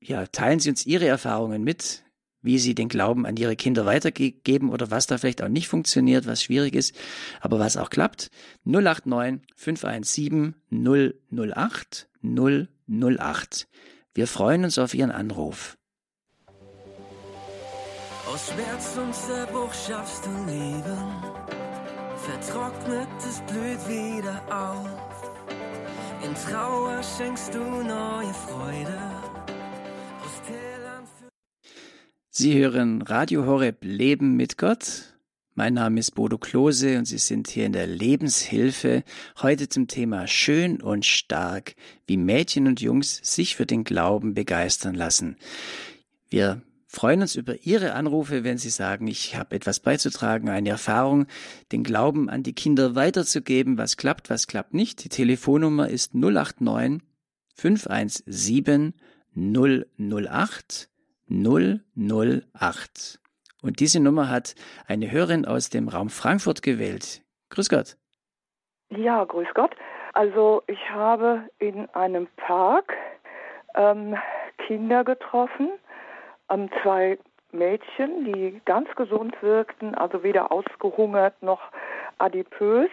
ja, 0.00 0.26
teilen 0.26 0.60
Sie 0.60 0.70
uns 0.70 0.86
Ihre 0.86 1.06
Erfahrungen 1.06 1.64
mit, 1.64 2.04
wie 2.46 2.58
Sie 2.58 2.74
den 2.74 2.88
Glauben 2.88 3.26
an 3.26 3.36
Ihre 3.36 3.56
Kinder 3.56 3.84
weitergeben 3.84 4.70
oder 4.70 4.90
was 4.90 5.06
da 5.06 5.18
vielleicht 5.18 5.42
auch 5.42 5.48
nicht 5.48 5.68
funktioniert, 5.68 6.26
was 6.26 6.42
schwierig 6.42 6.74
ist, 6.74 6.96
aber 7.40 7.58
was 7.58 7.76
auch 7.76 7.90
klappt. 7.90 8.30
089 8.64 9.42
517 9.54 10.54
008 10.70 12.08
008. 12.22 13.68
Wir 14.14 14.26
freuen 14.26 14.64
uns 14.64 14.78
auf 14.78 14.94
Ihren 14.94 15.10
Anruf. 15.10 15.76
Aus 18.32 18.50
Schmerz 18.52 18.96
und 18.96 19.14
Zerbruch 19.14 19.72
schaffst 19.72 20.24
du 20.26 20.30
Leben, 20.50 20.98
vertrocknetes 22.16 23.42
blüht 23.46 23.88
wieder 23.88 24.42
auf. 24.50 25.32
In 26.24 26.34
Trauer 26.34 27.00
schenkst 27.02 27.54
du 27.54 27.60
neue 27.60 28.34
Freude. 28.34 29.25
Sie 32.38 32.58
hören 32.58 33.00
Radio 33.00 33.46
Horeb 33.46 33.78
Leben 33.80 34.36
mit 34.36 34.58
Gott. 34.58 35.14
Mein 35.54 35.72
Name 35.72 35.98
ist 35.98 36.10
Bodo 36.10 36.36
Klose 36.36 36.98
und 36.98 37.06
Sie 37.06 37.16
sind 37.16 37.48
hier 37.48 37.64
in 37.64 37.72
der 37.72 37.86
Lebenshilfe. 37.86 39.04
Heute 39.40 39.70
zum 39.70 39.88
Thema 39.88 40.26
Schön 40.26 40.82
und 40.82 41.06
Stark, 41.06 41.76
wie 42.06 42.18
Mädchen 42.18 42.66
und 42.66 42.82
Jungs 42.82 43.20
sich 43.22 43.56
für 43.56 43.64
den 43.64 43.84
Glauben 43.84 44.34
begeistern 44.34 44.94
lassen. 44.94 45.38
Wir 46.28 46.60
freuen 46.86 47.22
uns 47.22 47.36
über 47.36 47.64
Ihre 47.64 47.94
Anrufe, 47.94 48.44
wenn 48.44 48.58
Sie 48.58 48.68
sagen, 48.68 49.06
ich 49.06 49.34
habe 49.34 49.56
etwas 49.56 49.80
beizutragen, 49.80 50.50
eine 50.50 50.68
Erfahrung, 50.68 51.24
den 51.72 51.84
Glauben 51.84 52.28
an 52.28 52.42
die 52.42 52.52
Kinder 52.52 52.94
weiterzugeben, 52.94 53.78
was 53.78 53.96
klappt, 53.96 54.28
was 54.28 54.46
klappt 54.46 54.74
nicht. 54.74 55.02
Die 55.04 55.08
Telefonnummer 55.08 55.88
ist 55.88 56.14
089 56.14 57.00
517 57.54 58.92
008 59.34 60.90
008. 61.28 63.20
Und 63.62 63.80
diese 63.80 64.00
Nummer 64.00 64.30
hat 64.30 64.54
eine 64.86 65.10
Hörerin 65.10 65.44
aus 65.44 65.70
dem 65.70 65.88
Raum 65.88 66.08
Frankfurt 66.08 66.62
gewählt. 66.62 67.22
Grüß 67.50 67.68
Gott. 67.68 67.96
Ja, 68.90 69.24
grüß 69.24 69.48
Gott. 69.54 69.74
Also 70.12 70.62
ich 70.66 70.90
habe 70.90 71.42
in 71.58 71.88
einem 71.90 72.28
Park 72.36 72.94
ähm, 73.74 74.16
Kinder 74.66 75.04
getroffen, 75.04 75.70
ähm, 76.48 76.70
zwei 76.82 77.18
Mädchen, 77.52 78.24
die 78.24 78.60
ganz 78.64 78.88
gesund 78.94 79.34
wirkten, 79.42 79.94
also 79.94 80.22
weder 80.22 80.52
ausgehungert 80.52 81.42
noch 81.42 81.60
adipös, 82.18 82.90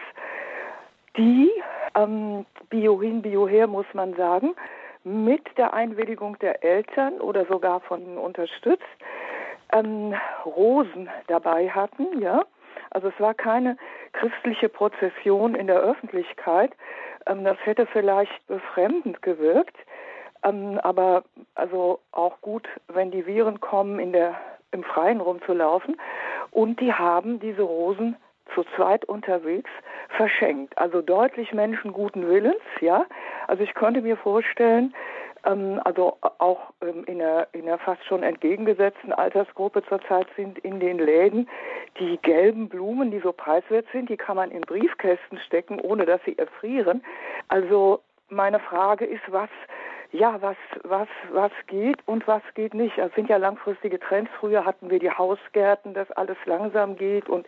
die 1.18 1.52
ähm, 1.96 2.46
Bio 2.70 3.02
hin, 3.02 3.22
Bio 3.22 3.48
her, 3.48 3.68
muss 3.68 3.86
man 3.94 4.16
sagen, 4.16 4.56
mit 5.04 5.42
der 5.58 5.74
Einwilligung 5.74 6.38
der 6.40 6.64
Eltern 6.64 7.20
oder 7.20 7.46
sogar 7.46 7.82
von 7.82 8.18
unterstützt, 8.18 8.84
ähm, 9.72 10.14
Rosen 10.46 11.10
dabei 11.28 11.70
hatten, 11.70 12.20
ja. 12.22 12.46
Also 12.92 13.08
es 13.08 13.20
war 13.20 13.34
keine 13.34 13.78
christliche 14.14 14.70
Prozession 14.70 15.56
in 15.56 15.68
der 15.68 15.80
Öffentlichkeit. 15.80 16.72
Ähm, 17.26 17.44
das 17.44 17.58
hätte 17.64 17.86
vielleicht 17.88 18.46
befremdend 18.48 19.22
gewirkt. 19.22 19.76
Ähm, 20.44 20.80
aber 20.84 21.24
also 21.56 22.00
auch 22.12 22.40
gut, 22.42 22.68
wenn 22.88 23.12
die 23.12 23.26
Viren 23.26 23.60
kommen, 23.62 24.00
in 24.00 24.14
der, 24.14 24.36
im 24.72 24.84
Freien 24.84 25.22
rumzulaufen. 25.22 25.98
Und 26.52 26.80
die 26.80 26.94
haben 26.94 27.40
diese 27.40 27.64
Rosen 27.64 28.16
zu 28.54 28.64
zweit 28.76 29.06
unterwegs 29.06 29.70
verschenkt. 30.10 30.78
Also 30.78 31.02
deutlich 31.02 31.54
Menschen 31.54 31.94
guten 31.94 32.28
Willens, 32.28 32.62
ja. 32.82 33.06
Also 33.48 33.64
ich 33.64 33.74
könnte 33.74 34.02
mir 34.02 34.18
vorstellen, 34.18 34.94
ähm, 35.46 35.80
also 35.84 36.18
auch 36.22 36.72
ähm, 36.82 37.04
in, 37.06 37.22
einer, 37.22 37.48
in 37.54 37.64
einer 37.64 37.78
fast 37.78 38.04
schon 38.06 38.24
entgegengesetzten 38.24 39.14
Altersgruppe 39.14 39.84
zurzeit 39.84 40.28
sind 40.36 40.60
in 40.60 40.80
den 40.80 41.00
Läden 41.00 41.50
die 42.00 42.18
gelben 42.22 42.70
Blumen, 42.70 43.12
die 43.12 43.20
so 43.20 43.32
preiswert 43.32 43.86
sind, 43.92 44.10
die 44.10 44.18
kann 44.18 44.36
man 44.36 44.52
in 44.52 44.62
Briefkästen 44.62 45.38
stecken, 45.46 45.80
ohne 45.80 46.06
dass 46.06 46.22
sie 46.26 46.38
erfrieren. 46.38 47.04
Also 47.50 48.02
meine 48.30 48.60
Frage 48.60 49.06
ist, 49.06 49.24
was 49.28 49.50
ja, 50.12 50.40
was, 50.42 50.58
was, 50.84 51.08
was 51.32 51.52
geht 51.66 51.98
und 52.06 52.28
was 52.28 52.44
geht 52.54 52.76
nicht. 52.76 53.00
Es 53.00 53.12
sind 53.16 53.30
ja 53.30 53.38
langfristige 53.38 54.00
Trends. 54.00 54.30
Früher 54.40 54.64
hatten 54.64 54.92
wir 54.92 55.00
die 55.00 55.10
Hausgärten, 55.10 55.96
dass 55.96 56.10
alles 56.12 56.38
langsam 56.46 56.96
geht 56.96 57.28
und 57.30 57.48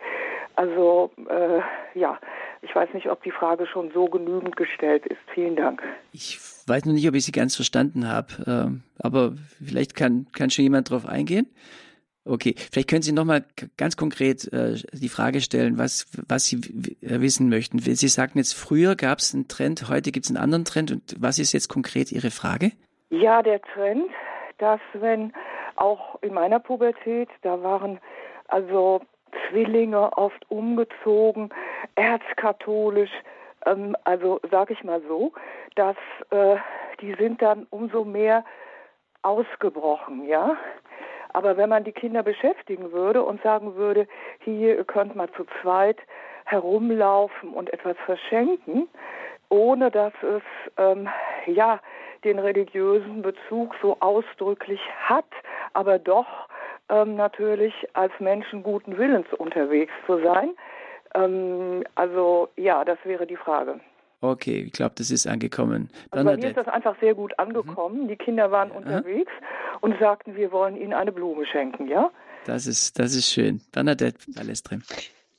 also 0.56 1.10
äh, 1.28 1.60
ja, 1.98 2.18
ich 2.62 2.74
weiß 2.74 2.92
nicht, 2.94 3.08
ob 3.08 3.22
die 3.22 3.30
Frage 3.30 3.66
schon 3.66 3.90
so 3.92 4.06
genügend 4.06 4.56
gestellt 4.56 5.06
ist. 5.06 5.20
Vielen 5.32 5.56
Dank. 5.56 5.82
Ich 6.12 6.38
weiß 6.66 6.84
noch 6.86 6.92
nicht, 6.92 7.08
ob 7.08 7.14
ich 7.14 7.24
sie 7.24 7.32
ganz 7.32 7.54
verstanden 7.54 8.08
habe, 8.08 8.28
ähm, 8.46 8.82
aber 8.98 9.34
vielleicht 9.64 9.94
kann, 9.94 10.26
kann 10.32 10.50
schon 10.50 10.64
jemand 10.64 10.90
darauf 10.90 11.06
eingehen. 11.06 11.46
Okay, 12.24 12.56
vielleicht 12.72 12.90
können 12.90 13.02
Sie 13.02 13.12
noch 13.12 13.24
mal 13.24 13.44
ganz 13.76 13.96
konkret 13.96 14.52
äh, 14.52 14.74
die 14.92 15.08
Frage 15.08 15.40
stellen, 15.40 15.78
was, 15.78 16.06
was 16.26 16.46
Sie 16.46 16.56
äh, 17.00 17.20
wissen 17.20 17.48
möchten. 17.48 17.78
Sie 17.78 18.08
sagten 18.08 18.38
jetzt, 18.38 18.54
früher 18.54 18.96
gab 18.96 19.18
es 19.20 19.32
einen 19.32 19.46
Trend, 19.46 19.88
heute 19.88 20.10
gibt 20.10 20.26
es 20.26 20.30
einen 20.30 20.42
anderen 20.42 20.64
Trend. 20.64 20.90
Und 20.90 21.14
was 21.20 21.38
ist 21.38 21.52
jetzt 21.52 21.68
konkret 21.68 22.10
Ihre 22.10 22.32
Frage? 22.32 22.72
Ja, 23.10 23.42
der 23.42 23.62
Trend, 23.62 24.10
dass 24.58 24.80
wenn 24.94 25.32
auch 25.76 26.20
in 26.22 26.34
meiner 26.34 26.58
Pubertät, 26.58 27.28
da 27.42 27.62
waren 27.62 28.00
also 28.48 29.02
Zwillinge 29.48 30.16
oft 30.16 30.50
umgezogen, 30.50 31.50
erzkatholisch, 31.94 33.10
ähm, 33.64 33.96
also 34.04 34.40
sage 34.50 34.72
ich 34.74 34.84
mal 34.84 35.02
so, 35.08 35.32
dass 35.74 35.96
äh, 36.30 36.56
die 37.00 37.14
sind 37.14 37.42
dann 37.42 37.66
umso 37.70 38.04
mehr 38.04 38.44
ausgebrochen, 39.22 40.26
ja. 40.26 40.56
Aber 41.32 41.56
wenn 41.56 41.68
man 41.68 41.84
die 41.84 41.92
Kinder 41.92 42.22
beschäftigen 42.22 42.92
würde 42.92 43.22
und 43.22 43.42
sagen 43.42 43.74
würde, 43.74 44.08
hier, 44.40 44.76
ihr 44.76 44.84
könnt 44.84 45.14
mal 45.16 45.30
zu 45.32 45.44
zweit 45.60 45.98
herumlaufen 46.44 47.50
und 47.50 47.72
etwas 47.72 47.96
verschenken, 48.06 48.88
ohne 49.48 49.90
dass 49.90 50.12
es 50.22 50.42
ähm, 50.78 51.08
ja 51.46 51.80
den 52.24 52.38
religiösen 52.38 53.22
Bezug 53.22 53.74
so 53.82 53.96
ausdrücklich 54.00 54.80
hat, 54.98 55.26
aber 55.74 55.98
doch 55.98 56.48
ähm, 56.88 57.16
natürlich 57.16 57.74
als 57.94 58.12
Menschen 58.20 58.62
guten 58.62 58.96
Willens 58.98 59.26
unterwegs 59.38 59.92
zu 60.06 60.22
sein. 60.22 60.54
Ähm, 61.14 61.84
also 61.94 62.48
ja, 62.56 62.84
das 62.84 62.98
wäre 63.04 63.26
die 63.26 63.36
Frage. 63.36 63.80
Okay, 64.20 64.64
ich 64.66 64.72
glaube, 64.72 64.94
das 64.96 65.10
ist 65.10 65.26
angekommen. 65.26 65.90
Also 66.10 66.24
bei 66.24 66.36
mir 66.36 66.48
ist 66.48 66.56
das 66.56 66.68
einfach 66.68 66.98
sehr 67.00 67.14
gut 67.14 67.38
angekommen. 67.38 68.04
Mhm. 68.04 68.08
Die 68.08 68.16
Kinder 68.16 68.50
waren 68.50 68.70
ja. 68.70 68.76
unterwegs 68.76 69.32
und 69.80 69.98
sagten, 69.98 70.36
wir 70.36 70.52
wollen 70.52 70.76
ihnen 70.76 70.94
eine 70.94 71.12
Blume 71.12 71.46
schenken, 71.46 71.88
ja? 71.88 72.10
Das 72.46 72.66
ist, 72.66 72.98
das 72.98 73.14
ist 73.14 73.30
schön. 73.30 73.60
Bernadette 73.72 74.18
Balestre. 74.34 74.78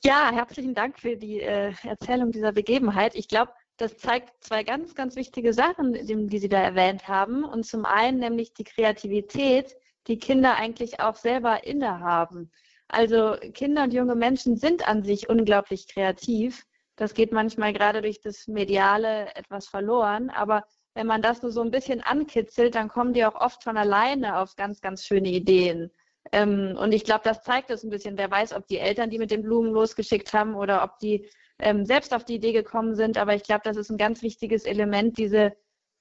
Ja, 0.04 0.30
herzlichen 0.32 0.74
Dank 0.74 0.98
für 0.98 1.16
die 1.16 1.40
äh, 1.40 1.72
Erzählung 1.82 2.30
dieser 2.30 2.52
Begebenheit. 2.52 3.14
Ich 3.14 3.28
glaube, 3.28 3.52
das 3.78 3.96
zeigt 3.96 4.32
zwei 4.40 4.62
ganz, 4.62 4.94
ganz 4.94 5.16
wichtige 5.16 5.52
Sachen, 5.52 5.92
die 5.92 6.38
Sie 6.38 6.48
da 6.48 6.60
erwähnt 6.60 7.08
haben. 7.08 7.44
Und 7.44 7.64
zum 7.64 7.84
einen 7.84 8.18
nämlich 8.18 8.54
die 8.54 8.64
Kreativität, 8.64 9.74
die 10.08 10.18
Kinder 10.18 10.56
eigentlich 10.56 11.00
auch 11.00 11.16
selber 11.16 11.64
innehaben. 11.64 12.50
Also 12.88 13.36
Kinder 13.52 13.84
und 13.84 13.92
junge 13.92 14.14
Menschen 14.14 14.56
sind 14.56 14.88
an 14.88 15.02
sich 15.02 15.28
unglaublich 15.28 15.88
kreativ. 15.88 16.64
Das 16.96 17.14
geht 17.14 17.32
manchmal 17.32 17.72
gerade 17.72 18.02
durch 18.02 18.20
das 18.20 18.48
Mediale 18.48 19.34
etwas 19.36 19.68
verloren, 19.68 20.30
aber 20.30 20.64
wenn 20.94 21.06
man 21.06 21.22
das 21.22 21.42
nur 21.42 21.52
so 21.52 21.60
ein 21.60 21.70
bisschen 21.70 22.00
ankitzelt, 22.00 22.74
dann 22.74 22.88
kommen 22.88 23.12
die 23.12 23.24
auch 23.24 23.36
oft 23.36 23.62
von 23.62 23.76
alleine 23.76 24.38
auf 24.38 24.56
ganz, 24.56 24.80
ganz 24.80 25.04
schöne 25.04 25.28
Ideen. 25.28 25.92
Ähm, 26.32 26.76
und 26.76 26.92
ich 26.92 27.04
glaube, 27.04 27.20
das 27.24 27.42
zeigt 27.42 27.70
es 27.70 27.84
ein 27.84 27.90
bisschen. 27.90 28.18
Wer 28.18 28.30
weiß, 28.30 28.52
ob 28.52 28.66
die 28.66 28.78
Eltern 28.78 29.10
die 29.10 29.18
mit 29.18 29.30
den 29.30 29.42
Blumen 29.42 29.72
losgeschickt 29.72 30.32
haben 30.32 30.56
oder 30.56 30.82
ob 30.82 30.98
die 30.98 31.28
ähm, 31.60 31.84
selbst 31.84 32.12
auf 32.12 32.24
die 32.24 32.34
Idee 32.34 32.52
gekommen 32.52 32.96
sind. 32.96 33.16
Aber 33.16 33.34
ich 33.34 33.44
glaube, 33.44 33.62
das 33.64 33.76
ist 33.76 33.90
ein 33.90 33.96
ganz 33.96 34.22
wichtiges 34.22 34.64
Element, 34.64 35.18
diese, 35.18 35.52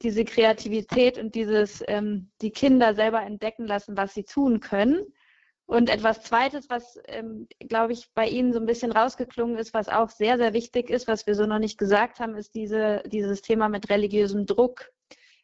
diese 0.02 0.26
Kreativität 0.26 1.18
und 1.18 1.36
dieses, 1.36 1.84
ähm, 1.88 2.30
die 2.42 2.52
Kinder 2.52 2.94
selber 2.94 3.22
entdecken 3.24 3.66
lassen, 3.66 3.98
was 3.98 4.14
sie 4.14 4.24
tun 4.24 4.60
können. 4.60 5.06
Und 5.66 5.90
etwas 5.90 6.22
Zweites, 6.22 6.70
was, 6.70 6.98
ähm, 7.08 7.48
glaube 7.60 7.92
ich, 7.92 8.10
bei 8.14 8.28
Ihnen 8.28 8.54
so 8.54 8.60
ein 8.60 8.66
bisschen 8.66 8.92
rausgeklungen 8.94 9.58
ist, 9.58 9.74
was 9.74 9.90
auch 9.90 10.10
sehr, 10.10 10.38
sehr 10.38 10.54
wichtig 10.54 10.90
ist, 10.90 11.08
was 11.08 11.28
wir 11.28 11.36
so 11.36 11.46
noch 11.46 11.60
nicht 11.60 11.78
gesagt 11.78 12.20
haben, 12.20 12.36
ist 12.36 12.56
diese, 12.56 13.04
dieses 13.06 13.42
Thema 13.42 13.68
mit 13.68 13.90
religiösem 13.90 14.46
Druck, 14.46 14.90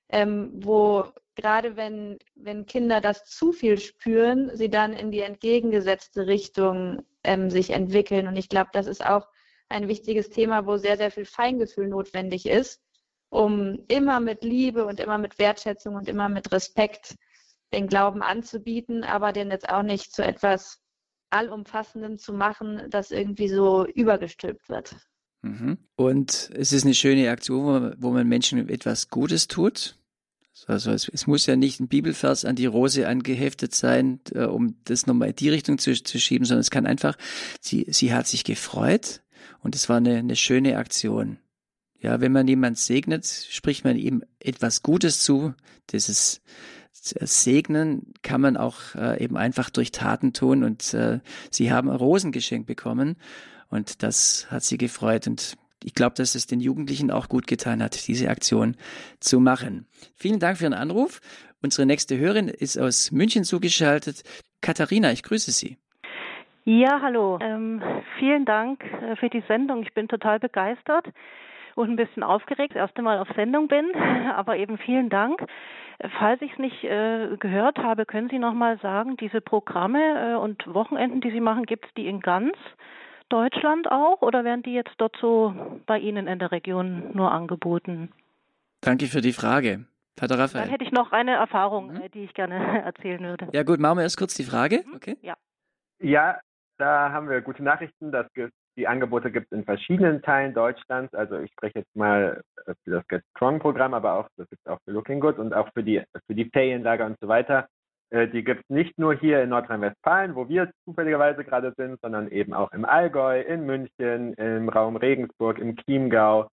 ähm, 0.07 0.51
wo 0.63 1.05
gerade 1.35 1.75
wenn, 1.75 2.19
wenn 2.35 2.65
Kinder 2.65 3.01
das 3.01 3.25
zu 3.25 3.51
viel 3.51 3.79
spüren, 3.79 4.51
sie 4.55 4.69
dann 4.69 4.93
in 4.93 5.11
die 5.11 5.21
entgegengesetzte 5.21 6.27
Richtung 6.27 7.01
ähm, 7.23 7.49
sich 7.49 7.71
entwickeln. 7.71 8.27
Und 8.27 8.37
ich 8.37 8.49
glaube, 8.49 8.69
das 8.73 8.87
ist 8.87 9.05
auch 9.05 9.27
ein 9.69 9.87
wichtiges 9.87 10.29
Thema, 10.29 10.65
wo 10.65 10.77
sehr, 10.77 10.97
sehr 10.97 11.11
viel 11.11 11.25
Feingefühl 11.25 11.87
notwendig 11.87 12.45
ist, 12.45 12.82
um 13.33 13.79
immer 13.87 14.19
mit 14.19 14.43
Liebe 14.43 14.85
und 14.85 14.99
immer 14.99 15.17
mit 15.17 15.39
Wertschätzung 15.39 15.95
und 15.95 16.07
immer 16.07 16.29
mit 16.29 16.51
Respekt 16.51 17.15
den 17.73 17.87
Glauben 17.87 18.21
anzubieten, 18.21 19.03
aber 19.03 19.33
den 19.33 19.49
jetzt 19.49 19.67
auch 19.67 19.81
nicht 19.81 20.13
zu 20.13 20.23
etwas 20.23 20.79
Allumfassendem 21.31 22.19
zu 22.19 22.31
machen, 22.31 22.83
das 22.91 23.09
irgendwie 23.09 23.47
so 23.47 23.87
übergestülpt 23.87 24.69
wird. 24.69 24.95
Mhm. 25.41 25.79
Und 25.95 26.51
es 26.53 26.71
ist 26.71 26.85
eine 26.85 26.93
schöne 26.93 27.31
Aktion, 27.31 27.95
wo 27.97 28.11
man, 28.11 28.27
Menschen 28.27 28.69
etwas 28.69 29.09
Gutes 29.09 29.47
tut. 29.47 29.97
Also 30.67 30.91
es, 30.91 31.09
es, 31.09 31.25
muss 31.25 31.47
ja 31.47 31.55
nicht 31.55 31.79
ein 31.79 31.87
Bibelvers 31.87 32.45
an 32.45 32.55
die 32.55 32.67
Rose 32.67 33.07
angeheftet 33.07 33.73
sein, 33.73 34.19
äh, 34.35 34.43
um 34.43 34.75
das 34.83 35.07
nochmal 35.07 35.29
in 35.29 35.35
die 35.35 35.49
Richtung 35.49 35.79
zu, 35.79 35.91
zu, 35.95 36.19
schieben, 36.19 36.45
sondern 36.45 36.61
es 36.61 36.69
kann 36.69 36.85
einfach, 36.85 37.17
sie, 37.59 37.87
sie 37.89 38.13
hat 38.13 38.27
sich 38.27 38.43
gefreut 38.43 39.23
und 39.61 39.73
es 39.73 39.89
war 39.89 39.97
eine, 39.97 40.17
eine 40.17 40.35
schöne 40.35 40.77
Aktion. 40.77 41.39
Ja, 42.03 42.19
wenn 42.19 42.33
man 42.33 42.47
jemand 42.49 42.77
segnet, 42.77 43.25
spricht 43.25 43.85
man 43.85 43.95
ihm 43.95 44.23
etwas 44.39 44.83
Gutes 44.83 45.23
zu. 45.23 45.53
Ist, 45.91 46.41
segnen 46.91 48.13
kann 48.23 48.41
man 48.41 48.57
auch 48.57 48.95
äh, 48.95 49.23
eben 49.23 49.37
einfach 49.37 49.69
durch 49.69 49.91
Taten 49.91 50.33
tun 50.33 50.63
und 50.63 50.93
äh, 50.93 51.19
sie 51.49 51.71
haben 51.71 51.89
ein 51.89 51.95
Rosengeschenk 51.95 52.65
bekommen 52.65 53.15
und 53.69 54.03
das 54.03 54.47
hat 54.49 54.63
sie 54.63 54.77
gefreut 54.77 55.27
und 55.27 55.55
ich 55.83 55.93
glaube, 55.93 56.15
dass 56.15 56.35
es 56.35 56.45
den 56.45 56.59
Jugendlichen 56.59 57.09
auch 57.11 57.29
gut 57.29 57.47
getan 57.47 57.81
hat, 57.81 58.07
diese 58.07 58.29
Aktion 58.29 58.75
zu 59.19 59.39
machen. 59.39 59.85
Vielen 60.15 60.39
Dank 60.39 60.57
für 60.57 60.65
Ihren 60.65 60.73
Anruf. 60.73 61.19
Unsere 61.61 61.85
nächste 61.85 62.17
Hörerin 62.17 62.47
ist 62.47 62.77
aus 62.77 63.11
München 63.11 63.43
zugeschaltet. 63.43 64.23
Katharina, 64.61 65.11
ich 65.11 65.23
grüße 65.23 65.51
Sie. 65.51 65.77
Ja, 66.65 67.01
hallo. 67.01 67.37
Ähm, 67.41 67.81
vielen 68.19 68.45
Dank 68.45 68.81
äh, 68.83 69.15
für 69.17 69.29
die 69.29 69.43
Sendung. 69.47 69.83
Ich 69.83 69.93
bin 69.93 70.07
total 70.07 70.39
begeistert 70.39 71.07
und 71.75 71.89
ein 71.89 71.95
bisschen 71.95 72.23
aufgeregt, 72.23 72.71
das 72.75 72.81
erste 72.81 73.01
Mal 73.01 73.19
auf 73.19 73.27
Sendung 73.35 73.67
bin, 73.67 73.91
aber 74.35 74.57
eben 74.57 74.77
vielen 74.77 75.09
Dank. 75.09 75.41
Falls 76.19 76.41
ich 76.41 76.51
es 76.51 76.59
nicht 76.59 76.83
äh, 76.83 77.37
gehört 77.37 77.77
habe, 77.77 78.05
können 78.05 78.29
Sie 78.29 78.39
noch 78.39 78.53
mal 78.53 78.77
sagen, 78.79 79.15
diese 79.17 79.41
Programme 79.41 80.33
äh, 80.33 80.35
und 80.35 80.65
Wochenenden, 80.73 81.21
die 81.21 81.31
Sie 81.31 81.39
machen, 81.39 81.65
gibt 81.65 81.85
es 81.85 81.93
die 81.93 82.07
in 82.07 82.19
ganz 82.19 82.55
Deutschland 83.29 83.89
auch 83.89 84.21
oder 84.21 84.43
werden 84.43 84.63
die 84.63 84.73
jetzt 84.73 84.93
dort 84.97 85.15
so 85.21 85.53
bei 85.85 85.99
Ihnen 85.99 86.27
in 86.27 86.39
der 86.39 86.51
Region 86.51 87.11
nur 87.13 87.31
angeboten? 87.31 88.11
Danke 88.81 89.05
für 89.05 89.21
die 89.21 89.33
Frage. 89.33 89.85
Pater 90.15 90.37
Raphael. 90.37 90.65
Dann 90.65 90.71
hätte 90.71 90.83
ich 90.83 90.91
noch 90.91 91.11
eine 91.11 91.31
Erfahrung, 91.31 91.93
mhm. 91.93 92.01
Äh, 92.01 92.09
die 92.09 92.23
ich 92.25 92.33
gerne 92.33 92.55
erzählen 92.83 93.21
würde. 93.21 93.47
Ja 93.53 93.63
gut, 93.63 93.79
machen 93.79 93.97
wir 93.97 94.03
erst 94.03 94.17
kurz 94.17 94.35
die 94.35 94.43
Frage. 94.43 94.83
Mhm. 94.85 94.95
Okay. 94.95 95.17
Ja. 95.21 95.35
Ja, 95.99 96.39
da 96.77 97.11
haben 97.11 97.29
wir 97.29 97.41
gute 97.41 97.63
Nachrichten. 97.63 98.11
Das 98.11 98.27
die 98.75 98.87
Angebote 98.87 99.31
gibt 99.31 99.47
es 99.51 99.57
in 99.57 99.65
verschiedenen 99.65 100.21
Teilen 100.21 100.53
Deutschlands. 100.53 101.13
Also 101.13 101.39
ich 101.39 101.51
spreche 101.51 101.79
jetzt 101.79 101.95
mal 101.95 102.41
äh, 102.65 102.73
für 102.83 102.91
das 102.91 103.07
Get 103.07 103.23
Strong 103.35 103.59
Programm, 103.59 103.93
aber 103.93 104.13
auch 104.13 104.27
das 104.37 104.49
gibt 104.49 104.61
es 104.65 104.71
auch 104.71 104.79
für 104.85 104.91
Looking 104.91 105.19
Good 105.19 105.37
und 105.37 105.53
auch 105.53 105.69
für 105.73 105.83
die 105.83 106.01
für 106.27 106.35
die 106.35 106.49
Ferienlager 106.49 107.05
und 107.05 107.17
so 107.19 107.27
weiter. 107.27 107.67
Äh, 108.09 108.27
die 108.27 108.43
gibt 108.43 108.61
es 108.61 108.69
nicht 108.69 108.97
nur 108.97 109.13
hier 109.13 109.43
in 109.43 109.49
Nordrhein-Westfalen, 109.49 110.35
wo 110.35 110.49
wir 110.49 110.71
zufälligerweise 110.85 111.43
gerade 111.43 111.73
sind, 111.77 111.99
sondern 112.01 112.29
eben 112.29 112.53
auch 112.53 112.71
im 112.71 112.85
Allgäu, 112.85 113.41
in 113.41 113.65
München, 113.65 114.33
im 114.33 114.69
Raum 114.69 114.95
Regensburg, 114.95 115.59
im 115.59 115.75
Chiemgau, 115.77 116.47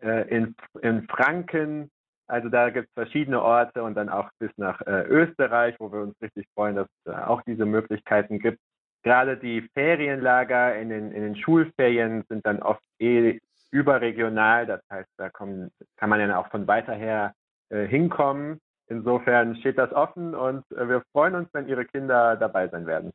äh, 0.00 0.28
in, 0.28 0.54
in 0.80 1.06
Franken. 1.08 1.90
Also 2.28 2.48
da 2.48 2.70
gibt 2.70 2.88
es 2.88 2.94
verschiedene 2.94 3.40
Orte 3.40 3.84
und 3.84 3.94
dann 3.94 4.08
auch 4.08 4.28
bis 4.40 4.50
nach 4.56 4.80
Österreich, 4.84 5.76
wo 5.78 5.92
wir 5.92 6.00
uns 6.00 6.20
richtig 6.20 6.44
freuen, 6.54 6.74
dass 6.74 6.88
es 7.04 7.14
auch 7.14 7.40
diese 7.42 7.64
Möglichkeiten 7.64 8.40
gibt 8.40 8.58
gerade 9.06 9.36
die 9.36 9.62
Ferienlager 9.72 10.76
in 10.76 10.88
den, 10.88 11.12
in 11.12 11.22
den 11.22 11.36
Schulferien 11.36 12.24
sind 12.28 12.44
dann 12.44 12.60
oft 12.60 12.82
eh 12.98 13.38
überregional. 13.70 14.66
Das 14.66 14.80
heißt, 14.90 15.08
da 15.16 15.30
kommen, 15.30 15.70
kann 15.96 16.10
man 16.10 16.18
dann 16.18 16.32
auch 16.32 16.50
von 16.50 16.66
weiter 16.66 16.92
her 16.92 17.32
äh, 17.68 17.86
hinkommen. 17.86 18.58
Insofern 18.88 19.54
steht 19.56 19.78
das 19.78 19.92
offen 19.92 20.34
und 20.34 20.64
äh, 20.72 20.88
wir 20.88 21.04
freuen 21.12 21.36
uns, 21.36 21.48
wenn 21.52 21.68
Ihre 21.68 21.84
Kinder 21.84 22.34
dabei 22.34 22.66
sein 22.66 22.86
werden. 22.86 23.12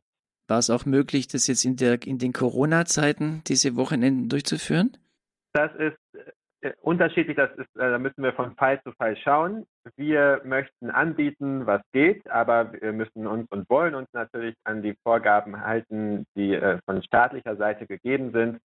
War 0.48 0.58
es 0.58 0.70
auch 0.70 0.86
möglich, 0.86 1.28
das 1.28 1.46
jetzt 1.46 1.66
in, 1.66 1.76
der, 1.76 2.02
in 2.06 2.16
den 2.16 2.32
Corona-Zeiten 2.32 3.42
diese 3.46 3.76
Wochenenden 3.76 4.30
durchzuführen? 4.30 4.96
Das 5.52 5.74
ist 5.74 5.98
unterschiedlich, 6.80 7.36
das 7.36 7.50
ist, 7.52 7.76
äh, 7.76 7.90
da 7.90 7.98
müssen 7.98 8.22
wir 8.22 8.32
von 8.32 8.54
Fall 8.56 8.80
zu 8.82 8.92
Fall 8.92 9.16
schauen. 9.16 9.66
Wir 9.96 10.40
möchten 10.44 10.90
anbieten, 10.90 11.66
was 11.66 11.82
geht, 11.92 12.28
aber 12.30 12.72
wir 12.72 12.92
müssen 12.92 13.26
uns 13.26 13.50
und 13.50 13.68
wollen 13.68 13.94
uns 13.94 14.08
natürlich 14.12 14.54
an 14.64 14.82
die 14.82 14.94
Vorgaben 15.02 15.60
halten, 15.60 16.24
die 16.36 16.54
äh, 16.54 16.78
von 16.84 17.02
staatlicher 17.02 17.56
Seite 17.56 17.86
gegeben 17.86 18.32
sind. 18.32 18.58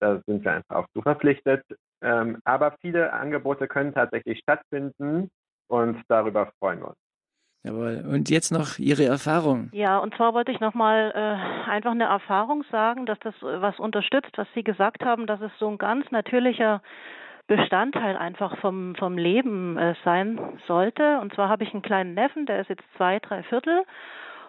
Da 0.00 0.20
sind 0.26 0.44
wir 0.44 0.52
einfach 0.52 0.76
auch 0.76 0.86
zu 0.92 1.02
verpflichtet. 1.02 1.64
Ähm, 2.02 2.38
aber 2.44 2.76
viele 2.80 3.12
Angebote 3.12 3.68
können 3.68 3.94
tatsächlich 3.94 4.40
stattfinden. 4.40 5.30
und 5.68 6.02
darüber 6.08 6.52
freuen 6.58 6.80
wir 6.80 6.88
uns. 6.88 6.98
Jawohl. 7.64 8.04
Und 8.06 8.28
jetzt 8.28 8.52
noch 8.52 8.78
Ihre 8.78 9.04
Erfahrung. 9.04 9.70
Ja, 9.72 9.98
und 9.98 10.14
zwar 10.16 10.34
wollte 10.34 10.52
ich 10.52 10.60
nochmal 10.60 11.12
äh, 11.14 11.70
einfach 11.70 11.92
eine 11.92 12.04
Erfahrung 12.04 12.62
sagen, 12.70 13.06
dass 13.06 13.18
das 13.20 13.34
äh, 13.36 13.62
was 13.62 13.78
unterstützt, 13.78 14.32
was 14.36 14.46
Sie 14.54 14.62
gesagt 14.62 15.02
haben, 15.02 15.26
dass 15.26 15.40
es 15.40 15.50
so 15.58 15.68
ein 15.68 15.78
ganz 15.78 16.10
natürlicher 16.10 16.82
Bestandteil 17.46 18.16
einfach 18.16 18.56
vom, 18.58 18.94
vom 18.96 19.18
Leben 19.18 19.76
äh, 19.76 19.94
sein 20.04 20.40
sollte. 20.66 21.20
Und 21.20 21.34
zwar 21.34 21.48
habe 21.48 21.64
ich 21.64 21.72
einen 21.72 21.82
kleinen 21.82 22.14
Neffen, 22.14 22.46
der 22.46 22.60
ist 22.60 22.70
jetzt 22.70 22.84
zwei, 22.96 23.18
drei 23.18 23.42
Viertel. 23.42 23.84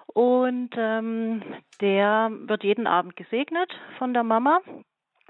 Und 0.07 0.69
ähm, 0.77 1.41
der 1.81 2.31
wird 2.31 2.63
jeden 2.63 2.87
Abend 2.87 3.15
gesegnet 3.15 3.69
von 3.97 4.13
der 4.13 4.23
Mama. 4.23 4.59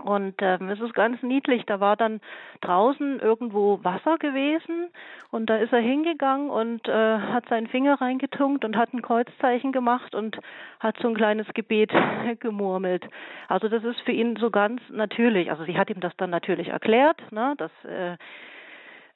Und 0.03 0.35
ähm, 0.41 0.69
es 0.69 0.79
ist 0.79 0.93
ganz 0.93 1.21
niedlich. 1.23 1.65
Da 1.65 1.79
war 1.79 1.95
dann 1.95 2.19
draußen 2.61 3.19
irgendwo 3.19 3.79
Wasser 3.83 4.17
gewesen 4.17 4.89
und 5.31 5.49
da 5.49 5.57
ist 5.57 5.71
er 5.71 5.79
hingegangen 5.79 6.49
und 6.49 6.87
äh, 6.87 6.91
hat 6.91 7.47
seinen 7.49 7.67
Finger 7.67 7.99
reingetunkt 8.01 8.65
und 8.65 8.75
hat 8.75 8.93
ein 8.93 9.01
Kreuzzeichen 9.01 9.71
gemacht 9.71 10.13
und 10.13 10.37
hat 10.79 10.97
so 11.01 11.07
ein 11.07 11.15
kleines 11.15 11.47
Gebet 11.53 11.91
gemurmelt. 12.39 13.07
Also 13.47 13.69
das 13.69 13.83
ist 13.83 14.01
für 14.01 14.11
ihn 14.11 14.35
so 14.35 14.51
ganz 14.51 14.81
natürlich. 14.89 15.49
Also 15.49 15.63
sie 15.63 15.77
hat 15.77 15.89
ihm 15.89 16.01
das 16.01 16.15
dann 16.17 16.29
natürlich 16.29 16.67
erklärt, 16.67 17.21
ne, 17.31 17.55
dass 17.57 17.71
äh, 17.85 18.17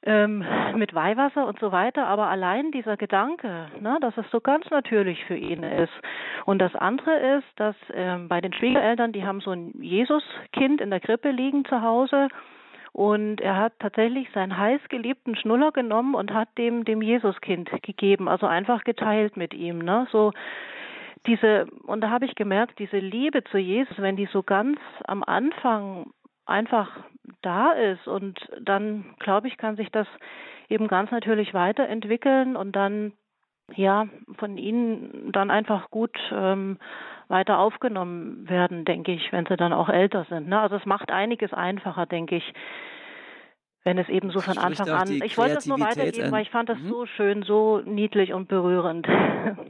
ähm, 0.02 0.44
mit 0.76 0.94
Weihwasser 0.94 1.46
und 1.46 1.58
so 1.60 1.72
weiter, 1.72 2.06
aber 2.06 2.28
allein 2.28 2.72
dieser 2.72 2.96
Gedanke, 2.96 3.66
ne, 3.80 3.98
dass 4.00 4.16
es 4.16 4.24
so 4.30 4.40
ganz 4.40 4.68
natürlich 4.70 5.24
für 5.26 5.36
ihn 5.36 5.62
ist. 5.62 5.92
Und 6.46 6.58
das 6.58 6.74
andere 6.74 7.38
ist, 7.38 7.48
dass 7.56 7.76
ähm, 7.92 8.28
bei 8.28 8.40
den 8.40 8.52
Schwiegereltern, 8.52 9.12
die 9.12 9.24
haben 9.24 9.40
so 9.40 9.50
ein 9.50 9.72
Jesuskind 9.80 10.80
in 10.80 10.90
der 10.90 11.00
Krippe 11.00 11.30
liegen 11.30 11.64
zu 11.66 11.82
Hause. 11.82 12.28
Und 12.92 13.40
er 13.40 13.56
hat 13.56 13.74
tatsächlich 13.78 14.28
seinen 14.32 14.56
heißgeliebten 14.56 15.36
Schnuller 15.36 15.70
genommen 15.70 16.14
und 16.14 16.34
hat 16.34 16.48
dem 16.58 16.84
dem 16.84 17.02
Jesuskind 17.02 17.70
gegeben, 17.82 18.28
also 18.28 18.46
einfach 18.46 18.82
geteilt 18.82 19.36
mit 19.36 19.54
ihm, 19.54 19.78
ne, 19.78 20.08
so 20.10 20.32
diese 21.26 21.66
und 21.86 22.00
da 22.00 22.10
habe 22.10 22.24
ich 22.24 22.34
gemerkt, 22.34 22.78
diese 22.78 22.98
Liebe 22.98 23.44
zu 23.44 23.58
Jesus, 23.58 23.96
wenn 23.98 24.16
die 24.16 24.28
so 24.32 24.42
ganz 24.42 24.78
am 25.06 25.22
Anfang 25.22 26.10
einfach 26.50 26.88
da 27.42 27.72
ist. 27.72 28.06
Und 28.06 28.38
dann, 28.60 29.14
glaube 29.18 29.48
ich, 29.48 29.56
kann 29.56 29.76
sich 29.76 29.90
das 29.90 30.06
eben 30.68 30.88
ganz 30.88 31.10
natürlich 31.10 31.54
weiterentwickeln 31.54 32.56
und 32.56 32.76
dann 32.76 33.12
ja 33.74 34.08
von 34.38 34.58
ihnen 34.58 35.30
dann 35.32 35.50
einfach 35.50 35.90
gut 35.90 36.16
ähm, 36.32 36.78
weiter 37.28 37.58
aufgenommen 37.58 38.48
werden, 38.48 38.84
denke 38.84 39.12
ich, 39.12 39.32
wenn 39.32 39.46
sie 39.46 39.56
dann 39.56 39.72
auch 39.72 39.88
älter 39.88 40.24
sind. 40.28 40.48
Ne? 40.48 40.60
Also 40.60 40.76
es 40.76 40.86
macht 40.86 41.12
einiges 41.12 41.52
einfacher, 41.52 42.06
denke 42.06 42.36
ich, 42.36 42.54
wenn 43.82 43.96
es 43.96 44.08
eben 44.08 44.30
so 44.30 44.40
von 44.40 44.58
Anfang 44.58 44.90
an. 44.90 45.10
Ich 45.22 45.38
wollte 45.38 45.56
es 45.56 45.66
nur 45.66 45.80
weitergeben, 45.80 46.26
an. 46.26 46.32
weil 46.32 46.42
ich 46.42 46.50
fand 46.50 46.68
das 46.68 46.78
mhm. 46.78 46.88
so 46.88 47.06
schön, 47.06 47.42
so 47.42 47.80
niedlich 47.80 48.32
und 48.32 48.48
berührend. 48.48 49.06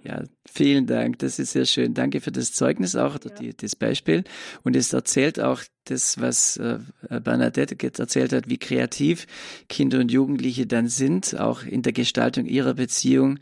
Ja, 0.02 0.24
vielen 0.50 0.86
Dank. 0.86 1.20
Das 1.20 1.38
ist 1.38 1.52
sehr 1.52 1.64
schön. 1.64 1.94
Danke 1.94 2.20
für 2.20 2.32
das 2.32 2.52
Zeugnis 2.52 2.96
auch, 2.96 3.18
ja. 3.22 3.30
die, 3.38 3.56
das 3.56 3.76
Beispiel. 3.76 4.24
Und 4.64 4.74
es 4.74 4.92
erzählt 4.92 5.38
auch 5.38 5.61
das, 5.84 6.20
was 6.20 6.56
äh, 6.56 6.80
Bernadette 7.08 7.76
erzählt 7.80 8.32
hat, 8.32 8.48
wie 8.48 8.58
kreativ 8.58 9.26
Kinder 9.68 10.00
und 10.00 10.11
Jugendliche 10.11 10.66
dann 10.66 10.88
sind, 10.88 11.38
auch 11.38 11.62
in 11.62 11.82
der 11.82 11.92
Gestaltung 11.92 12.46
ihrer 12.46 12.74
Beziehung 12.74 13.38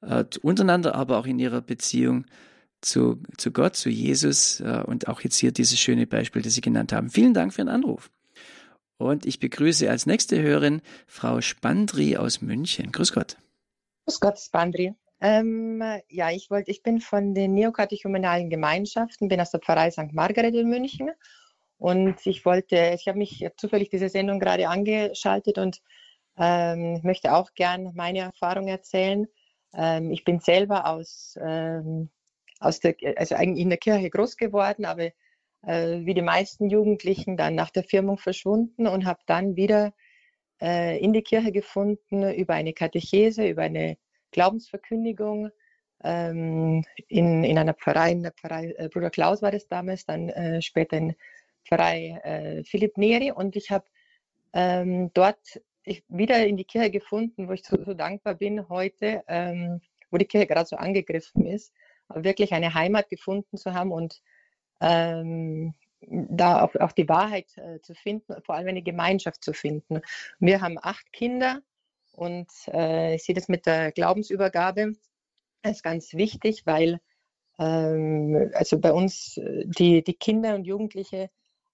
äh, 0.00 0.24
untereinander, 0.40 0.94
aber 0.94 1.18
auch 1.18 1.26
in 1.26 1.38
ihrer 1.38 1.60
Beziehung 1.60 2.24
zu, 2.80 3.22
zu 3.36 3.50
Gott, 3.50 3.76
zu 3.76 3.90
Jesus 3.90 4.60
äh, 4.60 4.82
und 4.86 5.08
auch 5.08 5.20
jetzt 5.20 5.36
hier 5.36 5.52
dieses 5.52 5.78
schöne 5.78 6.06
Beispiel, 6.06 6.40
das 6.40 6.54
Sie 6.54 6.60
genannt 6.62 6.92
haben. 6.92 7.10
Vielen 7.10 7.34
Dank 7.34 7.52
für 7.52 7.62
den 7.62 7.68
Anruf. 7.68 8.10
Und 8.98 9.26
ich 9.26 9.40
begrüße 9.40 9.90
als 9.90 10.06
nächste 10.06 10.40
Hörerin 10.40 10.80
Frau 11.06 11.40
Spandri 11.40 12.16
aus 12.16 12.40
München. 12.40 12.92
Grüß 12.92 13.12
Gott. 13.12 13.36
Grüß 14.06 14.20
Gott, 14.20 14.38
Spandri. 14.38 14.94
Ähm, 15.20 15.82
ja, 16.08 16.30
ich 16.30 16.50
wollte, 16.50 16.70
ich 16.70 16.82
bin 16.82 17.00
von 17.00 17.34
den 17.34 17.54
neokatechumenalen 17.54 18.50
Gemeinschaften, 18.50 19.28
bin 19.28 19.40
aus 19.40 19.50
der 19.50 19.60
Pfarrei 19.60 19.90
St. 19.90 20.12
Margaret 20.12 20.54
in 20.54 20.68
München 20.68 21.10
und 21.78 22.26
ich 22.26 22.44
wollte, 22.44 22.92
ich 22.94 23.08
habe 23.08 23.18
mich 23.18 23.46
zufällig 23.56 23.88
diese 23.88 24.08
Sendung 24.08 24.40
gerade 24.40 24.68
angeschaltet 24.68 25.58
und 25.58 25.80
ähm, 26.38 27.00
möchte 27.02 27.34
auch 27.34 27.54
gern 27.54 27.92
meine 27.94 28.20
Erfahrung 28.20 28.68
erzählen. 28.68 29.26
Ähm, 29.74 30.10
ich 30.10 30.24
bin 30.24 30.40
selber 30.40 30.86
aus, 30.86 31.38
ähm, 31.40 32.10
aus 32.60 32.80
der, 32.80 32.94
also 33.16 33.34
eigentlich 33.34 33.62
in 33.62 33.70
der 33.70 33.78
Kirche 33.78 34.10
groß 34.10 34.36
geworden, 34.36 34.84
aber 34.84 35.10
äh, 35.66 36.06
wie 36.06 36.14
die 36.14 36.22
meisten 36.22 36.70
Jugendlichen 36.70 37.36
dann 37.36 37.54
nach 37.54 37.70
der 37.70 37.84
Firmung 37.84 38.18
verschwunden 38.18 38.86
und 38.86 39.04
habe 39.04 39.20
dann 39.26 39.56
wieder 39.56 39.92
äh, 40.62 40.98
in 40.98 41.12
die 41.12 41.22
Kirche 41.22 41.52
gefunden 41.52 42.32
über 42.32 42.54
eine 42.54 42.72
Katechese, 42.72 43.46
über 43.46 43.62
eine 43.62 43.98
Glaubensverkündigung. 44.30 45.50
Ähm, 46.04 46.84
in, 47.08 47.42
in 47.42 47.58
einer 47.58 47.74
Pfarrei, 47.74 48.12
in 48.12 48.22
der 48.22 48.32
Pfarrei 48.32 48.74
äh, 48.76 48.88
Bruder 48.88 49.10
Klaus 49.10 49.42
war 49.42 49.50
das 49.50 49.66
damals, 49.66 50.04
dann 50.06 50.28
äh, 50.28 50.62
später 50.62 50.96
in 50.98 51.16
Pfarrei 51.64 52.20
äh, 52.22 52.64
Philipp 52.64 52.96
Neri. 52.96 53.32
Und 53.32 53.56
ich 53.56 53.70
habe 53.70 53.86
ähm, 54.52 55.10
dort 55.14 55.60
ich 55.82 56.04
wieder 56.08 56.44
in 56.46 56.56
die 56.56 56.64
Kirche 56.64 56.90
gefunden, 56.90 57.48
wo 57.48 57.52
ich 57.52 57.64
so, 57.64 57.82
so 57.82 57.94
dankbar 57.94 58.34
bin 58.34 58.68
heute, 58.68 59.22
ähm, 59.28 59.80
wo 60.10 60.18
die 60.18 60.24
Kirche 60.26 60.46
gerade 60.46 60.66
so 60.66 60.76
angegriffen 60.76 61.46
ist, 61.46 61.72
wirklich 62.08 62.52
eine 62.52 62.74
Heimat 62.74 63.08
gefunden 63.08 63.56
zu 63.56 63.72
haben 63.72 63.92
und 63.92 64.20
ähm, 64.80 65.74
da 66.00 66.62
auch, 66.62 66.74
auch 66.76 66.92
die 66.92 67.08
Wahrheit 67.08 67.56
äh, 67.56 67.80
zu 67.80 67.94
finden, 67.94 68.40
vor 68.42 68.54
allem 68.54 68.68
eine 68.68 68.82
Gemeinschaft 68.82 69.42
zu 69.42 69.52
finden. 69.52 70.00
Wir 70.38 70.60
haben 70.60 70.78
acht 70.80 71.12
Kinder 71.12 71.60
und 72.12 72.48
äh, 72.68 73.16
ich 73.16 73.24
sehe 73.24 73.34
das 73.34 73.48
mit 73.48 73.66
der 73.66 73.92
Glaubensübergabe 73.92 74.92
als 75.62 75.82
ganz 75.82 76.14
wichtig, 76.14 76.64
weil 76.64 77.00
ähm, 77.58 78.50
also 78.54 78.78
bei 78.78 78.92
uns 78.92 79.36
äh, 79.38 79.64
die, 79.66 80.04
die 80.04 80.14
Kinder 80.14 80.54
und 80.54 80.64
Jugendliche 80.64 81.30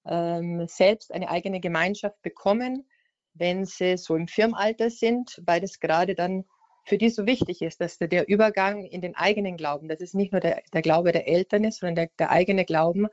ähm, 0.06 0.66
selbst 0.68 1.12
eine 1.12 1.28
eigene 1.28 1.60
Gemeinschaft 1.60 2.20
bekommen, 2.22 2.88
wenn 3.34 3.64
sie 3.64 3.96
so 3.96 4.16
im 4.16 4.28
Firmenalter 4.28 4.90
sind, 4.90 5.40
weil 5.46 5.60
das 5.60 5.80
gerade 5.80 6.14
dann 6.14 6.44
für 6.84 6.98
die 6.98 7.10
so 7.10 7.26
wichtig 7.26 7.62
ist, 7.62 7.80
dass 7.80 7.98
der 7.98 8.28
Übergang 8.28 8.84
in 8.84 9.00
den 9.00 9.14
eigenen 9.14 9.56
Glauben, 9.56 9.88
dass 9.88 10.00
es 10.00 10.14
nicht 10.14 10.32
nur 10.32 10.40
der, 10.40 10.62
der 10.72 10.82
Glaube 10.82 11.12
der 11.12 11.28
Eltern 11.28 11.64
ist, 11.64 11.80
sondern 11.80 11.94
der, 11.96 12.10
der 12.18 12.30
eigene 12.30 12.64
Glauben. 12.64 13.08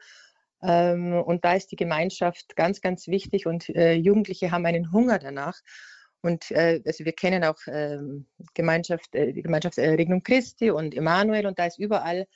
Ähm, 0.61 1.13
und 1.13 1.45
da 1.45 1.53
ist 1.53 1.71
die 1.71 1.75
Gemeinschaft 1.75 2.55
ganz, 2.55 2.81
ganz 2.81 3.07
wichtig 3.07 3.45
und 3.45 3.69
äh, 3.69 3.93
Jugendliche 3.93 4.51
haben 4.51 4.65
einen 4.65 4.91
Hunger 4.91 5.19
danach. 5.19 5.59
Und 6.21 6.51
äh, 6.51 6.81
also 6.85 7.05
wir 7.05 7.13
kennen 7.13 7.43
auch 7.43 7.59
ähm, 7.67 8.25
Gemeinschaft, 8.53 9.15
äh, 9.15 9.31
die 9.31 9.41
Gemeinschaftsregnung 9.41 10.21
Christi 10.23 10.69
und 10.71 10.95
Emanuel 10.95 11.45
und 11.45 11.59
da 11.59 11.65
ist 11.65 11.79
überall 11.79 12.27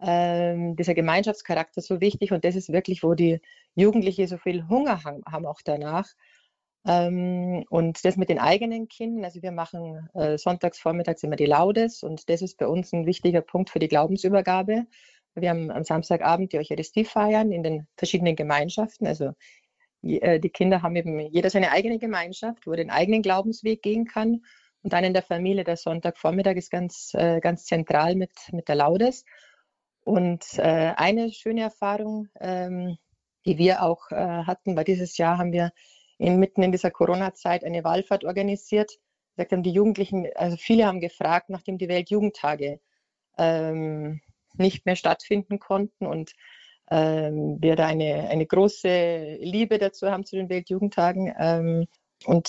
ähm, 0.00 0.76
dieser 0.76 0.94
Gemeinschaftscharakter 0.94 1.80
so 1.80 2.00
wichtig 2.00 2.32
und 2.32 2.44
das 2.44 2.54
ist 2.54 2.72
wirklich, 2.72 3.02
wo 3.02 3.14
die 3.14 3.40
Jugendliche 3.74 4.28
so 4.28 4.38
viel 4.38 4.68
Hunger 4.68 5.02
haben, 5.02 5.22
haben 5.26 5.46
auch 5.46 5.60
danach. 5.64 6.06
Ähm, 6.86 7.64
und 7.70 8.04
das 8.04 8.16
mit 8.16 8.28
den 8.28 8.38
eigenen 8.38 8.88
Kindern, 8.88 9.24
also 9.24 9.42
wir 9.42 9.52
machen 9.52 10.08
äh, 10.14 10.36
sonntags 10.36 10.78
vormittags 10.78 11.22
immer 11.22 11.36
die 11.36 11.46
Laudes 11.46 12.02
und 12.02 12.28
das 12.28 12.42
ist 12.42 12.58
bei 12.58 12.66
uns 12.66 12.92
ein 12.92 13.06
wichtiger 13.06 13.40
Punkt 13.40 13.70
für 13.70 13.78
die 13.78 13.88
Glaubensübergabe. 13.88 14.86
Wir 15.34 15.50
haben 15.50 15.70
am 15.70 15.82
Samstagabend 15.82 16.52
die 16.52 16.58
Eucharistie 16.58 17.04
feiern 17.04 17.52
in 17.52 17.62
den 17.62 17.86
verschiedenen 17.96 18.36
Gemeinschaften. 18.36 19.06
Also 19.06 19.32
äh, 20.02 20.38
die 20.38 20.50
Kinder 20.50 20.82
haben 20.82 20.94
eben 20.96 21.18
jeder 21.20 21.50
seine 21.50 21.72
eigene 21.72 21.98
Gemeinschaft, 21.98 22.66
wo 22.66 22.72
er 22.72 22.76
den 22.76 22.90
eigenen 22.90 23.22
Glaubensweg 23.22 23.82
gehen 23.82 24.04
kann. 24.04 24.44
Und 24.82 24.92
dann 24.92 25.04
in 25.04 25.14
der 25.14 25.22
Familie 25.22 25.64
der 25.64 25.78
Sonntagvormittag 25.78 26.56
ist 26.56 26.70
ganz, 26.70 27.12
äh, 27.14 27.40
ganz 27.40 27.64
zentral 27.64 28.14
mit, 28.14 28.32
mit 28.52 28.68
der 28.68 28.76
Laudes. 28.76 29.24
Und 30.04 30.44
äh, 30.58 30.92
eine 30.96 31.32
schöne 31.32 31.62
Erfahrung, 31.62 32.28
ähm, 32.38 32.98
die 33.46 33.58
wir 33.58 33.82
auch 33.82 34.10
hatten, 34.10 34.74
war 34.74 34.84
dieses 34.84 35.18
Jahr 35.18 35.36
haben 35.36 35.52
wir 35.52 35.70
in, 36.18 36.38
mitten 36.38 36.62
in 36.62 36.72
dieser 36.72 36.90
Corona-Zeit 36.90 37.64
eine 37.64 37.84
Wallfahrt 37.84 38.24
organisiert. 38.24 38.92
Gesagt 39.36 39.52
haben 39.52 39.62
die 39.62 39.72
Jugendlichen, 39.72 40.28
also 40.34 40.56
viele 40.56 40.86
haben 40.86 41.00
gefragt, 41.00 41.50
nachdem 41.50 41.78
die 41.78 41.88
Weltjugendtage 41.88 42.80
ähm, 43.36 44.20
nicht 44.56 44.86
mehr 44.86 44.96
stattfinden 44.96 45.58
konnten 45.58 46.06
und 46.06 46.32
ähm, 46.90 47.58
wir 47.60 47.76
da 47.76 47.86
eine, 47.86 48.28
eine 48.28 48.46
große 48.46 49.38
Liebe 49.40 49.78
dazu 49.78 50.10
haben 50.10 50.24
zu 50.24 50.36
den 50.36 50.48
Weltjugendtagen. 50.48 51.32
Ähm, 51.38 51.86
und 52.26 52.48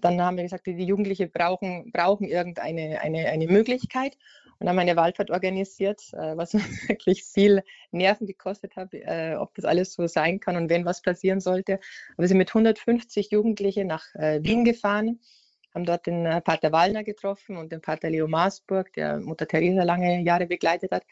dann 0.00 0.20
haben 0.20 0.36
wir 0.36 0.44
gesagt, 0.44 0.66
die 0.66 0.84
Jugendlichen 0.84 1.30
brauchen, 1.30 1.90
brauchen 1.92 2.26
irgendeine 2.26 3.00
eine, 3.00 3.28
eine 3.28 3.46
Möglichkeit 3.46 4.16
und 4.58 4.68
haben 4.68 4.78
eine 4.78 4.96
Wallfahrt 4.96 5.30
organisiert, 5.30 6.02
äh, 6.12 6.36
was 6.36 6.54
wirklich 6.88 7.24
viel 7.24 7.62
Nerven 7.90 8.26
gekostet 8.26 8.76
hat, 8.76 8.92
äh, 8.92 9.36
ob 9.38 9.54
das 9.54 9.64
alles 9.64 9.94
so 9.94 10.06
sein 10.06 10.40
kann 10.40 10.56
und 10.56 10.68
wenn 10.70 10.84
was 10.84 11.02
passieren 11.02 11.40
sollte. 11.40 11.74
Aber 12.12 12.22
wir 12.22 12.28
sind 12.28 12.38
mit 12.38 12.50
150 12.50 13.30
Jugendlichen 13.30 13.86
nach 13.86 14.14
äh, 14.14 14.42
Wien 14.42 14.64
gefahren, 14.64 15.20
haben 15.74 15.84
dort 15.84 16.06
den 16.06 16.24
Pater 16.44 16.70
Wallner 16.70 17.02
getroffen 17.02 17.56
und 17.56 17.72
den 17.72 17.80
Pater 17.80 18.08
Leo 18.08 18.28
Maasburg, 18.28 18.92
der 18.92 19.18
Mutter 19.18 19.48
Teresa 19.48 19.82
lange 19.82 20.22
Jahre 20.22 20.46
begleitet 20.46 20.92
hat. 20.92 21.04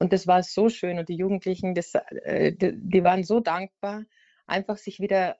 Und 0.00 0.12
das 0.12 0.26
war 0.26 0.42
so 0.42 0.68
schön 0.68 0.98
und 0.98 1.08
die 1.08 1.16
Jugendlichen, 1.16 1.74
das, 1.76 1.92
die 1.92 3.04
waren 3.04 3.22
so 3.22 3.38
dankbar, 3.38 4.04
einfach 4.46 4.78
sich 4.78 4.98
wieder 4.98 5.36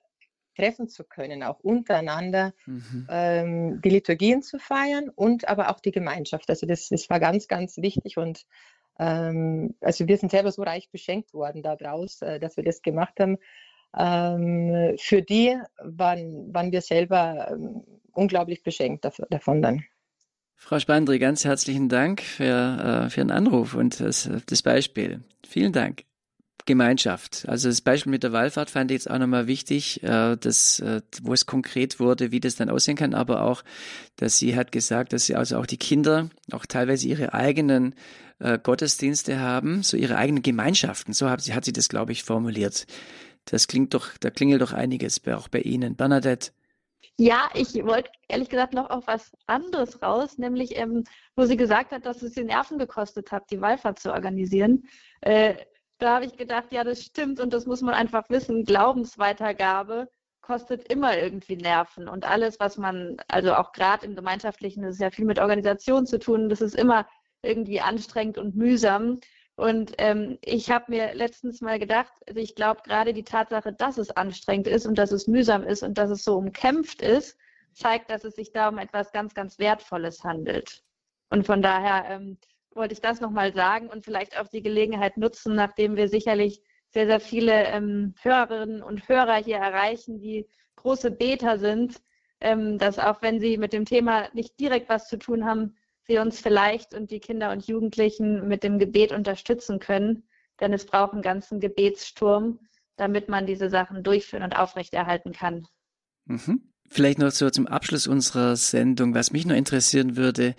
treffen 0.55 0.87
zu 0.87 1.03
können, 1.03 1.43
auch 1.43 1.59
untereinander 1.59 2.53
mhm. 2.65 3.07
ähm, 3.09 3.81
die 3.81 3.89
Liturgien 3.89 4.41
zu 4.41 4.59
feiern 4.59 5.09
und 5.09 5.47
aber 5.47 5.69
auch 5.69 5.79
die 5.79 5.91
Gemeinschaft. 5.91 6.49
Also 6.49 6.65
das, 6.65 6.89
das 6.89 7.09
war 7.09 7.19
ganz, 7.19 7.47
ganz 7.47 7.77
wichtig 7.77 8.17
und 8.17 8.45
ähm, 8.99 9.75
also 9.81 10.07
wir 10.07 10.17
sind 10.17 10.31
selber 10.31 10.51
so 10.51 10.63
reich 10.63 10.89
beschenkt 10.91 11.33
worden 11.33 11.63
daraus, 11.63 12.21
äh, 12.21 12.39
dass 12.39 12.57
wir 12.57 12.63
das 12.63 12.81
gemacht 12.81 13.19
haben. 13.19 13.37
Ähm, 13.97 14.95
für 14.97 15.21
die 15.21 15.57
waren, 15.81 16.53
waren 16.53 16.71
wir 16.71 16.81
selber 16.81 17.49
ähm, 17.51 17.83
unglaublich 18.13 18.63
beschenkt 18.63 19.05
davon 19.29 19.61
dann. 19.61 19.83
Frau 20.55 20.77
Spandri, 20.79 21.17
ganz 21.17 21.43
herzlichen 21.43 21.89
Dank 21.89 22.21
für, 22.21 23.05
äh, 23.05 23.09
für 23.09 23.21
Ihren 23.21 23.31
Anruf 23.31 23.73
und 23.73 23.99
das, 23.99 24.29
das 24.45 24.61
Beispiel. 24.61 25.23
Vielen 25.43 25.73
Dank. 25.73 26.03
Gemeinschaft. 26.65 27.45
Also 27.47 27.69
das 27.69 27.81
Beispiel 27.81 28.11
mit 28.11 28.23
der 28.23 28.33
Wallfahrt 28.33 28.69
fand 28.69 28.91
ich 28.91 28.95
jetzt 28.95 29.09
auch 29.09 29.17
nochmal 29.17 29.47
wichtig, 29.47 30.03
äh, 30.03 30.35
dass, 30.37 30.79
äh, 30.79 31.01
wo 31.21 31.33
es 31.33 31.45
konkret 31.45 31.99
wurde, 31.99 32.31
wie 32.31 32.39
das 32.39 32.55
dann 32.55 32.69
aussehen 32.69 32.97
kann, 32.97 33.13
aber 33.13 33.43
auch, 33.43 33.63
dass 34.15 34.37
sie 34.37 34.55
hat 34.55 34.71
gesagt, 34.71 35.13
dass 35.13 35.25
sie 35.25 35.35
also 35.35 35.57
auch 35.57 35.65
die 35.65 35.77
Kinder 35.77 36.29
auch 36.51 36.65
teilweise 36.65 37.07
ihre 37.07 37.33
eigenen 37.33 37.95
äh, 38.39 38.59
Gottesdienste 38.59 39.39
haben, 39.39 39.83
so 39.83 39.97
ihre 39.97 40.17
eigenen 40.17 40.43
Gemeinschaften. 40.43 41.13
So 41.13 41.29
hat 41.29 41.41
sie, 41.41 41.53
hat 41.53 41.65
sie 41.65 41.73
das, 41.73 41.89
glaube 41.89 42.11
ich, 42.11 42.23
formuliert. 42.23 42.85
Das 43.45 43.67
klingt 43.67 43.93
doch, 43.93 44.17
da 44.19 44.29
klingelt 44.29 44.61
doch 44.61 44.73
einiges, 44.73 45.21
auch 45.27 45.47
bei 45.47 45.59
Ihnen. 45.59 45.95
Bernadette. 45.95 46.51
Ja, 47.17 47.49
ich 47.53 47.73
wollte 47.85 48.09
ehrlich 48.29 48.49
gesagt 48.49 48.73
noch 48.73 48.89
auf 48.89 49.05
was 49.07 49.31
anderes 49.45 50.01
raus, 50.01 50.37
nämlich 50.37 50.77
ähm, 50.77 51.03
wo 51.35 51.45
sie 51.45 51.57
gesagt 51.57 51.91
hat, 51.91 52.05
dass 52.05 52.21
es 52.23 52.33
sie 52.33 52.43
Nerven 52.43 52.79
gekostet 52.79 53.31
hat, 53.31 53.51
die 53.51 53.61
Wallfahrt 53.61 53.99
zu 53.99 54.11
organisieren. 54.11 54.83
Äh, 55.21 55.55
da 56.01 56.15
habe 56.15 56.25
ich 56.25 56.35
gedacht, 56.35 56.71
ja, 56.71 56.83
das 56.83 57.03
stimmt 57.03 57.39
und 57.39 57.53
das 57.53 57.65
muss 57.65 57.81
man 57.81 57.93
einfach 57.93 58.29
wissen. 58.29 58.65
Glaubensweitergabe 58.65 60.09
kostet 60.41 60.91
immer 60.91 61.17
irgendwie 61.17 61.55
Nerven 61.55 62.07
und 62.07 62.25
alles, 62.25 62.59
was 62.59 62.77
man, 62.77 63.17
also 63.27 63.53
auch 63.53 63.71
gerade 63.71 64.05
im 64.05 64.15
Gemeinschaftlichen, 64.15 64.81
das 64.83 64.95
ist 64.95 65.01
ja 65.01 65.11
viel 65.11 65.25
mit 65.25 65.39
Organisation 65.39 66.07
zu 66.07 66.17
tun, 66.17 66.49
das 66.49 66.61
ist 66.61 66.75
immer 66.75 67.07
irgendwie 67.43 67.81
anstrengend 67.81 68.39
und 68.39 68.55
mühsam. 68.55 69.19
Und 69.55 69.93
ähm, 69.99 70.39
ich 70.43 70.71
habe 70.71 70.85
mir 70.87 71.13
letztens 71.13 71.61
mal 71.61 71.77
gedacht, 71.77 72.11
also 72.27 72.39
ich 72.39 72.55
glaube 72.55 72.81
gerade 72.83 73.13
die 73.13 73.23
Tatsache, 73.23 73.71
dass 73.71 73.99
es 73.99 74.09
anstrengend 74.09 74.67
ist 74.67 74.87
und 74.87 74.97
dass 74.97 75.11
es 75.11 75.27
mühsam 75.27 75.63
ist 75.63 75.83
und 75.83 75.99
dass 75.99 76.09
es 76.09 76.23
so 76.23 76.35
umkämpft 76.35 77.03
ist, 77.03 77.37
zeigt, 77.73 78.09
dass 78.09 78.23
es 78.23 78.35
sich 78.35 78.51
da 78.51 78.69
um 78.69 78.79
etwas 78.79 79.11
ganz, 79.11 79.35
ganz 79.35 79.59
Wertvolles 79.59 80.23
handelt. 80.23 80.81
Und 81.29 81.45
von 81.45 81.61
daher 81.61 82.09
ähm, 82.09 82.39
wollte 82.73 82.93
ich 82.93 83.01
das 83.01 83.21
nochmal 83.21 83.53
sagen 83.53 83.87
und 83.87 84.05
vielleicht 84.05 84.39
auch 84.39 84.47
die 84.47 84.61
Gelegenheit 84.61 85.17
nutzen, 85.17 85.55
nachdem 85.55 85.95
wir 85.95 86.07
sicherlich 86.07 86.61
sehr, 86.93 87.05
sehr 87.05 87.19
viele 87.19 87.65
ähm, 87.67 88.13
Hörerinnen 88.21 88.83
und 88.83 89.07
Hörer 89.07 89.35
hier 89.35 89.57
erreichen, 89.57 90.19
die 90.19 90.47
große 90.75 91.11
Beter 91.11 91.57
sind, 91.57 92.01
ähm, 92.39 92.77
dass 92.77 92.99
auch 92.99 93.21
wenn 93.21 93.39
sie 93.39 93.57
mit 93.57 93.73
dem 93.73 93.85
Thema 93.85 94.27
nicht 94.33 94.59
direkt 94.59 94.89
was 94.89 95.07
zu 95.07 95.17
tun 95.17 95.45
haben, 95.45 95.75
sie 96.07 96.17
uns 96.17 96.39
vielleicht 96.39 96.93
und 96.93 97.11
die 97.11 97.19
Kinder 97.19 97.51
und 97.51 97.65
Jugendlichen 97.67 98.47
mit 98.47 98.63
dem 98.63 98.79
Gebet 98.79 99.11
unterstützen 99.11 99.79
können. 99.79 100.23
Denn 100.59 100.73
es 100.73 100.85
braucht 100.85 101.13
einen 101.13 101.21
ganzen 101.21 101.59
Gebetssturm, 101.59 102.59
damit 102.97 103.29
man 103.29 103.45
diese 103.45 103.69
Sachen 103.69 104.03
durchführen 104.03 104.43
und 104.43 104.57
aufrechterhalten 104.57 105.31
kann. 105.31 105.65
Mhm. 106.25 106.71
Vielleicht 106.89 107.19
noch 107.19 107.31
so 107.31 107.49
zum 107.49 107.67
Abschluss 107.67 108.05
unserer 108.05 108.57
Sendung, 108.57 109.15
was 109.15 109.31
mich 109.31 109.45
noch 109.45 109.55
interessieren 109.55 110.17
würde, 110.17 110.55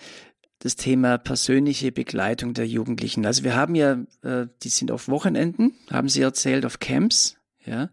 das 0.63 0.77
Thema 0.77 1.19
persönliche 1.19 1.91
Begleitung 1.91 2.55
der 2.55 2.69
Jugendlichen. 2.69 3.27
Also 3.27 3.43
wir 3.43 3.57
haben 3.57 3.75
ja, 3.75 3.99
äh, 4.23 4.47
die 4.63 4.69
sind 4.69 4.93
auf 4.93 5.09
Wochenenden, 5.09 5.75
haben 5.91 6.09
Sie 6.09 6.23
erzählt, 6.23 6.65
auf 6.65 6.79
Camps, 6.79 7.37
ja. 7.65 7.91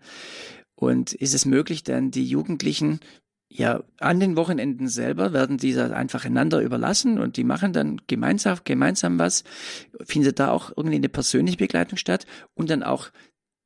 Und 0.76 1.14
ist 1.14 1.34
es 1.34 1.46
möglich, 1.46 1.84
dann 1.84 2.12
die 2.12 2.26
Jugendlichen 2.26 3.00
ja, 3.52 3.84
an 4.00 4.20
den 4.20 4.36
Wochenenden 4.36 4.88
selber 4.88 5.34
werden 5.34 5.58
die 5.58 5.74
da 5.74 5.90
einfach 5.90 6.24
einander 6.24 6.62
überlassen 6.62 7.18
und 7.18 7.36
die 7.36 7.44
machen 7.44 7.74
dann 7.74 8.00
gemeinsam, 8.06 8.60
gemeinsam 8.64 9.18
was. 9.18 9.44
Findet 10.04 10.40
da 10.40 10.52
auch 10.52 10.72
irgendwie 10.78 10.98
eine 10.98 11.10
persönliche 11.10 11.58
Begleitung 11.58 11.98
statt 11.98 12.28
und 12.54 12.70
dann 12.70 12.84
auch 12.84 13.10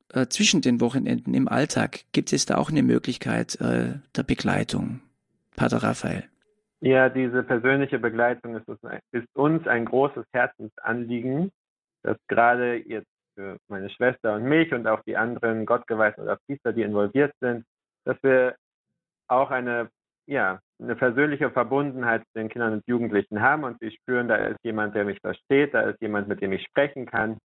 äh, 0.08 0.26
zwischen 0.28 0.62
den 0.62 0.80
Wochenenden 0.80 1.34
im 1.34 1.48
Alltag 1.48 2.04
gibt 2.12 2.32
es 2.32 2.46
da 2.46 2.56
auch 2.56 2.70
eine 2.70 2.82
Möglichkeit 2.82 3.60
äh, 3.60 3.98
der 4.16 4.22
Begleitung. 4.22 5.00
Pater 5.54 5.82
Raphael. 5.82 6.24
Ja, 6.84 7.08
diese 7.08 7.42
persönliche 7.42 7.98
Begleitung 7.98 8.56
ist, 8.56 8.68
ist 9.10 9.26
uns 9.34 9.66
ein 9.66 9.86
großes 9.86 10.26
Herzensanliegen, 10.34 11.50
dass 12.02 12.18
gerade 12.28 12.76
jetzt 12.76 13.08
für 13.34 13.56
meine 13.68 13.88
Schwester 13.88 14.34
und 14.34 14.44
mich 14.44 14.70
und 14.74 14.86
auch 14.86 15.00
die 15.04 15.16
anderen 15.16 15.64
Gottgeweihten 15.64 16.24
oder 16.24 16.36
Priester, 16.46 16.74
die 16.74 16.82
involviert 16.82 17.32
sind, 17.40 17.64
dass 18.04 18.22
wir 18.22 18.56
auch 19.28 19.50
eine, 19.50 19.88
ja, 20.26 20.60
eine 20.78 20.94
persönliche 20.94 21.50
Verbundenheit 21.50 22.20
zu 22.20 22.32
den 22.34 22.50
Kindern 22.50 22.74
und 22.74 22.86
Jugendlichen 22.86 23.40
haben 23.40 23.64
und 23.64 23.78
sie 23.80 23.90
spüren, 23.90 24.28
da 24.28 24.36
ist 24.36 24.58
jemand, 24.62 24.94
der 24.94 25.06
mich 25.06 25.20
versteht, 25.22 25.72
da 25.72 25.88
ist 25.88 26.02
jemand, 26.02 26.28
mit 26.28 26.42
dem 26.42 26.52
ich 26.52 26.66
sprechen 26.66 27.06
kann. 27.06 27.38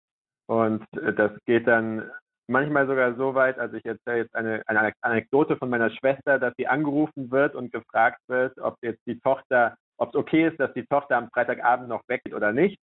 Und 0.47 0.83
äh, 0.97 1.13
das 1.13 1.31
geht 1.45 1.65
dann 1.65 2.11
manchmal 2.49 2.87
sogar 2.87 3.15
so 3.15 3.35
weit, 3.35 3.59
also 3.59 3.77
ich 3.77 3.85
erzähle 3.85 4.17
jetzt 4.17 4.35
eine, 4.35 4.61
eine 4.65 4.91
Anekdote 5.01 5.55
von 5.57 5.69
meiner 5.69 5.91
Schwester, 5.91 6.39
dass 6.39 6.53
sie 6.57 6.67
angerufen 6.67 7.31
wird 7.31 7.55
und 7.55 7.71
gefragt 7.71 8.19
wird, 8.27 8.57
ob 8.59 8.75
jetzt 8.81 9.01
die 9.05 9.19
Tochter, 9.19 9.75
ob 9.97 10.09
es 10.09 10.15
okay 10.15 10.47
ist, 10.47 10.59
dass 10.59 10.73
die 10.73 10.85
Tochter 10.85 11.17
am 11.17 11.29
Freitagabend 11.29 11.87
noch 11.87 12.01
weggeht 12.07 12.33
oder 12.33 12.51
nicht, 12.51 12.79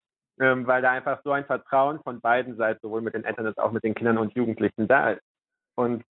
ähm, 0.41 0.67
weil 0.67 0.83
da 0.83 0.91
einfach 0.91 1.21
so 1.25 1.33
ein 1.33 1.45
Vertrauen 1.45 2.01
von 2.03 2.21
beiden 2.21 2.57
Seiten, 2.57 2.81
sowohl 2.83 3.03
mit 3.03 3.15
den 3.15 3.25
Eltern 3.25 3.47
als 3.47 3.59
auch 3.59 3.73
mit 3.73 3.85
den 3.85 3.95
Kindern 3.95 4.19
und 4.19 4.35
Jugendlichen 4.35 4.89
da 4.89 5.11
ist. 5.11 5.23
Und 5.77 6.03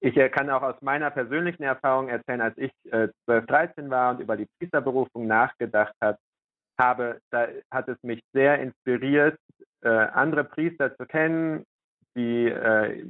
ich 0.00 0.14
kann 0.32 0.50
auch 0.50 0.62
aus 0.62 0.80
meiner 0.82 1.10
persönlichen 1.10 1.62
Erfahrung 1.62 2.08
erzählen, 2.08 2.40
als 2.40 2.58
ich 2.58 2.72
äh, 2.92 3.08
12, 3.24 3.46
13 3.46 3.90
war 3.90 4.10
und 4.10 4.20
über 4.20 4.36
die 4.36 4.46
Priesterberufung 4.58 5.26
nachgedacht 5.26 5.94
hat, 6.00 6.18
habe, 6.78 7.20
da 7.30 7.48
hat 7.70 7.88
es 7.88 7.96
mich 8.02 8.20
sehr 8.32 8.60
inspiriert, 8.60 9.38
äh, 9.82 9.88
andere 9.88 10.44
Priester 10.44 10.94
zu 10.96 11.06
kennen, 11.06 11.64
die 12.16 12.46
äh, 12.46 13.06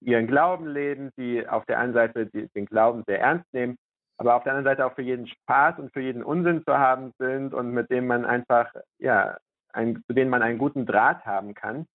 ihren 0.00 0.26
Glauben 0.26 0.66
leben, 0.66 1.10
die 1.18 1.46
auf 1.46 1.64
der 1.66 1.78
einen 1.78 1.92
Seite 1.92 2.26
die, 2.26 2.48
den 2.54 2.66
Glauben 2.66 3.02
sehr 3.06 3.20
ernst 3.20 3.46
nehmen, 3.52 3.76
aber 4.18 4.36
auf 4.36 4.44
der 4.44 4.54
anderen 4.54 4.76
Seite 4.76 4.86
auch 4.86 4.94
für 4.94 5.02
jeden 5.02 5.26
Spaß 5.26 5.78
und 5.78 5.92
für 5.92 6.00
jeden 6.00 6.22
Unsinn 6.22 6.62
zu 6.64 6.78
haben 6.78 7.12
sind 7.18 7.52
und 7.52 7.72
mit 7.72 7.90
dem 7.90 8.06
man 8.06 8.24
einfach, 8.24 8.72
ja, 8.98 9.36
ein, 9.72 10.02
zu 10.06 10.14
denen 10.14 10.30
man 10.30 10.42
einen 10.42 10.58
guten 10.58 10.86
Draht 10.86 11.26
haben 11.26 11.54
kann. 11.54 11.86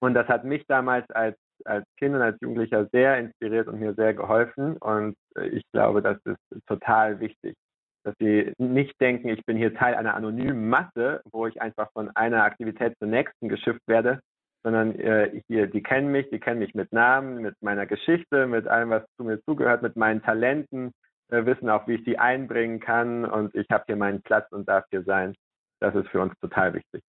Und 0.00 0.14
das 0.14 0.28
hat 0.28 0.44
mich 0.44 0.64
damals 0.66 1.10
als 1.10 1.36
als 1.64 1.84
Kind 1.96 2.14
und 2.14 2.22
als 2.22 2.38
Jugendlicher 2.40 2.86
sehr 2.92 3.18
inspiriert 3.18 3.68
und 3.68 3.80
mir 3.80 3.94
sehr 3.94 4.14
geholfen. 4.14 4.76
Und 4.78 5.16
äh, 5.36 5.48
ich 5.48 5.62
glaube, 5.72 6.02
das 6.02 6.18
ist 6.24 6.66
total 6.66 7.20
wichtig, 7.20 7.56
dass 8.04 8.14
sie 8.18 8.52
nicht 8.58 9.00
denken, 9.00 9.28
ich 9.28 9.44
bin 9.44 9.56
hier 9.56 9.74
Teil 9.74 9.94
einer 9.94 10.14
anonymen 10.14 10.68
Masse, 10.68 11.22
wo 11.30 11.46
ich 11.46 11.60
einfach 11.60 11.90
von 11.92 12.10
einer 12.16 12.44
Aktivität 12.44 12.96
zur 12.98 13.08
nächsten 13.08 13.48
geschifft 13.48 13.82
werde, 13.86 14.20
sondern 14.62 14.94
äh, 14.98 15.40
hier, 15.48 15.66
die 15.66 15.82
kennen 15.82 16.12
mich, 16.12 16.28
die 16.30 16.40
kennen 16.40 16.60
mich 16.60 16.74
mit 16.74 16.92
Namen, 16.92 17.42
mit 17.42 17.54
meiner 17.62 17.86
Geschichte, 17.86 18.46
mit 18.46 18.66
allem, 18.66 18.90
was 18.90 19.02
zu 19.16 19.24
mir 19.24 19.42
zugehört, 19.44 19.82
mit 19.82 19.96
meinen 19.96 20.22
Talenten, 20.22 20.92
äh, 21.28 21.44
wissen 21.46 21.70
auch, 21.70 21.86
wie 21.86 21.94
ich 21.94 22.04
sie 22.04 22.18
einbringen 22.18 22.80
kann 22.80 23.24
und 23.24 23.54
ich 23.54 23.68
habe 23.70 23.84
hier 23.86 23.96
meinen 23.96 24.22
Platz 24.22 24.50
und 24.52 24.68
darf 24.68 24.84
hier 24.90 25.02
sein. 25.04 25.34
Das 25.80 25.94
ist 25.94 26.08
für 26.08 26.20
uns 26.20 26.34
total 26.40 26.74
wichtig. 26.74 27.02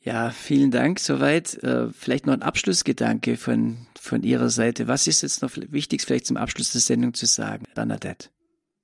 Ja, 0.00 0.30
vielen 0.30 0.70
Dank 0.70 0.98
soweit. 0.98 1.54
Äh, 1.62 1.88
vielleicht 1.90 2.26
noch 2.26 2.34
ein 2.34 2.42
Abschlussgedanke 2.42 3.36
von, 3.36 3.86
von 3.98 4.22
Ihrer 4.22 4.50
Seite. 4.50 4.86
Was 4.86 5.06
ist 5.06 5.22
jetzt 5.22 5.40
noch 5.40 5.52
wichtig, 5.56 6.02
vielleicht 6.02 6.26
zum 6.26 6.36
Abschluss 6.36 6.72
der 6.72 6.82
Sendung 6.82 7.14
zu 7.14 7.24
sagen, 7.24 7.64
Bernadette? 7.74 8.28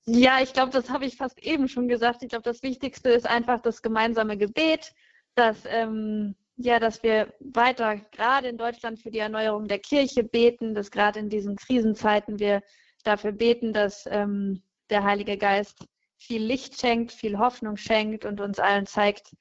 Ja, 0.07 0.40
ich 0.42 0.55
glaube, 0.55 0.72
das 0.72 0.88
habe 0.88 1.05
ich 1.05 1.16
fast 1.16 1.38
eben 1.42 1.68
schon 1.68 1.88
gesagt. 1.88 2.22
Ich 2.22 2.30
glaube, 2.30 2.44
das 2.44 2.62
Wichtigste 2.62 3.11
ist 3.11 3.28
einfach 3.28 3.61
das 3.61 3.82
gemeinsame 3.82 4.38
Gebet, 4.38 4.92
dass, 5.34 5.59
ähm, 5.66 6.36
ja, 6.63 6.79
dass 6.79 7.03
wir 7.03 7.33
weiter 7.41 7.97
gerade 8.13 8.49
in 8.49 8.59
Deutschland 8.59 9.01
für 9.01 9.11
die 9.11 9.19
Erneuerung 9.19 9.67
der 9.67 9.79
Kirche 9.79 10.23
beten, 10.25 10.75
dass 10.75 10.91
gerade 10.91 11.19
in 11.19 11.31
diesen 11.31 11.57
Krisenzeiten 11.57 12.39
wir 12.39 12.63
dafür 13.03 13.33
beten, 13.33 13.73
dass 13.73 14.07
ähm, 14.07 14.63
der 14.91 15.05
Heilige 15.05 15.39
Geist 15.39 15.87
viel 16.19 16.43
Licht 16.43 16.79
schenkt, 16.79 17.13
viel 17.13 17.39
Hoffnung 17.39 17.79
schenkt 17.79 18.27
und 18.27 18.41
uns 18.41 18.59
allen 18.59 18.87
zeigt, 18.87 19.33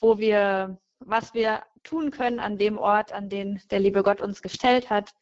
wo 0.00 0.18
wir 0.18 0.78
was 0.98 1.32
wir 1.34 1.62
tun 1.82 2.10
können 2.10 2.40
an 2.40 2.58
dem 2.58 2.78
Ort, 2.78 3.12
an 3.12 3.28
den 3.28 3.60
der 3.70 3.80
liebe 3.80 4.02
Gott 4.02 4.20
uns 4.20 4.42
gestellt 4.42 4.90
hat. 4.90 5.12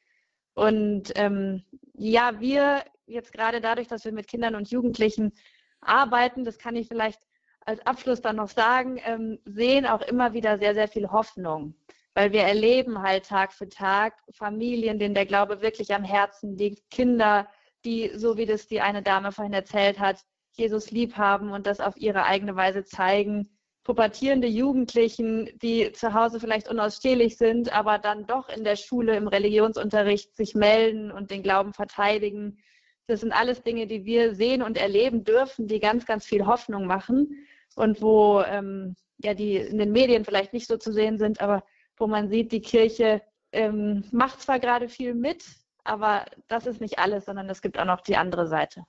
Und 0.55 1.13
ähm, 1.17 1.65
ja, 1.95 2.41
wir 2.41 2.85
jetzt 3.07 3.33
gerade 3.33 3.61
dadurch, 3.61 3.87
dass 3.89 4.05
wir 4.05 4.13
mit 4.13 4.27
Kindern 4.29 4.55
und 4.55 4.71
Jugendlichen 4.71 5.33
arbeiten, 5.81 6.45
das 6.45 6.59
kann 6.59 6.75
ich 6.75 6.89
vielleicht 6.89 7.21
als 7.65 7.85
Abschluss 7.87 8.21
dann 8.21 8.37
noch 8.37 8.49
sagen, 8.49 9.01
ähm, 9.05 9.39
sehen 9.45 9.87
auch 9.87 10.03
immer 10.03 10.33
wieder 10.33 10.59
sehr, 10.59 10.75
sehr 10.75 10.89
viel 10.89 11.11
Hoffnung. 11.11 11.75
Weil 12.15 12.33
wir 12.33 12.43
erleben 12.43 13.03
halt 13.03 13.27
Tag 13.27 13.53
für 13.53 13.69
Tag 13.69 14.15
Familien, 14.31 14.99
denen 14.99 15.15
der 15.15 15.27
Glaube 15.27 15.62
wirklich 15.62 15.93
am 15.95 16.05
Herzen 16.05 16.57
liegt, 16.57 16.91
Kinder, 16.91 17.49
die, 17.85 18.12
so 18.15 18.37
wie 18.37 18.47
das 18.47 18.67
die 18.67 18.81
eine 18.81 19.03
Dame 19.03 19.33
vorhin 19.33 19.53
erzählt 19.53 19.99
hat, 19.99 20.21
Jesus 20.53 20.91
lieb 20.91 21.17
haben 21.17 21.51
und 21.51 21.67
das 21.67 21.81
auf 21.81 21.97
ihre 21.97 22.25
eigene 22.25 22.55
Weise 22.55 22.85
zeigen 22.85 23.51
pubertierende 23.85 24.49
Jugendlichen, 24.49 25.51
die 25.61 25.93
zu 25.93 26.15
Hause 26.15 26.41
vielleicht 26.41 26.69
unausstehlich 26.69 27.37
sind, 27.37 27.73
aber 27.73 27.99
dann 27.99 28.27
doch 28.27 28.49
in 28.49 28.65
der 28.65 28.77
Schule 28.77 29.15
im 29.15 29.29
Religionsunterricht 29.29 30.35
sich 30.35 30.55
melden 30.55 31.12
und 31.12 31.31
den 31.31 31.43
Glauben 31.43 31.75
verteidigen. 31.75 32.59
Das 33.07 33.21
sind 33.21 33.33
alles 33.33 33.62
Dinge, 33.62 33.87
die 33.87 34.07
wir 34.07 34.35
sehen 34.35 34.62
und 34.62 34.79
erleben 34.79 35.25
dürfen, 35.25 35.69
die 35.69 35.81
ganz, 35.81 36.07
ganz 36.07 36.25
viel 36.25 36.47
Hoffnung 36.47 36.87
machen 36.87 37.47
und 37.77 38.01
wo 38.03 38.43
ähm, 38.43 38.97
ja 39.18 39.35
die 39.35 39.57
in 39.57 39.79
den 39.79 39.93
Medien 39.93 40.25
vielleicht 40.25 40.53
nicht 40.53 40.66
so 40.66 40.77
zu 40.77 40.93
sehen 40.93 41.18
sind, 41.18 41.41
aber 41.41 41.62
wo 41.97 42.07
man 42.07 42.29
sieht, 42.29 42.53
die 42.53 42.62
Kirche 42.62 43.22
ähm, 43.53 44.05
macht 44.11 44.41
zwar 44.41 44.59
gerade 44.59 44.89
viel 44.89 45.14
mit, 45.14 45.45
aber 45.85 46.25
das 46.49 46.66
ist 46.66 46.81
nicht 46.81 46.99
alles, 46.99 47.27
sondern 47.27 47.49
es 47.49 47.62
gibt 47.62 47.79
auch 47.79 47.85
noch 47.85 48.01
die 48.01 48.16
andere 48.16 48.49
Seite. 48.49 48.85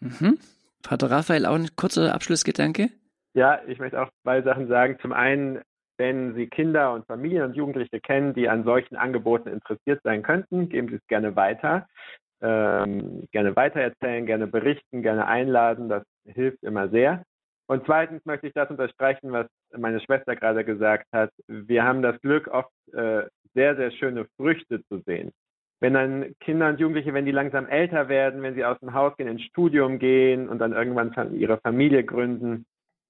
Mhm. 0.00 0.38
Pater 0.82 1.10
Raphael, 1.10 1.46
auch 1.46 1.54
ein 1.54 1.68
kurzer 1.76 2.14
Abschlussgedanke? 2.14 2.88
Ja, 3.34 3.60
ich 3.66 3.78
möchte 3.78 4.00
auch 4.00 4.10
zwei 4.22 4.42
Sachen 4.42 4.68
sagen. 4.68 4.98
Zum 5.02 5.12
einen, 5.12 5.60
wenn 5.98 6.34
Sie 6.34 6.46
Kinder 6.46 6.92
und 6.94 7.06
Familien 7.06 7.42
und 7.42 7.56
Jugendliche 7.56 8.00
kennen, 8.00 8.32
die 8.32 8.48
an 8.48 8.64
solchen 8.64 8.96
Angeboten 8.96 9.48
interessiert 9.48 10.00
sein 10.04 10.22
könnten, 10.22 10.68
geben 10.68 10.88
Sie 10.88 10.96
es 10.96 11.06
gerne 11.08 11.36
weiter. 11.36 11.86
Ähm, 12.40 13.26
gerne 13.32 13.56
weitererzählen, 13.56 14.24
gerne 14.24 14.46
berichten, 14.46 15.02
gerne 15.02 15.26
einladen. 15.26 15.88
Das 15.88 16.04
hilft 16.24 16.62
immer 16.62 16.88
sehr. 16.88 17.24
Und 17.68 17.84
zweitens 17.84 18.24
möchte 18.24 18.46
ich 18.46 18.54
das 18.54 18.70
unterstreichen, 18.70 19.30
was 19.30 19.46
meine 19.76 20.00
Schwester 20.00 20.34
gerade 20.34 20.64
gesagt 20.64 21.06
hat. 21.12 21.30
Wir 21.46 21.84
haben 21.84 22.02
das 22.02 22.20
Glück, 22.22 22.48
oft 22.48 22.72
äh, 22.92 23.24
sehr, 23.54 23.76
sehr 23.76 23.90
schöne 23.92 24.26
Früchte 24.36 24.82
zu 24.86 25.00
sehen 25.06 25.32
wenn 25.80 25.94
dann 25.94 26.34
Kinder 26.40 26.68
und 26.68 26.80
Jugendliche, 26.80 27.14
wenn 27.14 27.24
die 27.24 27.32
langsam 27.32 27.66
älter 27.66 28.08
werden, 28.08 28.42
wenn 28.42 28.54
sie 28.54 28.64
aus 28.64 28.78
dem 28.80 28.94
Haus 28.94 29.16
gehen, 29.16 29.28
ins 29.28 29.42
Studium 29.42 29.98
gehen 29.98 30.48
und 30.48 30.58
dann 30.58 30.72
irgendwann 30.72 31.34
ihre 31.34 31.58
Familie 31.58 32.04
gründen 32.04 32.66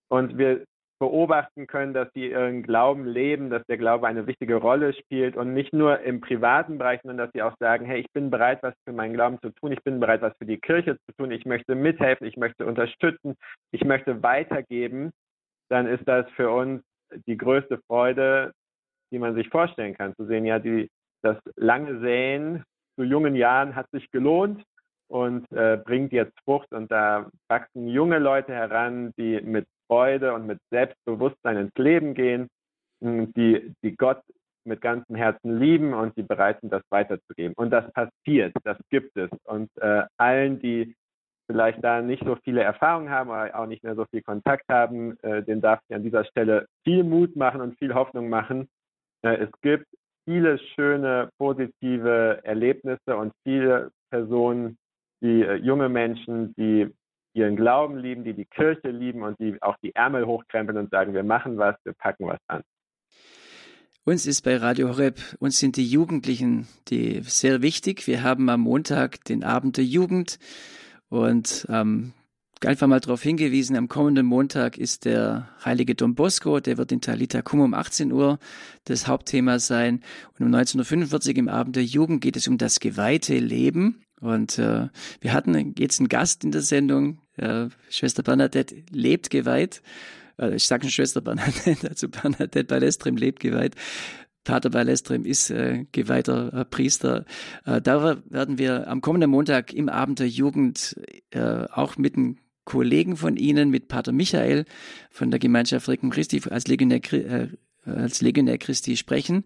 und 0.09 0.37
wir 0.37 0.65
beobachten 0.99 1.67
können, 1.67 1.95
dass 1.95 2.09
sie 2.13 2.31
ihren 2.31 2.63
Glauben 2.63 3.07
leben, 3.07 3.51
dass 3.51 3.65
der 3.67 3.79
Glaube 3.79 4.07
eine 4.07 4.27
wichtige 4.27 4.57
Rolle 4.57 4.93
spielt 4.95 5.37
und 5.37 5.55
nicht 5.55 5.73
nur 5.73 6.01
im 6.01 6.21
privaten 6.21 6.79
Bereich, 6.79 7.01
sondern 7.03 7.19
dass 7.19 7.33
sie 7.33 7.43
auch 7.43 7.57
sagen, 7.59 7.87
hey, 7.87 8.01
ich 8.01 8.11
bin 8.13 8.31
bereit, 8.31 8.63
was 8.63 8.75
für 8.85 8.93
meinen 8.93 9.15
Glauben 9.15 9.39
zu 9.41 9.51
tun, 9.51 9.73
ich 9.73 9.83
bin 9.85 10.01
bereit, 10.01 10.23
was 10.23 10.37
für 10.39 10.47
die 10.47 10.59
Kirche 10.59 10.97
zu 11.07 11.13
tun, 11.17 11.31
ich 11.31 11.47
möchte 11.47 11.75
mithelfen, 11.75 12.27
ich 12.27 12.37
möchte 12.37 12.67
unterstützen, 12.67 13.37
ich 13.71 13.85
möchte 13.85 14.23
weitergeben, 14.23 15.11
dann 15.69 15.87
ist 15.87 16.07
das 16.07 16.29
für 16.31 16.51
uns 16.51 16.83
die 17.27 17.37
größte 17.37 17.79
Freude, 17.87 18.53
die 19.13 19.19
man 19.19 19.35
sich 19.35 19.49
vorstellen 19.49 19.95
kann, 19.95 20.15
zu 20.17 20.27
sehen, 20.27 20.45
ja, 20.45 20.59
die 20.59 20.91
das 21.23 21.37
lange 21.57 22.01
Säen 22.01 22.65
zu 22.97 23.05
jungen 23.05 23.35
Jahren 23.35 23.75
hat 23.75 23.89
sich 23.91 24.11
gelohnt 24.11 24.63
und 25.09 25.51
äh, 25.53 25.79
bringt 25.83 26.13
jetzt 26.13 26.39
Frucht. 26.45 26.73
Und 26.73 26.91
da 26.91 27.31
wachsen 27.49 27.89
junge 27.89 28.19
Leute 28.19 28.53
heran, 28.53 29.13
die 29.17 29.41
mit 29.41 29.67
Freude 29.89 30.34
und 30.34 30.47
mit 30.47 30.59
Selbstbewusstsein 30.70 31.57
ins 31.57 31.74
Leben 31.76 32.14
gehen, 32.14 32.49
die, 33.01 33.74
die 33.82 33.97
Gott 33.97 34.22
mit 34.64 34.80
ganzem 34.80 35.16
Herzen 35.16 35.59
lieben 35.59 35.95
und 35.95 36.16
die 36.16 36.22
bereit 36.22 36.61
sind, 36.61 36.72
das 36.72 36.82
weiterzugeben. 36.91 37.55
Und 37.57 37.70
das 37.70 37.91
passiert, 37.93 38.55
das 38.64 38.78
gibt 38.91 39.16
es. 39.16 39.30
Und 39.45 39.70
äh, 39.80 40.05
allen, 40.18 40.61
die 40.61 40.95
vielleicht 41.51 41.82
da 41.82 42.03
nicht 42.03 42.22
so 42.24 42.36
viele 42.45 42.62
Erfahrungen 42.62 43.11
haben 43.11 43.30
oder 43.30 43.59
auch 43.59 43.66
nicht 43.66 43.82
mehr 43.82 43.95
so 43.95 44.05
viel 44.11 44.22
Kontakt 44.22 44.64
haben, 44.68 45.18
äh, 45.22 45.43
denen 45.43 45.62
darf 45.62 45.80
ich 45.89 45.97
an 45.97 46.03
dieser 46.03 46.24
Stelle 46.26 46.66
viel 46.84 47.03
Mut 47.05 47.34
machen 47.36 47.61
und 47.61 47.78
viel 47.78 47.95
Hoffnung 47.95 48.28
machen. 48.28 48.68
Äh, 49.22 49.36
es 49.36 49.51
gibt 49.62 49.86
viele 50.26 50.59
schöne, 50.59 51.30
positive 51.39 52.41
Erlebnisse 52.45 53.16
und 53.16 53.32
viele 53.45 53.91
Personen, 54.11 54.76
die 55.22 55.43
äh, 55.43 55.55
junge 55.55 55.89
Menschen, 55.89 56.55
die 56.57 56.93
ihren 57.39 57.57
Glauben 57.57 57.99
lieben, 57.99 58.24
die 58.24 58.34
die 58.34 58.45
Kirche 58.45 58.91
lieben 58.91 59.22
und 59.22 59.39
die 59.39 59.57
auch 59.62 59.76
die 59.82 59.95
Ärmel 59.95 60.26
hochkrempeln 60.26 60.76
und 60.78 60.91
sagen, 60.91 61.14
wir 61.14 61.22
machen 61.22 61.57
was, 61.57 61.76
wir 61.84 61.95
packen 61.95 62.26
was 62.26 62.41
an. 62.49 62.62
Uns 64.05 64.26
ist 64.26 64.43
bei 64.43 64.57
Radio 64.57 64.89
Horeb, 64.89 65.20
uns 65.39 65.59
sind 65.59 65.76
die 65.76 65.86
Jugendlichen 65.86 66.66
die 66.89 67.20
sehr 67.22 67.62
wichtig. 67.62 68.07
Wir 68.07 68.22
haben 68.22 68.49
am 68.49 68.62
Montag 68.62 69.22
den 69.24 69.45
Abend 69.45 69.76
der 69.76 69.84
Jugend 69.84 70.39
und 71.11 71.66
am 71.68 72.12
einfach 72.66 72.86
mal 72.86 73.01
darauf 73.01 73.22
hingewiesen, 73.22 73.76
am 73.76 73.89
kommenden 73.89 74.26
Montag 74.26 74.78
ist 74.78 75.05
der 75.05 75.49
heilige 75.64 75.95
Don 75.95 76.14
Bosco, 76.14 76.61
der 76.61 76.76
wird 76.78 76.91
in 76.93 77.01
Talita 77.01 77.43
Kum 77.43 77.61
um 77.61 77.74
18 77.74 78.11
Uhr 78.12 78.39
das 78.84 79.07
Hauptthema 79.07 79.59
sein. 79.59 80.03
Und 80.39 80.47
um 80.47 80.55
1945 80.55 81.36
im 81.36 81.49
Abend 81.49 81.76
der 81.76 81.84
Jugend 81.84 82.20
geht 82.20 82.36
es 82.36 82.49
um 82.49 82.59
das 82.59 82.80
geweihte 82.80 83.39
Leben. 83.39 84.03
Und 84.20 84.59
äh, 84.59 84.89
wir 85.20 85.32
hatten 85.32 85.74
jetzt 85.78 86.01
einen 86.01 86.09
Gast 86.09 86.43
in 86.45 86.51
der 86.51 86.62
Sendung, 86.62 87.20
äh, 87.39 87.68
Schwester 87.91 88.22
Bernadette 88.22 88.76
lebt 88.91 89.30
geweiht. 89.30 89.82
Äh, 90.39 90.57
ich 90.57 90.66
sage 90.66 90.82
schon 90.84 90.91
Schwester 90.91 91.20
Bernadette, 91.20 91.76
also 91.89 92.09
Bernadette 92.09 92.64
Balestrim 92.64 93.16
lebt 93.16 93.41
geweiht. 93.41 93.74
Pater 94.45 94.70
Balestrim 94.70 95.24
ist 95.26 95.51
äh, 95.51 95.84
geweihter 95.93 96.53
äh, 96.55 96.64
Priester. 96.64 97.26
Äh, 97.66 97.82
da 97.82 98.22
werden 98.30 98.59
wir 98.59 98.89
am 98.89 99.03
kommenden 99.03 99.30
Montag 99.30 99.74
im 99.74 99.89
Abend 99.89 100.20
der 100.20 100.28
Jugend 100.28 100.97
äh, 101.30 101.66
auch 101.70 101.99
mit 101.99 102.16
einem 102.16 102.39
Kollegen 102.64 103.16
von 103.16 103.36
Ihnen, 103.36 103.70
mit 103.70 103.89
Pater 103.89 104.12
Michael 104.12 104.64
von 105.11 105.30
der 105.30 105.41
Gemeinschaft 105.41 105.89
Recken 105.89 106.11
Christi 106.11 106.41
als 106.51 106.66
Legionär, 106.66 107.01
äh, 107.12 107.49
als 107.97 108.20
Legionär 108.20 108.59
Christi 108.59 108.97
sprechen 108.97 109.45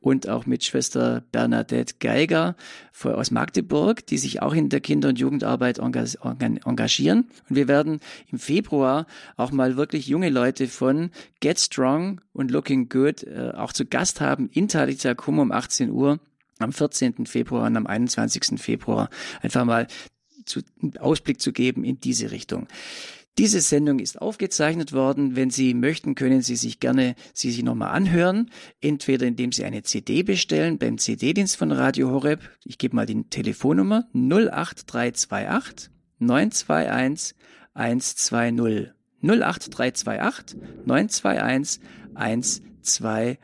und 0.00 0.28
auch 0.28 0.46
mit 0.46 0.64
Schwester 0.64 1.22
Bernadette 1.32 1.94
Geiger 2.00 2.56
aus 3.02 3.30
Magdeburg, 3.30 4.06
die 4.06 4.18
sich 4.18 4.42
auch 4.42 4.54
in 4.54 4.68
der 4.68 4.80
Kinder- 4.80 5.08
und 5.08 5.18
Jugendarbeit 5.18 5.78
engagieren. 5.78 7.28
Und 7.48 7.56
wir 7.56 7.68
werden 7.68 8.00
im 8.30 8.38
Februar 8.38 9.06
auch 9.36 9.50
mal 9.50 9.76
wirklich 9.76 10.06
junge 10.06 10.30
Leute 10.30 10.68
von 10.68 11.10
Get 11.40 11.58
Strong 11.58 12.20
und 12.32 12.50
Looking 12.50 12.88
Good 12.88 13.24
äh, 13.24 13.52
auch 13.54 13.72
zu 13.72 13.86
Gast 13.86 14.20
haben 14.20 14.48
in 14.52 14.68
Talitha 14.68 15.14
Kum 15.14 15.38
um 15.38 15.52
18 15.52 15.90
Uhr 15.90 16.20
am 16.58 16.72
14. 16.72 17.26
Februar 17.26 17.66
und 17.66 17.76
am 17.76 17.86
21. 17.86 18.60
Februar 18.60 19.10
einfach 19.40 19.64
mal 19.64 19.86
zu, 20.44 20.60
einen 20.80 20.96
Ausblick 20.98 21.40
zu 21.40 21.52
geben 21.52 21.84
in 21.84 22.00
diese 22.00 22.30
Richtung. 22.30 22.66
Diese 23.38 23.62
Sendung 23.62 23.98
ist 23.98 24.20
aufgezeichnet 24.20 24.92
worden. 24.92 25.36
Wenn 25.36 25.48
Sie 25.48 25.72
möchten, 25.72 26.14
können 26.14 26.42
Sie 26.42 26.56
sich 26.56 26.80
gerne 26.80 27.14
sie 27.32 27.50
sich 27.50 27.62
nochmal 27.62 27.94
anhören. 27.94 28.50
Entweder 28.82 29.26
indem 29.26 29.52
Sie 29.52 29.64
eine 29.64 29.82
CD 29.82 30.22
bestellen 30.22 30.76
beim 30.76 30.98
CD-Dienst 30.98 31.56
von 31.56 31.72
Radio 31.72 32.10
Horeb. 32.10 32.40
Ich 32.64 32.76
gebe 32.76 32.94
mal 32.94 33.06
die 33.06 33.24
Telefonnummer 33.24 34.06
08328 34.12 35.90
921 36.18 37.34
120. 37.72 38.92
08328 39.22 40.60
921 40.84 41.80
120. 42.14 43.38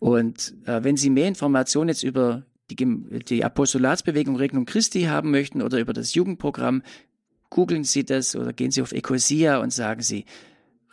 Und 0.00 0.54
äh, 0.66 0.84
wenn 0.84 0.98
Sie 0.98 1.08
mehr 1.08 1.28
Informationen 1.28 1.88
jetzt 1.88 2.02
über 2.02 2.44
die, 2.70 2.76
die 2.76 3.44
Apostolatsbewegung 3.44 4.36
Regnum 4.36 4.66
Christi 4.66 5.04
haben 5.04 5.30
möchten 5.30 5.62
oder 5.62 5.78
über 5.78 5.92
das 5.92 6.14
Jugendprogramm, 6.14 6.82
googeln 7.50 7.84
Sie 7.84 8.04
das 8.04 8.36
oder 8.36 8.52
gehen 8.52 8.70
Sie 8.70 8.82
auf 8.82 8.92
Ecosia 8.92 9.58
und 9.58 9.72
sagen 9.72 10.02
Sie 10.02 10.24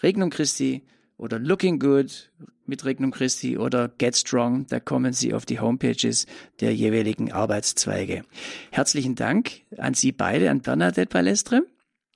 Regnum 0.01 0.30
Christi 0.30 0.86
oder 1.18 1.39
Looking 1.39 1.80
Good 1.80 2.32
mit 2.66 2.84
Regnum 2.86 3.12
Christi 3.12 3.58
oder 3.58 3.89
Get 3.89 4.16
Strong, 4.16 4.68
da 4.68 4.80
kommen 4.80 5.14
Sie 5.14 5.34
auf 5.34 5.45
die 5.45 5.60
Homepages 5.60 6.26
der 6.62 6.74
jeweiligen 6.74 7.32
Arbeitszweige. 7.32 8.24
Herzlichen 8.72 9.16
Dank 9.16 9.62
an 9.78 9.93
Sie 9.93 10.12
beide, 10.12 10.49
an 10.49 10.62
Bernadette 10.62 11.10
Balestre. 11.10 11.64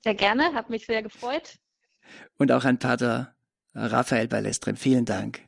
Sehr 0.02 0.14
gerne, 0.14 0.54
hat 0.54 0.70
mich 0.70 0.86
sehr 0.86 1.02
gefreut. 1.02 1.58
Und 2.38 2.50
auch 2.52 2.64
an 2.64 2.78
Pater 2.78 3.34
Raphael 3.74 4.28
Balestre. 4.28 4.74
Vielen 4.74 5.04
Dank. 5.04 5.40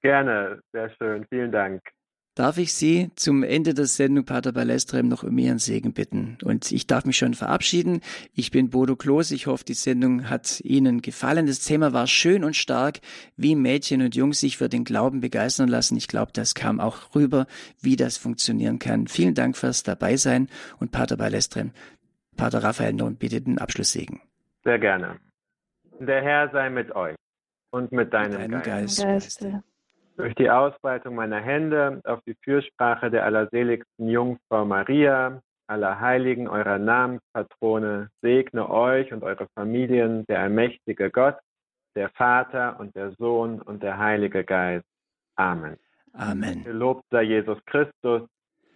Gerne, 0.00 0.60
sehr 0.72 0.90
schön, 0.90 1.26
vielen 1.28 1.52
Dank. 1.52 1.82
Darf 2.36 2.58
ich 2.58 2.74
Sie 2.74 3.10
zum 3.16 3.42
Ende 3.42 3.72
der 3.72 3.86
Sendung, 3.86 4.26
Pater 4.26 4.52
Balestrem, 4.52 5.08
noch 5.08 5.22
um 5.22 5.38
Ihren 5.38 5.58
Segen 5.58 5.94
bitten? 5.94 6.36
Und 6.44 6.70
ich 6.70 6.86
darf 6.86 7.06
mich 7.06 7.16
schon 7.16 7.32
verabschieden. 7.32 8.02
Ich 8.34 8.50
bin 8.50 8.68
Bodo 8.68 8.94
Kloß. 8.94 9.30
Ich 9.30 9.46
hoffe, 9.46 9.64
die 9.64 9.72
Sendung 9.72 10.28
hat 10.28 10.60
Ihnen 10.60 11.00
gefallen. 11.00 11.46
Das 11.46 11.60
Thema 11.60 11.94
war 11.94 12.06
schön 12.06 12.44
und 12.44 12.54
stark, 12.54 12.98
wie 13.38 13.56
Mädchen 13.56 14.02
und 14.02 14.14
Jungs 14.14 14.38
sich 14.38 14.58
für 14.58 14.68
den 14.68 14.84
Glauben 14.84 15.22
begeistern 15.22 15.70
lassen. 15.70 15.96
Ich 15.96 16.08
glaube, 16.08 16.30
das 16.34 16.54
kam 16.54 16.78
auch 16.78 17.14
rüber, 17.14 17.46
wie 17.80 17.96
das 17.96 18.18
funktionieren 18.18 18.78
kann. 18.78 19.06
Vielen 19.06 19.34
Dank 19.34 19.56
fürs 19.56 19.82
Dabeisein 19.82 20.50
und 20.78 20.92
Pater 20.92 21.16
Balestrem. 21.16 21.70
Pater 22.36 22.62
Raphael, 22.62 22.92
nun 22.92 23.16
bitte 23.16 23.40
den 23.40 23.56
Abschlusssegen. 23.56 24.20
Sehr 24.62 24.78
gerne. 24.78 25.18
Der 26.00 26.20
Herr 26.20 26.50
sei 26.50 26.68
mit 26.68 26.94
euch 26.94 27.16
und 27.70 27.92
mit 27.92 28.12
deinem, 28.12 28.32
mit 28.32 28.52
deinem 28.52 28.62
Geist. 28.62 29.02
Geist 29.02 29.42
durch 30.16 30.34
die 30.34 30.50
Ausbreitung 30.50 31.14
meiner 31.14 31.40
Hände 31.40 32.00
auf 32.04 32.20
die 32.26 32.36
Fürsprache 32.42 33.10
der 33.10 33.24
allerseligsten 33.24 34.08
Jungfrau 34.08 34.64
Maria, 34.64 35.40
aller 35.66 36.00
Heiligen, 36.00 36.48
eurer 36.48 36.78
Namenspatrone, 36.78 38.10
segne 38.22 38.68
euch 38.70 39.12
und 39.12 39.22
eure 39.22 39.46
Familien 39.54 40.24
der 40.26 40.40
allmächtige 40.40 41.10
Gott, 41.10 41.36
der 41.94 42.10
Vater 42.10 42.78
und 42.78 42.94
der 42.94 43.12
Sohn 43.12 43.60
und 43.60 43.82
der 43.82 43.98
Heilige 43.98 44.44
Geist. 44.44 44.86
Amen. 45.36 45.76
Amen. 46.12 46.64
Gelobt 46.64 47.04
sei 47.10 47.22
Jesus 47.22 47.58
Christus 47.66 48.22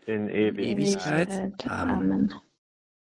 in 0.06 0.28
Ewigkeit. 0.28 1.28
Ewigkeit. 1.28 1.70
Amen. 1.70 2.12
Amen. 2.12 2.34